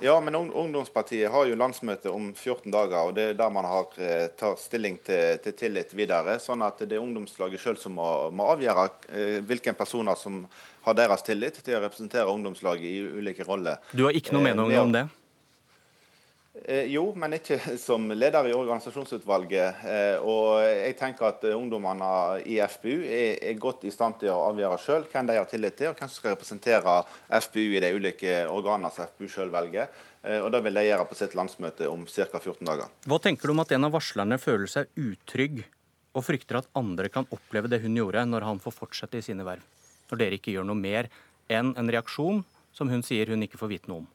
Ja, 0.00 0.20
men 0.20 0.34
Ungdomspartiet 0.34 1.30
har 1.32 1.46
jo 1.48 1.56
landsmøte 1.56 2.10
om 2.12 2.28
14 2.34 2.72
dager, 2.72 2.98
og 3.08 3.14
det 3.16 3.30
er 3.30 3.36
der 3.38 3.52
man 3.52 3.64
har 3.64 3.94
eh, 3.96 4.26
tar 4.36 4.58
stilling 4.60 4.98
til, 5.04 5.38
til, 5.44 5.54
tillit 5.56 5.94
videre. 5.96 6.36
Sånn 6.42 6.64
at 6.66 6.82
det 6.84 6.98
er 6.98 7.04
ungdomslaget 7.04 7.62
sjøl 7.62 7.78
som 7.80 7.96
må, 7.96 8.08
må 8.28 8.50
avgjøre 8.52 8.86
eh, 9.08 9.38
hvilke 9.46 9.72
personer 9.78 10.18
som 10.20 10.42
har 10.84 10.98
deres 10.98 11.24
tillit 11.24 11.62
til 11.62 11.78
å 11.78 11.84
representere 11.86 12.28
ungdomslaget 12.28 12.84
i 12.90 13.22
ulike 13.22 13.46
roller. 13.48 13.80
Du 13.96 14.04
har 14.04 14.18
ikke 14.18 14.36
noe 14.36 14.44
eh, 14.44 14.52
mening 14.52 14.76
om 14.82 14.92
det? 14.98 15.06
Eh, 16.64 16.88
jo, 16.90 17.10
men 17.18 17.36
ikke 17.36 17.58
som 17.88 18.08
leder 18.10 18.48
i 18.48 18.54
organisasjonsutvalget. 18.56 19.84
Eh, 19.84 20.24
og 20.24 20.62
jeg 20.64 20.96
tenker 20.98 21.28
at 21.28 21.44
ungdommene 21.52 22.08
i 22.48 22.58
FPU 22.64 23.04
er, 23.04 23.52
godt 23.60 23.84
i 23.86 23.92
stand 23.94 24.18
til 24.22 24.32
å 24.32 24.46
avgjøre 24.48 24.80
sjøl 24.82 25.06
hvem 25.12 25.28
de 25.28 25.38
har 25.38 25.48
tillit 25.50 25.76
til, 25.78 25.92
og 25.92 26.00
hvem 26.00 26.10
som 26.10 26.16
skal 26.16 26.36
representere 26.36 26.98
FPU 27.44 27.76
i 27.76 27.82
de 27.84 27.92
ulike 27.94 28.42
organene 28.48 28.92
som 28.94 29.08
FPU 29.10 29.28
sjøl 29.30 29.52
velger. 29.52 29.92
Eh, 30.24 30.40
og 30.40 30.50
Det 30.54 30.62
vil 30.64 30.80
de 30.80 30.86
gjøre 30.88 31.08
på 31.10 31.20
sitt 31.20 31.36
landsmøte 31.38 31.90
om 31.92 32.08
ca. 32.08 32.40
14 32.40 32.64
dager. 32.64 32.90
Hva 33.06 33.20
tenker 33.22 33.46
du 33.46 33.56
om 33.56 33.64
at 33.66 33.76
en 33.76 33.88
av 33.90 33.94
varslerne 33.98 34.40
føler 34.42 34.72
seg 34.72 34.90
utrygg 34.96 35.62
og 36.16 36.24
frykter 36.24 36.62
at 36.62 36.72
andre 36.78 37.12
kan 37.12 37.28
oppleve 37.34 37.68
det 37.68 37.82
hun 37.84 37.98
gjorde, 37.98 38.24
når 38.26 38.48
han 38.48 38.62
får 38.62 38.78
fortsette 38.80 39.20
i 39.20 39.26
sine 39.26 39.44
verv? 39.46 39.64
Når 40.10 40.22
dere 40.22 40.38
ikke 40.38 40.54
gjør 40.54 40.66
noe 40.70 40.78
mer 40.78 41.10
enn 41.52 41.74
en 41.78 41.90
reaksjon 41.92 42.44
som 42.74 42.90
hun 42.90 43.02
sier 43.06 43.28
hun 43.30 43.44
ikke 43.44 43.60
får 43.60 43.74
vite 43.74 43.90
noe 43.90 44.04
om? 44.04 44.12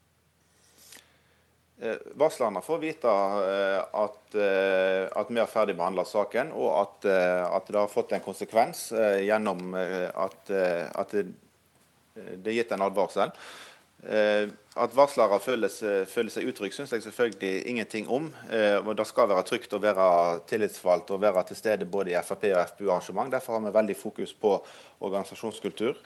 Eh, 1.84 1.95
varslerne 2.13 2.61
får 2.61 2.77
vite 2.77 3.07
eh, 3.07 3.84
at, 3.91 4.36
eh, 4.36 5.07
at 5.17 5.25
vi 5.29 5.39
har 5.39 5.47
ferdigbehandla 5.49 6.03
saken, 6.05 6.51
og 6.53 6.75
at, 6.77 7.07
at, 7.09 7.71
det 7.73 7.79
har 7.79 7.89
fått 7.89 8.13
en 8.13 8.21
konsekvens 8.21 8.91
gjennom 9.25 9.73
at, 9.73 10.51
at 10.53 11.15
det, 11.17 11.25
er 12.45 12.57
gitt 12.59 12.75
en 12.75 12.86
advarsel. 12.86 13.34
At 14.01 14.95
varslere 14.97 15.37
føler, 15.43 15.69
føler 16.09 16.33
seg 16.33 16.47
utrygge, 16.49 16.73
syns 16.73 16.93
jeg 16.95 17.03
selvfølgelig 17.05 17.67
ingenting 17.69 18.07
om. 18.09 18.31
og 18.85 18.95
Det 18.97 19.05
skal 19.05 19.29
være 19.29 19.43
trygt 19.45 19.75
å 19.77 19.81
være 19.83 20.07
tillitsvalgt 20.49 21.11
og 21.13 21.21
være 21.21 21.43
til 21.49 21.59
stede 21.59 21.85
både 21.85 22.15
i 22.15 22.23
Frp 22.25 22.47
og 22.49 22.63
FPU-arrangement. 22.71 23.29
Derfor 23.35 23.59
har 23.59 23.67
vi 23.67 23.75
veldig 23.77 23.97
fokus 23.99 24.33
på 24.33 24.55
organisasjonskultur. 25.05 26.01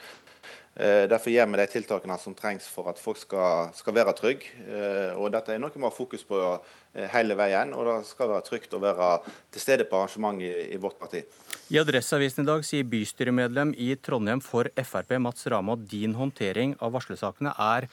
Eh, 0.76 1.06
derfor 1.08 1.32
gjør 1.32 1.46
vi 1.48 1.56
de 1.56 1.64
tiltakene 1.72 2.18
som 2.20 2.34
trengs 2.36 2.66
for 2.68 2.90
at 2.90 2.98
folk 3.00 3.16
skal, 3.16 3.70
skal 3.72 3.94
være 3.96 4.12
trygge. 4.18 4.50
Eh, 4.68 5.14
og 5.16 5.30
dette 5.32 5.54
er 5.54 5.62
noe 5.62 5.72
vi 5.72 5.80
har 5.80 5.94
fokus 5.94 6.24
på 6.28 6.40
eh, 6.42 7.06
hele 7.14 7.36
veien, 7.38 7.72
og 7.72 7.88
det 7.88 7.94
skal 8.10 8.28
være 8.34 8.44
trygt 8.44 8.76
å 8.76 8.82
være 8.82 9.08
til 9.54 9.64
stede 9.64 9.86
på 9.88 9.96
arrangement 9.96 10.42
i, 10.44 10.52
i 10.76 10.80
vårt 10.82 10.98
parti. 11.00 11.22
I 11.66 11.80
Adresseavisen 11.80 12.44
i 12.44 12.46
dag 12.46 12.60
sier 12.62 12.86
bystyremedlem 12.86 13.72
i 13.82 13.88
Trondheim 13.98 14.38
for 14.38 14.68
Frp 14.78 15.16
Mats 15.18 15.48
Rame 15.50 15.74
at 15.74 15.88
din 15.90 16.12
håndtering 16.14 16.76
av 16.78 16.92
varslesakene 16.94 17.50
er 17.58 17.88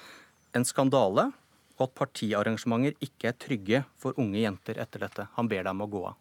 en 0.53 0.65
skandale, 0.69 1.31
og 1.79 1.87
at 1.87 1.95
partiarrangementer 1.97 2.93
ikke 3.01 3.31
er 3.31 3.39
trygge 3.41 3.81
for 3.97 4.13
unge 4.21 4.43
jenter 4.43 4.77
etter 4.77 5.07
dette. 5.07 5.25
Han 5.39 5.49
ber 5.49 5.65
deg 5.65 5.73
om 5.73 5.81
å 5.87 5.89
gå 5.89 6.03
av. 6.11 6.19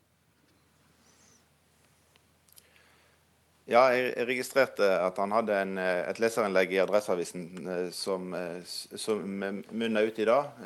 Ja, 3.68 3.84
jeg 3.92 4.26
registrerte 4.32 4.88
at 5.04 5.20
han 5.20 5.36
hadde 5.36 5.60
en, 5.60 5.78
eh, 5.78 6.08
et 6.08 6.24
leserinnlegg 6.24 6.72
i 6.72 6.80
Adresseavisen 6.82 7.44
eh, 7.68 7.88
som, 7.92 8.32
eh, 8.34 8.64
som 8.64 9.22
munna 9.28 10.00
ut 10.00 10.18
i 10.18 10.24
dag. 10.24 10.56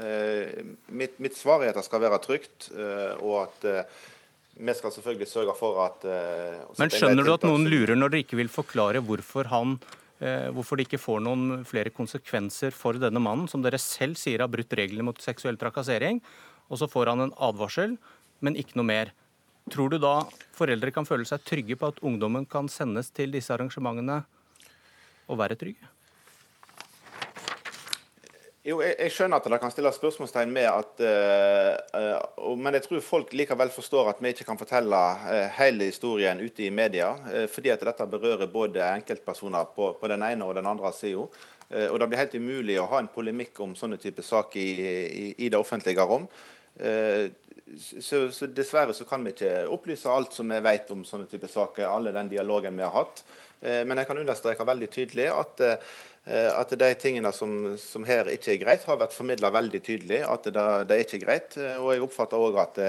Mitt, 0.86 1.18
mitt, 1.18 1.34
svar 1.34 1.66
er 1.66 1.74
at 1.74 1.82
det 1.82 1.84
skal 1.90 2.06
være 2.06 2.22
trygt, 2.22 2.70
og 3.18 3.48
at 3.48 3.90
vi 4.56 4.74
skal 4.74 4.92
selvfølgelig 4.94 5.28
sørge 5.28 5.54
for 5.58 5.78
at 5.84 6.04
Men 6.78 6.92
skjønner 6.92 7.26
du 7.26 7.32
at 7.34 7.46
noen 7.46 7.68
lurer 7.68 7.96
når 7.98 8.14
dere 8.14 8.24
ikke 8.24 8.38
vil 8.40 8.52
forklare 8.52 9.04
hvorfor 9.04 9.52
han 9.52 9.78
Hvorfor 10.16 10.78
det 10.78 10.86
ikke 10.86 10.96
får 10.96 11.18
noen 11.20 11.64
flere 11.68 11.90
konsekvenser 11.92 12.72
for 12.72 12.96
denne 12.96 13.20
mannen, 13.20 13.44
som 13.52 13.60
dere 13.60 13.76
selv 13.76 14.16
sier 14.16 14.40
har 14.40 14.48
brutt 14.48 14.72
reglene 14.72 15.04
mot 15.04 15.18
seksuell 15.20 15.58
trakassering. 15.60 16.22
Og 16.72 16.80
så 16.80 16.88
får 16.88 17.10
han 17.12 17.26
en 17.26 17.34
advarsel, 17.36 17.98
men 18.40 18.56
ikke 18.56 18.78
noe 18.80 18.88
mer. 18.88 19.12
Tror 19.72 19.90
du 19.92 19.98
da 20.00 20.20
foreldre 20.56 20.92
kan 20.94 21.04
føle 21.08 21.26
seg 21.28 21.44
trygge 21.44 21.76
på 21.76 21.90
at 21.90 22.00
ungdommen 22.06 22.46
kan 22.48 22.70
sendes 22.72 23.10
til 23.12 23.34
disse 23.34 23.52
arrangementene 23.52 24.22
og 25.26 25.40
være 25.42 25.58
trygge? 25.58 25.90
Jo, 28.66 28.80
jeg, 28.82 28.96
jeg, 28.98 29.12
skjønner 29.14 29.38
at 29.38 29.44
det 29.46 29.58
kan 29.62 29.70
stilles 29.70 29.94
spørsmålstegn 29.94 30.50
med 30.50 30.64
at 30.66 31.02
uh, 31.06 32.00
uh, 32.42 32.54
Men 32.58 32.74
jeg 32.74 32.82
tror 32.88 33.04
folk 33.04 33.34
likevel 33.38 33.70
forstår 33.70 34.10
at 34.10 34.22
vi 34.22 34.32
ikke 34.34 34.46
kan 34.48 34.58
fortelle 34.58 35.02
uh, 35.22 35.44
hele 35.60 35.86
historien 35.92 36.40
ute 36.42 36.64
i 36.66 36.72
media. 36.74 37.12
fordi 37.52 37.70
at 37.70 37.84
dette 37.86 38.06
berører 38.10 38.50
både 38.50 38.82
enkeltpersoner 38.88 39.68
på, 39.76 39.92
på 40.00 40.10
den 40.10 40.24
ene 40.26 40.44
og 40.44 40.56
den 40.58 40.66
andre 40.66 40.90
sida. 40.92 41.28
og 41.90 41.98
det 42.00 42.08
blir 42.08 42.18
helt 42.18 42.34
umulig 42.34 42.76
å 42.78 42.86
ha 42.90 42.98
en 43.02 43.10
polemikk 43.10 43.60
om 43.60 43.74
sånne 43.74 43.96
type 43.98 44.22
saker 44.22 44.60
i, 44.60 44.90
i, 45.06 45.24
i, 45.46 45.48
det 45.48 45.58
offentlige 45.58 46.04
rom 46.06 46.28
så, 46.78 48.20
så, 48.30 48.46
dessverre 48.46 48.94
så 48.94 49.04
kan 49.04 49.24
vi 49.26 49.32
ikke 49.34 49.66
opplyse 49.74 50.10
alt 50.10 50.32
som 50.32 50.50
vi 50.52 50.60
vet 50.62 50.90
om 50.94 51.02
sånne 51.04 51.26
type 51.26 51.48
saker, 51.50 51.88
alle 51.88 52.14
den 52.14 52.30
dialogen 52.30 52.78
vi 52.78 52.86
har 52.86 52.94
hatt. 52.94 53.24
Men 53.60 53.98
jeg 53.98 54.06
kan 54.06 54.20
understreke 54.20 54.68
veldig 54.68 54.88
tydelig 54.94 55.26
at, 55.32 55.64
at 56.26 56.72
de 56.74 56.88
tingene 56.98 57.30
som, 57.30 57.52
som, 57.78 58.02
her 58.08 58.26
ikke 58.32 58.56
er 58.56 58.62
greit, 58.64 58.86
har 58.88 58.98
vært 58.98 59.14
formidla 59.14 59.52
veldig 59.54 59.80
tydelig. 59.86 60.24
At 60.26 60.48
det, 60.48 60.64
det, 60.88 60.96
er 60.96 61.04
ikke 61.04 61.22
greit. 61.22 61.54
Eh, 61.60 61.76
og 61.78 61.92
jeg 61.94 62.02
oppfatter 62.06 62.48
òg 62.48 62.58
at 62.64 62.80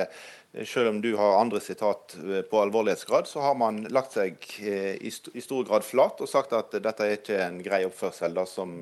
selv 0.65 0.89
om 0.89 1.01
du 1.03 1.11
har 1.19 1.37
andre 1.37 1.59
sitat 1.61 2.15
på 2.49 2.61
alvorlighetsgrad, 2.63 3.27
så 3.29 3.43
har 3.43 3.57
man 3.59 3.83
lagt 3.93 4.15
seg 4.15 4.41
i, 4.57 5.11
stor 5.11 5.67
grad 5.67 5.85
flat 5.85 6.23
og 6.23 6.29
sagt 6.31 6.55
at 6.57 6.71
dette 6.81 7.03
er 7.03 7.19
ikke 7.19 7.37
en 7.43 7.59
grei 7.61 7.83
oppførsel. 7.85 8.33
Da, 8.33 8.47
som 8.49 8.79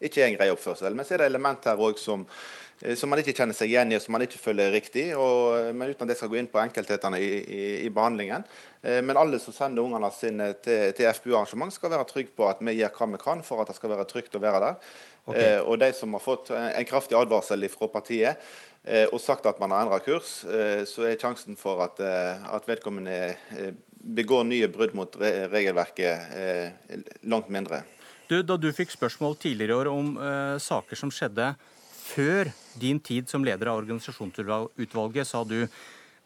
ikke 0.00 0.22
er 0.22 0.30
en 0.30 0.38
grei 0.38 0.48
oppførsel. 0.54 0.96
Men 0.96 1.04
så 1.04 1.18
er 1.18 1.24
det 1.24 1.32
element 1.32 1.68
her 1.68 1.82
også 1.82 2.06
som 2.06 2.24
Eh, 2.24 2.69
som 2.96 3.10
man 3.12 3.20
ikke 3.20 3.34
kjenner 3.36 3.56
seg 3.56 3.68
igjen 3.68 3.90
i, 3.92 3.96
og 3.98 4.04
som 4.04 4.14
man 4.16 4.24
ikke 4.24 4.40
føler 4.40 4.70
er 4.70 4.76
riktig. 4.78 5.04
Og, 5.12 5.58
eh, 5.58 5.70
men 5.76 5.92
uten 5.92 6.06
at 6.06 6.14
jeg 6.14 6.20
skal 6.22 6.32
gå 6.32 6.38
inn 6.40 6.50
på 6.50 6.62
enkelthetene 6.62 7.20
i, 7.20 7.30
i, 7.42 7.62
i 7.84 7.90
behandlingen. 7.92 8.46
Eh, 8.80 9.00
men 9.04 9.20
alle 9.20 9.40
som 9.42 9.56
sender 9.56 9.84
ungene 9.84 10.08
sine 10.16 10.46
til, 10.64 10.94
til 10.96 11.10
FBU-arrangement, 11.12 11.74
skal 11.76 11.92
være 11.92 12.08
trygge 12.08 12.32
på 12.36 12.48
at 12.48 12.62
vi 12.64 12.78
gjør 12.78 12.94
hva 12.96 13.10
vi 13.12 13.20
kan 13.20 13.44
for 13.44 13.60
at 13.60 13.68
det 13.68 13.76
skal 13.76 13.92
være 13.92 14.08
trygt 14.08 14.38
å 14.38 14.42
være 14.42 14.64
der. 14.64 14.74
Okay. 15.30 15.58
Og 15.60 15.76
de 15.78 15.92
som 15.94 16.14
har 16.16 16.22
fått 16.24 16.48
en 16.56 16.86
kraftig 16.88 17.14
advarsel 17.14 17.68
fra 17.70 17.86
partiet 17.92 18.40
og 19.12 19.20
sagt 19.20 19.44
at 19.46 19.60
man 19.60 19.70
har 19.70 19.84
endra 19.84 19.98
kurs, 20.02 20.40
så 20.88 21.04
er 21.06 21.20
sjansen 21.20 21.54
for 21.60 21.84
at, 21.84 22.00
at 22.00 22.66
vedkommende 22.66 23.36
begår 24.16 24.48
nye 24.48 24.70
brudd 24.72 24.96
mot 24.96 25.12
regelverket 25.20 26.16
langt 27.28 27.52
mindre. 27.52 27.84
Du, 28.30 28.36
da 28.46 28.54
du 28.56 28.68
fikk 28.70 28.92
spørsmål 28.94 29.34
tidligere 29.42 29.74
i 29.74 29.78
år 29.82 29.88
om 29.90 30.10
uh, 30.14 30.54
saker 30.62 30.98
som 30.98 31.10
skjedde 31.10 31.48
før 32.10 32.50
din 32.80 33.00
tid 33.02 33.30
som 33.30 33.44
leder 33.46 33.70
av 33.70 33.80
organisasjonsutvalget, 33.82 35.26
sa 35.28 35.44
du 35.44 35.64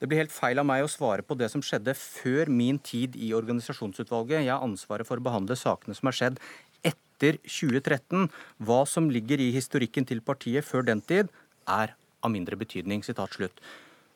det 0.00 0.08
blir 0.10 0.20
helt 0.20 0.34
feil 0.34 0.58
av 0.60 0.66
meg 0.68 0.84
å 0.84 0.90
svare 0.90 1.22
på 1.24 1.36
det 1.38 1.46
som 1.52 1.62
skjedde 1.64 1.94
før 1.96 2.50
min 2.52 2.76
tid 2.82 3.14
i 3.16 3.30
organisasjonsutvalget. 3.36 4.42
Jeg 4.42 4.52
har 4.52 4.64
ansvaret 4.66 5.06
for 5.08 5.16
å 5.16 5.24
behandle 5.24 5.56
sakene 5.56 5.96
som 5.96 6.10
har 6.10 6.18
skjedd 6.18 6.40
etter 6.84 7.38
2013. 7.46 8.26
Hva 8.66 8.82
som 8.90 9.08
ligger 9.12 9.40
i 9.40 9.52
historikken 9.54 10.04
til 10.04 10.20
partiet 10.26 10.66
før 10.66 10.84
den 10.90 11.00
tid, 11.00 11.30
er 11.64 11.94
av 12.20 12.34
mindre 12.34 12.58
betydning. 12.60 13.00
Slutt. 13.06 13.62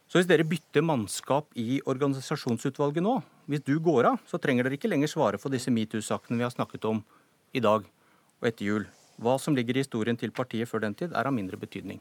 Så 0.08 0.18
hvis 0.18 0.28
dere 0.28 0.46
bytter 0.48 0.84
mannskap 0.84 1.48
i 1.56 1.80
organisasjonsutvalget 1.88 3.04
nå, 3.04 3.18
hvis 3.48 3.64
du 3.64 3.78
går 3.80 4.12
av, 4.12 4.20
så 4.28 4.40
trenger 4.40 4.66
dere 4.66 4.76
ikke 4.76 4.90
lenger 4.92 5.14
svare 5.14 5.40
for 5.40 5.52
disse 5.52 5.72
metoo-sakene 5.72 6.40
vi 6.40 6.48
har 6.48 6.52
snakket 6.52 6.84
om 6.90 7.02
i 7.56 7.64
dag 7.64 7.86
og 7.88 8.50
etter 8.50 8.68
jul. 8.68 8.88
Hva 9.18 9.34
som 9.42 9.56
ligger 9.56 9.76
i 9.76 9.82
historien 9.82 10.16
til 10.16 10.30
partiet 10.34 10.70
før 10.70 10.84
den 10.86 10.94
tid, 10.94 11.12
er 11.12 11.26
av 11.26 11.34
mindre 11.34 11.58
betydning. 11.58 11.98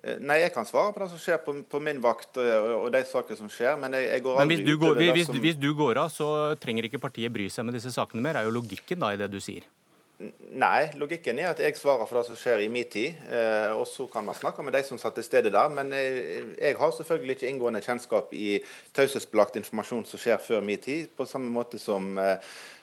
Eh, 0.00 0.16
nei, 0.20 0.38
jeg 0.40 0.52
kan 0.54 0.68
svare 0.68 0.94
på 0.94 1.02
det 1.02 1.10
som 1.12 1.20
skjer 1.20 1.40
på, 1.44 1.54
på 1.68 1.80
min 1.84 2.00
vakt 2.00 2.38
og, 2.40 2.70
og 2.86 2.88
de 2.94 3.02
saker 3.08 3.36
som 3.36 3.50
skjer. 3.52 3.76
Men 3.80 3.96
jeg, 3.96 4.08
jeg 4.14 4.24
men 4.24 4.52
hvis 4.52 4.64
du, 4.64 4.72
går, 4.80 4.96
hvis, 5.00 5.26
som... 5.28 5.42
hvis 5.44 5.60
du 5.60 5.70
går 5.76 6.00
av, 6.04 6.12
så 6.12 6.30
trenger 6.60 6.88
ikke 6.88 7.02
partiet 7.02 7.32
bry 7.32 7.50
seg 7.52 7.68
med 7.68 7.76
disse 7.76 7.92
sakene 7.94 8.24
mer. 8.24 8.40
Er 8.40 8.48
jo 8.48 8.56
logikken 8.60 9.00
da 9.00 9.12
i 9.12 9.20
det 9.20 9.30
du 9.32 9.40
sier? 9.44 9.68
Nei, 10.20 10.90
logikken 11.00 11.38
er 11.40 11.54
at 11.54 11.60
jeg 11.64 11.78
svarer 11.78 12.04
for 12.04 12.20
det 12.20 12.26
som 12.28 12.36
skjer 12.36 12.66
i 12.66 12.72
min 12.72 12.88
tid. 12.92 13.20
Eh, 13.32 13.70
og 13.72 13.86
så 13.88 14.04
kan 14.12 14.24
man 14.24 14.36
snakke 14.36 14.64
med 14.64 14.76
de 14.76 14.82
som 14.88 15.00
satt 15.00 15.16
til 15.16 15.24
stede 15.24 15.52
der. 15.52 15.72
Men 15.72 15.92
jeg, 15.96 16.18
eh, 16.24 16.50
jeg 16.58 16.80
har 16.80 16.92
selvfølgelig 16.96 17.38
ikke 17.38 17.52
inngående 17.52 17.84
kjennskap 17.84 18.36
i 18.36 18.58
taushetsbelagt 18.96 19.56
informasjon 19.60 20.04
som 20.08 20.20
skjer 20.20 20.40
før 20.44 20.60
min 20.64 20.80
tid, 20.80 21.08
på 21.16 21.28
samme 21.28 21.48
måte 21.52 21.80
som 21.80 22.12
eh, 22.20 22.36
Eh, 22.36 22.79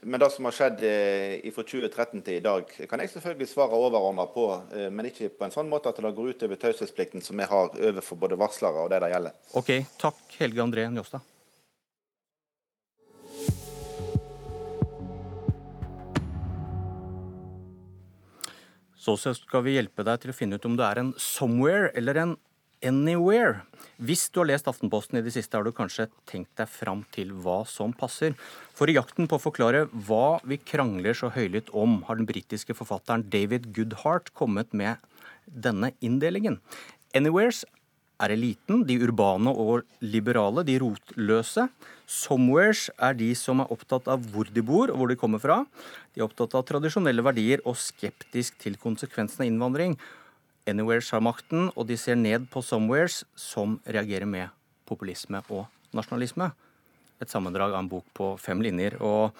men 0.00 0.20
det 0.20 0.28
som 0.34 0.46
har 0.48 0.54
skjedd 0.56 0.82
eh, 0.84 1.48
fra 1.54 1.64
2013 1.64 2.22
til 2.26 2.38
i 2.38 2.44
dag, 2.44 2.68
kan 2.90 3.00
jeg 3.02 3.12
selvfølgelig 3.14 3.48
svare 3.50 3.78
overordna 3.78 4.26
på, 4.32 4.44
eh, 4.76 4.88
men 4.92 5.08
ikke 5.08 5.30
på 5.34 5.46
en 5.46 5.54
sånn 5.54 5.70
måte 5.70 5.92
at 5.92 6.00
det 6.02 6.12
går 6.16 6.34
ut 6.34 6.44
over 6.48 6.60
taushetsplikten 6.60 7.24
som 7.24 7.40
vi 7.40 7.48
har 7.48 7.72
overfor 7.72 8.20
både 8.20 8.38
varslere 8.40 8.84
og 8.84 8.92
det 8.92 9.00
det 9.04 9.12
gjelder. 9.14 9.40
Ok, 9.60 9.72
Takk, 10.00 10.22
Helge 10.40 10.64
André 10.64 10.88
Njåstad. 10.92 11.24
Så 18.98 19.32
skal 19.32 19.62
vi 19.64 19.78
hjelpe 19.78 20.04
deg 20.04 20.20
til 20.20 20.34
å 20.34 20.36
finne 20.36 20.58
ut 20.58 20.66
om 20.68 20.74
du 20.76 20.82
er 20.84 21.00
en 21.00 21.14
somewhere 21.16 21.88
eller 21.96 22.18
en 22.20 22.34
anywhere. 22.82 23.62
Hvis 23.98 24.28
du 24.30 24.40
har 24.40 24.48
lest 24.52 24.68
Aftenposten 24.70 25.18
i 25.18 25.22
det 25.24 25.32
siste, 25.34 25.56
har 25.58 25.66
du 25.66 25.74
kanskje 25.74 26.08
tenkt 26.28 26.52
deg 26.60 26.70
fram 26.70 27.02
til 27.14 27.32
hva 27.42 27.64
som 27.66 27.94
passer. 27.96 28.36
For 28.76 28.90
i 28.90 28.94
jakten 28.94 29.26
på 29.30 29.38
å 29.38 29.42
forklare 29.42 29.86
hva 30.06 30.38
vi 30.46 30.60
krangler 30.60 31.18
så 31.18 31.32
høylytt 31.34 31.72
om, 31.74 32.02
har 32.06 32.20
den 32.20 32.28
britiske 32.28 32.76
forfatteren 32.78 33.26
David 33.32 33.72
Goodhart 33.74 34.30
kommet 34.38 34.70
med 34.76 35.02
denne 35.48 35.90
inndelingen. 36.04 36.60
Anywheres 37.16 37.64
er 38.18 38.34
eliten, 38.34 38.82
de 38.86 38.98
urbane 39.06 39.50
og 39.50 39.86
liberale, 40.02 40.64
de 40.66 40.78
rotløse. 40.82 41.68
Somewheres 42.08 42.88
er 42.94 43.14
de 43.18 43.30
som 43.38 43.62
er 43.62 43.72
opptatt 43.74 44.08
av 44.10 44.24
hvor 44.32 44.48
de 44.50 44.64
bor 44.64 44.90
og 44.90 45.00
hvor 45.00 45.10
de 45.10 45.18
kommer 45.18 45.42
fra. 45.42 45.60
De 46.14 46.22
er 46.22 46.26
opptatt 46.26 46.56
av 46.58 46.66
tradisjonelle 46.66 47.22
verdier 47.24 47.62
og 47.64 47.78
skeptisk 47.78 48.58
til 48.62 48.78
konsekvensene 48.80 49.46
av 49.46 49.52
innvandring. 49.52 49.98
Anywheres 50.68 51.10
har 51.14 51.24
makten, 51.24 51.70
og 51.74 51.88
de 51.88 51.96
ser 51.98 52.18
ned 52.18 52.46
på 52.52 52.62
Somewheres, 52.64 53.22
som 53.38 53.78
reagerer 53.88 54.28
med 54.28 54.52
populisme 54.88 55.40
og 55.48 55.66
nasjonalisme. 55.96 56.50
Et 57.22 57.30
sammendrag 57.30 57.72
av 57.74 57.82
en 57.82 57.90
bok 57.90 58.06
på 58.16 58.34
fem 58.40 58.60
linjer. 58.62 58.98
Og 59.02 59.34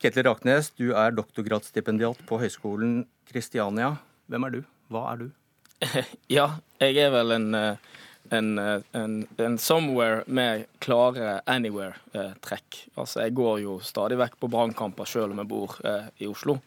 Ketil 0.00 0.24
Raknes, 0.28 0.70
du 0.78 0.92
er 0.96 1.12
doktorgradsstipendiat 1.12 2.22
på 2.28 2.38
Høgskolen 2.40 3.02
Kristiania. 3.28 3.96
Hvem 4.30 4.46
er 4.46 4.54
du? 4.54 4.60
Hva 4.92 5.08
er 5.12 5.24
du? 5.24 5.26
Ja, 6.36 6.46
jeg 6.80 6.96
er 7.00 7.10
vel 7.14 7.34
en, 7.34 7.48
eh, 7.56 7.90
en, 8.36 8.50
eh, 8.60 8.86
en, 8.96 9.16
en 9.40 9.58
somewhere 9.60 10.22
med 10.26 10.66
klare 10.80 11.40
anywhere-trekk. 11.50 12.84
Altså, 12.94 13.24
jeg 13.24 13.36
går 13.36 13.62
jo 13.64 13.78
stadig 13.84 14.20
vekk 14.20 14.38
på 14.40 14.50
brannkamper 14.52 15.08
selv 15.08 15.34
om 15.34 15.42
jeg 15.42 15.50
bor 15.50 15.76
eh, 15.84 16.08
i 16.20 16.30
Oslo. 16.30 16.60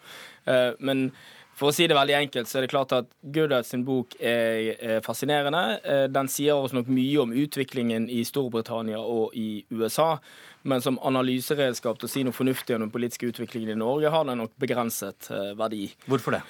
Men 0.84 1.06
for 1.54 1.70
å 1.70 1.76
si 1.76 1.86
det 1.88 1.98
veldig 1.98 2.16
enkelt, 2.18 2.50
så 2.50 2.60
er 2.60 2.66
det 2.66 2.72
klart 2.74 2.96
at 2.98 3.12
Goodart 3.22 3.68
sin 3.68 3.84
bok 3.86 4.16
er 4.20 5.00
fascinerende. 5.06 5.64
Eh, 5.84 6.06
den 6.10 6.30
sier 6.32 6.58
oss 6.58 6.74
nok 6.74 6.90
mye 6.90 7.22
om 7.22 7.36
utviklingen 7.44 8.10
i 8.10 8.24
Storbritannia 8.26 9.00
og 9.00 9.36
i 9.38 9.64
USA. 9.70 10.16
Men 10.64 10.82
som 10.82 11.00
analyseredskap 11.04 12.00
til 12.00 12.08
å 12.08 12.12
si 12.12 12.24
noe 12.24 12.36
fornuftig 12.36 12.76
om 12.78 12.86
den 12.86 12.92
politiske 12.94 13.28
utviklingen 13.28 13.74
i 13.74 13.80
Norge, 13.80 14.12
har 14.14 14.28
den 14.28 14.40
nok 14.40 14.54
begrenset 14.62 15.30
eh, 15.34 15.52
verdi. 15.60 15.90
Hvorfor 16.08 16.38
det? 16.38 16.42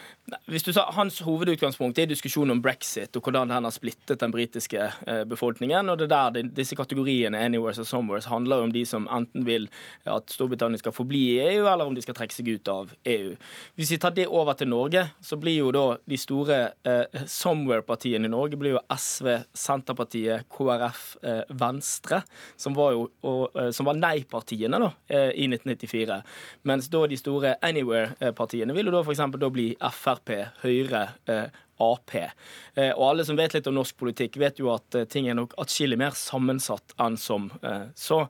Hvis 0.52 0.66
du 0.68 0.72
sa, 0.76 0.86
Hans 0.94 1.18
hovedutgangspunkt 1.26 1.98
er 2.00 2.10
diskusjonen 2.12 2.56
om 2.56 2.62
brexit 2.64 3.16
og 3.18 3.26
hvordan 3.26 3.50
den 3.52 3.68
har 3.68 3.74
splittet 3.74 4.22
den 4.22 4.34
britiske 4.34 4.80
eh, 4.80 5.24
befolkningen. 5.30 5.90
og 5.90 5.98
det 6.02 6.10
der 6.12 6.44
Disse 6.54 6.78
kategoriene 6.78 7.42
anywheres 7.42 7.82
og 7.82 7.90
somewheres 7.90 8.30
handler 8.30 8.64
om 8.64 8.74
de 8.74 8.86
som 8.86 9.08
enten 9.12 9.48
vil 9.48 9.68
at 10.06 10.30
Storbritannia 10.32 10.82
skal 10.82 10.96
forbli 10.96 11.24
i 11.34 11.40
EU, 11.56 11.66
eller 11.68 11.86
om 11.88 11.96
de 11.96 12.04
skal 12.06 12.16
trekke 12.18 12.36
seg 12.36 12.54
ut 12.54 12.72
av 12.72 12.94
EU. 13.10 13.34
Hvis 13.80 13.96
vi 13.96 14.00
tar 14.02 14.14
det 14.16 14.28
over 14.30 14.58
til 14.60 14.70
Norge, 14.70 15.08
så 15.22 15.40
blir 15.42 15.58
jo 15.58 15.72
da 15.74 15.86
de 16.10 16.20
store 16.20 16.60
eh, 16.86 17.24
somewhere-partiene 17.26 18.30
i 18.30 18.34
Norge 18.34 18.60
blir 18.60 18.78
jo 18.78 18.84
SV, 18.94 19.32
Senterpartiet, 19.58 20.48
KrF, 20.54 21.04
eh, 21.24 21.44
Venstre, 21.50 22.22
som 22.60 22.78
var 22.78 22.94
jo 22.96 23.08
og, 23.24 23.56
eh, 23.60 23.72
som 23.76 23.88
var 23.88 24.00
nei-partiene 24.04 24.80
da, 24.82 24.92
eh, 25.08 25.32
i 25.44 25.48
1994. 25.50 26.22
Mens 26.70 26.90
da 26.94 27.06
de 27.08 27.20
store 27.20 27.56
anywhere-partiene 27.64 28.76
vil 28.76 28.90
jo 28.90 28.96
da 28.98 29.04
f.eks. 29.04 29.24
da 29.40 29.52
bli 29.54 29.70
Frp, 29.80 30.34
Høyre, 30.64 31.06
eh, 31.28 31.62
Ap. 31.84 32.14
Eh, 32.16 32.92
og 32.94 33.08
alle 33.10 33.26
som 33.26 33.40
vet 33.40 33.56
litt 33.56 33.68
om 33.68 33.76
norsk 33.80 33.98
politikk, 34.00 34.38
vet 34.42 34.62
jo 34.62 34.70
at 34.74 34.96
ting 35.12 35.28
er 35.28 35.40
nok 35.40 35.56
atskillig 35.60 35.98
mer 36.00 36.16
sammensatt 36.18 36.96
enn 37.02 37.18
som 37.20 37.50
så. 37.98 38.24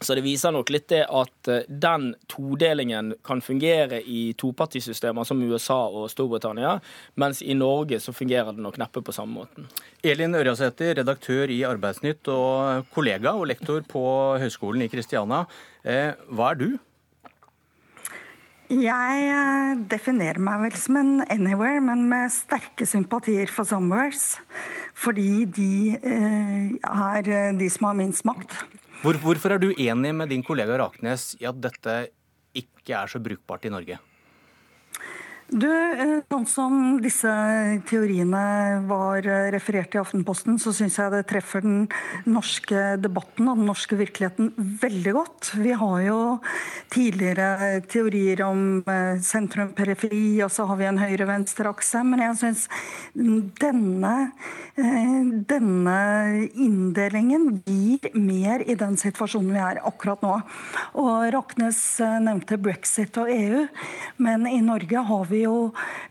Så 0.00 0.14
det 0.16 0.22
viser 0.24 0.54
nok 0.54 0.70
litt 0.72 0.86
det 0.88 1.02
at 1.04 1.48
eh, 1.52 1.66
den 1.68 2.14
todelingen 2.32 3.12
kan 3.26 3.42
fungere 3.44 3.98
i 4.00 4.30
topartisystemer 4.40 5.28
som 5.28 5.42
USA 5.44 5.76
og 5.92 6.08
Storbritannia, 6.08 6.78
mens 7.20 7.42
i 7.44 7.52
Norge 7.52 7.98
så 8.00 8.14
fungerer 8.16 8.56
det 8.56 8.64
nok 8.64 8.78
neppe 8.80 9.02
på 9.04 9.12
samme 9.12 9.42
måten. 9.42 9.68
Elin 10.00 10.38
Ørjasæter, 10.40 10.94
redaktør 11.02 11.52
i 11.52 11.60
Arbeidsnytt 11.68 12.32
og 12.32 12.88
kollega 12.96 13.36
og 13.36 13.50
lektor 13.52 13.84
på 13.84 14.04
Høgskolen 14.40 14.86
i 14.86 14.88
Kristiania. 14.88 15.44
Eh, 15.84 16.16
hva 16.32 16.54
er 16.54 16.62
du? 16.64 16.68
Jeg 18.72 19.30
eh, 19.36 19.76
definerer 19.92 20.40
meg 20.40 20.64
vel 20.64 20.80
som 20.80 20.96
en 20.96 21.14
anywhere, 21.28 21.84
men 21.84 22.08
med 22.08 22.32
sterke 22.32 22.88
sympatier 22.88 23.52
for 23.52 23.68
somewheres. 23.68 24.38
Fordi 24.96 25.44
de 25.44 25.72
er 26.00 27.34
de 27.52 27.68
som 27.68 27.90
har 27.90 28.00
minst 28.00 28.24
makt. 28.24 28.62
Hvor, 29.00 29.16
hvorfor 29.16 29.54
er 29.54 29.60
du 29.62 29.70
enig 29.80 30.10
med 30.12 30.28
din 30.28 30.42
kollega 30.44 30.74
Raknes 30.76 31.30
i 31.40 31.46
at 31.48 31.56
dette 31.56 31.92
ikke 32.52 32.92
er 32.98 33.08
så 33.08 33.16
brukbart 33.24 33.64
i 33.64 33.70
Norge? 33.72 33.96
Du, 35.50 35.66
eh, 35.66 36.20
Sånn 36.30 36.44
som 36.46 36.74
disse 37.02 37.30
teoriene 37.90 38.84
var 38.86 39.24
eh, 39.26 39.48
referert 39.50 39.96
i 39.96 39.98
Aftenposten, 39.98 40.60
så 40.62 40.70
syns 40.74 40.98
jeg 41.00 41.10
det 41.10 41.24
treffer 41.26 41.64
den 41.64 41.88
norske 42.30 42.94
debatten 43.02 43.48
og 43.50 43.58
den 43.58 43.66
norske 43.66 43.98
virkeligheten 43.98 44.52
veldig 44.80 45.14
godt. 45.16 45.50
Vi 45.58 45.74
har 45.74 45.96
jo 46.04 46.18
tidligere 46.94 47.80
teorier 47.90 48.44
om 48.46 48.62
eh, 48.86 49.18
sentrum-periferi, 49.26 50.38
og 50.46 50.52
så 50.54 50.68
har 50.70 50.78
vi 50.78 50.86
en 50.86 51.00
høyre-venstre-akse. 51.02 52.04
Men 52.06 52.22
jeg 52.28 52.38
syns 52.44 52.68
denne, 53.60 54.14
denne 55.50 55.98
inndelingen 56.54 57.58
gir 57.66 58.06
mer 58.14 58.62
i 58.62 58.78
den 58.78 58.94
situasjonen 59.02 59.50
vi 59.56 59.64
er 59.66 59.82
akkurat 59.82 60.22
nå. 60.22 60.38
Og 61.02 61.26
Raknes 61.34 61.82
nevnte 62.22 62.60
brexit 62.62 63.18
og 63.18 63.34
EU, 63.34 63.66
men 64.22 64.46
i 64.46 64.60
Norge 64.62 65.06
har 65.10 65.26
vi 65.26 65.39
jo 65.44 65.56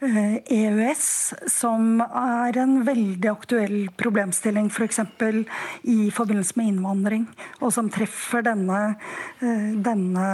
EØS, 0.01 1.05
eh, 1.33 1.45
e 1.45 1.49
som 1.51 2.01
er 2.01 2.57
en 2.61 2.79
veldig 2.87 3.31
aktuell 3.31 3.77
problemstilling 3.99 4.69
f.eks. 4.71 5.01
For 5.19 5.43
i 5.89 6.09
forbindelse 6.13 6.57
med 6.59 6.73
innvandring, 6.73 7.25
og 7.61 7.73
som 7.75 7.89
treffer 7.91 8.43
denne, 8.45 8.95
eh, 9.41 9.71
denne 9.75 10.27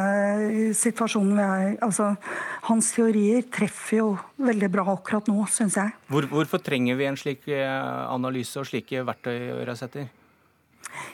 situasjonen 0.73 1.35
vi 1.35 1.45
er 1.45 1.77
Altså, 1.85 2.15
hans 2.69 2.91
teorier 2.95 3.43
treffer 3.51 3.97
jo 3.97 4.09
veldig 4.41 4.69
bra 4.71 4.85
akkurat 4.93 5.27
nå, 5.29 5.45
syns 5.51 5.77
jeg. 5.77 5.93
Hvor, 6.09 6.27
hvorfor 6.31 6.61
trenger 6.63 6.97
vi 6.97 7.09
en 7.09 7.17
slik 7.19 7.47
eh, 7.51 8.05
analyse 8.09 8.59
og 8.59 8.69
slike 8.69 9.03
verktøy, 9.05 9.65
Røsæter? 9.67 10.07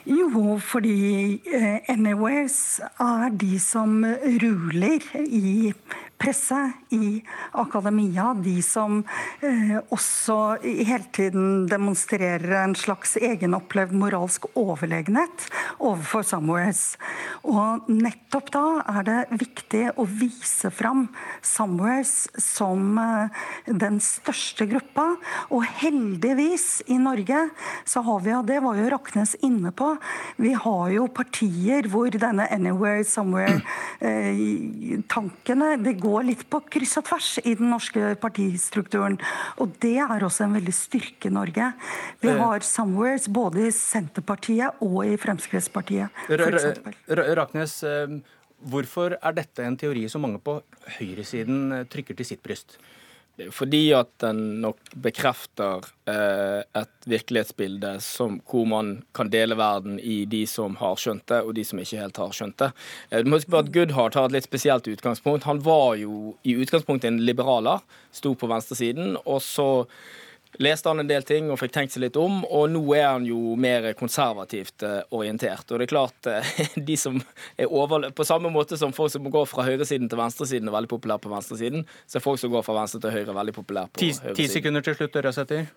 Jo, 0.06 0.58
fordi 0.62 1.40
Anyways 1.90 2.80
er 3.00 3.30
de 3.38 3.58
som 3.62 4.02
ruler 4.42 5.04
i 5.22 5.72
presse, 6.22 6.72
i 6.92 7.22
akademia. 7.52 8.34
De 8.36 8.62
som 8.62 9.04
eh, 9.40 9.78
også 9.92 10.56
hele 10.62 11.04
tiden 11.14 11.66
demonstrerer 11.70 12.62
en 12.62 12.74
slags 12.78 13.16
egenopplevd 13.16 13.92
moralsk 13.96 14.46
overlegenhet 14.58 15.48
overfor 15.80 16.22
Somewheres. 16.26 16.96
Og 17.48 17.88
nettopp 17.90 18.50
da 18.54 18.82
er 18.92 19.02
det 19.08 19.20
viktig 19.40 19.90
å 19.96 20.04
vise 20.06 20.70
fram 20.74 21.08
Somewheres 21.44 22.28
som 22.40 22.98
eh, 23.00 23.28
den 23.66 24.00
største 24.04 24.66
gruppa. 24.70 25.16
Og 25.50 25.64
heldigvis 25.80 26.82
i 26.92 26.98
Norge 27.00 27.48
så 27.88 28.00
har 28.04 28.20
vi, 28.24 28.32
og 28.36 28.46
det 28.50 28.60
var 28.64 28.76
jo 28.78 28.90
Raknes 28.92 29.36
inne 29.42 29.70
på, 29.72 29.96
vi 30.36 30.52
har 30.52 30.90
jo 30.92 31.08
partier 31.12 31.88
hvor 31.90 32.10
denne 32.12 32.48
Anywhere, 32.52 33.04
Somewhere-tankene 33.08 35.72
eh, 35.72 35.78
det 35.82 35.92
går 36.02 36.11
litt 36.26 36.44
på 36.52 36.60
kryss 36.72 36.98
og 37.00 37.06
tvers 37.08 37.30
i 37.42 37.54
den 37.58 37.72
norske 37.72 38.12
partistrukturen. 38.22 39.18
Og 39.62 39.74
det 39.82 39.96
er 40.04 40.26
også 40.26 40.46
en 40.46 40.56
veldig 40.58 40.74
styrke 40.76 41.30
i 41.30 41.34
Norge. 41.34 41.72
Vi 42.22 42.30
eh. 42.32 42.40
har 42.40 42.66
Somewheres 42.66 43.28
både 43.32 43.68
i 43.68 43.74
Senterpartiet 43.76 44.82
og 44.84 45.02
i 45.08 45.16
Fremskrittspartiet. 45.20 46.12
Raknes, 47.32 47.78
eh, 47.88 48.18
hvorfor 48.72 49.16
er 49.18 49.38
dette 49.38 49.64
en 49.66 49.78
teori 49.80 50.04
som 50.12 50.24
mange 50.26 50.42
på 50.42 50.60
høyresiden 50.98 51.86
trykker 51.92 52.18
til 52.18 52.34
sitt 52.34 52.44
bryst? 52.44 52.76
Fordi 53.50 53.80
at 53.96 54.10
den 54.20 54.40
nok 54.60 54.90
bekrefter 55.04 55.86
eh, 56.10 56.60
et 56.78 57.06
virkelighetsbilde 57.08 57.94
som, 58.04 58.36
hvor 58.48 58.66
man 58.68 58.90
kan 59.16 59.30
dele 59.32 59.56
verden 59.56 59.96
i 59.98 60.22
de 60.28 60.42
som 60.46 60.76
har 60.82 61.00
skjønt 61.00 61.24
det, 61.32 61.40
og 61.40 61.54
de 61.56 61.64
som 61.64 61.80
ikke 61.80 62.02
helt 62.02 62.20
har 62.20 62.34
skjønt 62.36 62.58
det. 62.60 62.70
Eh, 63.10 63.22
du 63.22 63.30
må 63.30 63.40
huske 63.40 63.54
på 63.54 63.62
at 63.62 63.72
Goodhart 63.74 64.18
har 64.18 64.28
et 64.28 64.36
litt 64.36 64.48
spesielt 64.48 64.90
utgangspunkt. 64.92 65.48
Han 65.48 65.62
var 65.64 65.96
jo 66.02 66.34
i 66.44 66.58
utgangspunktet 66.60 67.08
en 67.08 67.22
liberaler, 67.24 67.80
sto 68.12 68.34
på 68.36 68.50
venstresiden, 68.52 69.16
og 69.24 69.40
så 69.44 69.70
leste 70.58 70.88
han 70.88 71.00
en 71.00 71.08
del 71.08 71.24
ting 71.26 71.50
og 71.50 71.58
fikk 71.60 71.72
tenkt 71.74 71.94
seg 71.94 72.04
litt 72.04 72.18
om, 72.20 72.42
og 72.44 72.68
nå 72.72 72.82
er 72.96 73.06
han 73.08 73.26
jo 73.26 73.54
mer 73.60 73.92
konservativt 73.98 74.84
eh, 74.86 75.00
orientert. 75.14 75.64
Og 75.70 75.80
det 75.80 75.86
er 75.86 75.92
klart, 75.92 76.28
eh, 76.28 76.52
de 76.90 76.96
som 77.00 77.20
er 77.56 77.70
over, 77.70 78.10
På 78.12 78.26
samme 78.28 78.50
måte 78.52 78.76
som 78.80 78.92
folk 78.92 79.12
som 79.12 79.28
går 79.30 79.48
fra 79.50 79.66
høyresiden 79.68 80.10
til 80.10 80.20
venstresiden 80.20 80.68
er 80.68 80.76
veldig 80.76 80.92
populære 80.92 81.24
på 81.24 81.32
venstresiden, 81.32 81.86
så 82.06 82.18
er 82.18 82.26
folk 82.26 82.42
som 82.42 82.52
går 82.52 82.66
fra 82.66 82.76
venstre 82.82 83.00
til 83.02 83.16
høyre 83.16 83.36
veldig 83.36 83.56
populære 83.56 83.92
på 83.92 84.04
høyresiden. 84.04 84.38
Ti 84.38 84.48
sekunder 84.50 84.84
til 84.84 84.98
slutt, 84.98 85.18
Røsæter. 85.24 85.70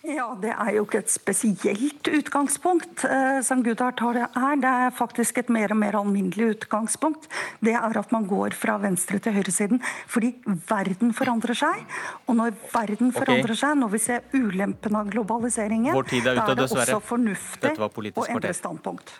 Ja, 0.00 0.30
Det 0.40 0.48
er 0.48 0.70
jo 0.78 0.86
ikke 0.86 1.02
et 1.02 1.10
spesielt 1.12 2.08
utgangspunkt 2.08 3.02
eh, 3.04 3.40
som 3.44 3.60
Gudard 3.60 3.98
tar 4.00 4.16
det 4.16 4.22
er. 4.24 4.54
Det 4.62 4.70
er 4.86 4.94
faktisk 4.96 5.42
et 5.42 5.50
mer 5.52 5.74
og 5.74 5.76
mer 5.82 5.98
alminnelig 5.98 6.54
utgangspunkt. 6.54 7.28
Det 7.60 7.74
er 7.76 7.98
at 8.00 8.14
man 8.14 8.24
går 8.24 8.56
fra 8.56 8.78
venstre 8.80 9.20
til 9.20 9.36
høyresiden 9.36 9.82
fordi 10.08 10.32
verden 10.70 11.12
forandrer 11.12 11.58
seg. 11.58 11.84
Og 12.26 12.38
når 12.40 12.56
verden 12.72 13.12
forandrer 13.12 13.52
okay. 13.52 13.60
seg, 13.60 13.76
når 13.82 13.92
vi 13.92 14.02
ser 14.06 14.24
ulempen 14.32 14.96
av 14.96 15.12
globaliseringen, 15.12 15.92
da 15.92 16.48
er 16.48 16.54
det 16.56 16.64
også 16.64 17.00
fornuftig 17.04 17.76
å 17.76 18.24
endre 18.24 18.56
standpunkt. 18.56 19.12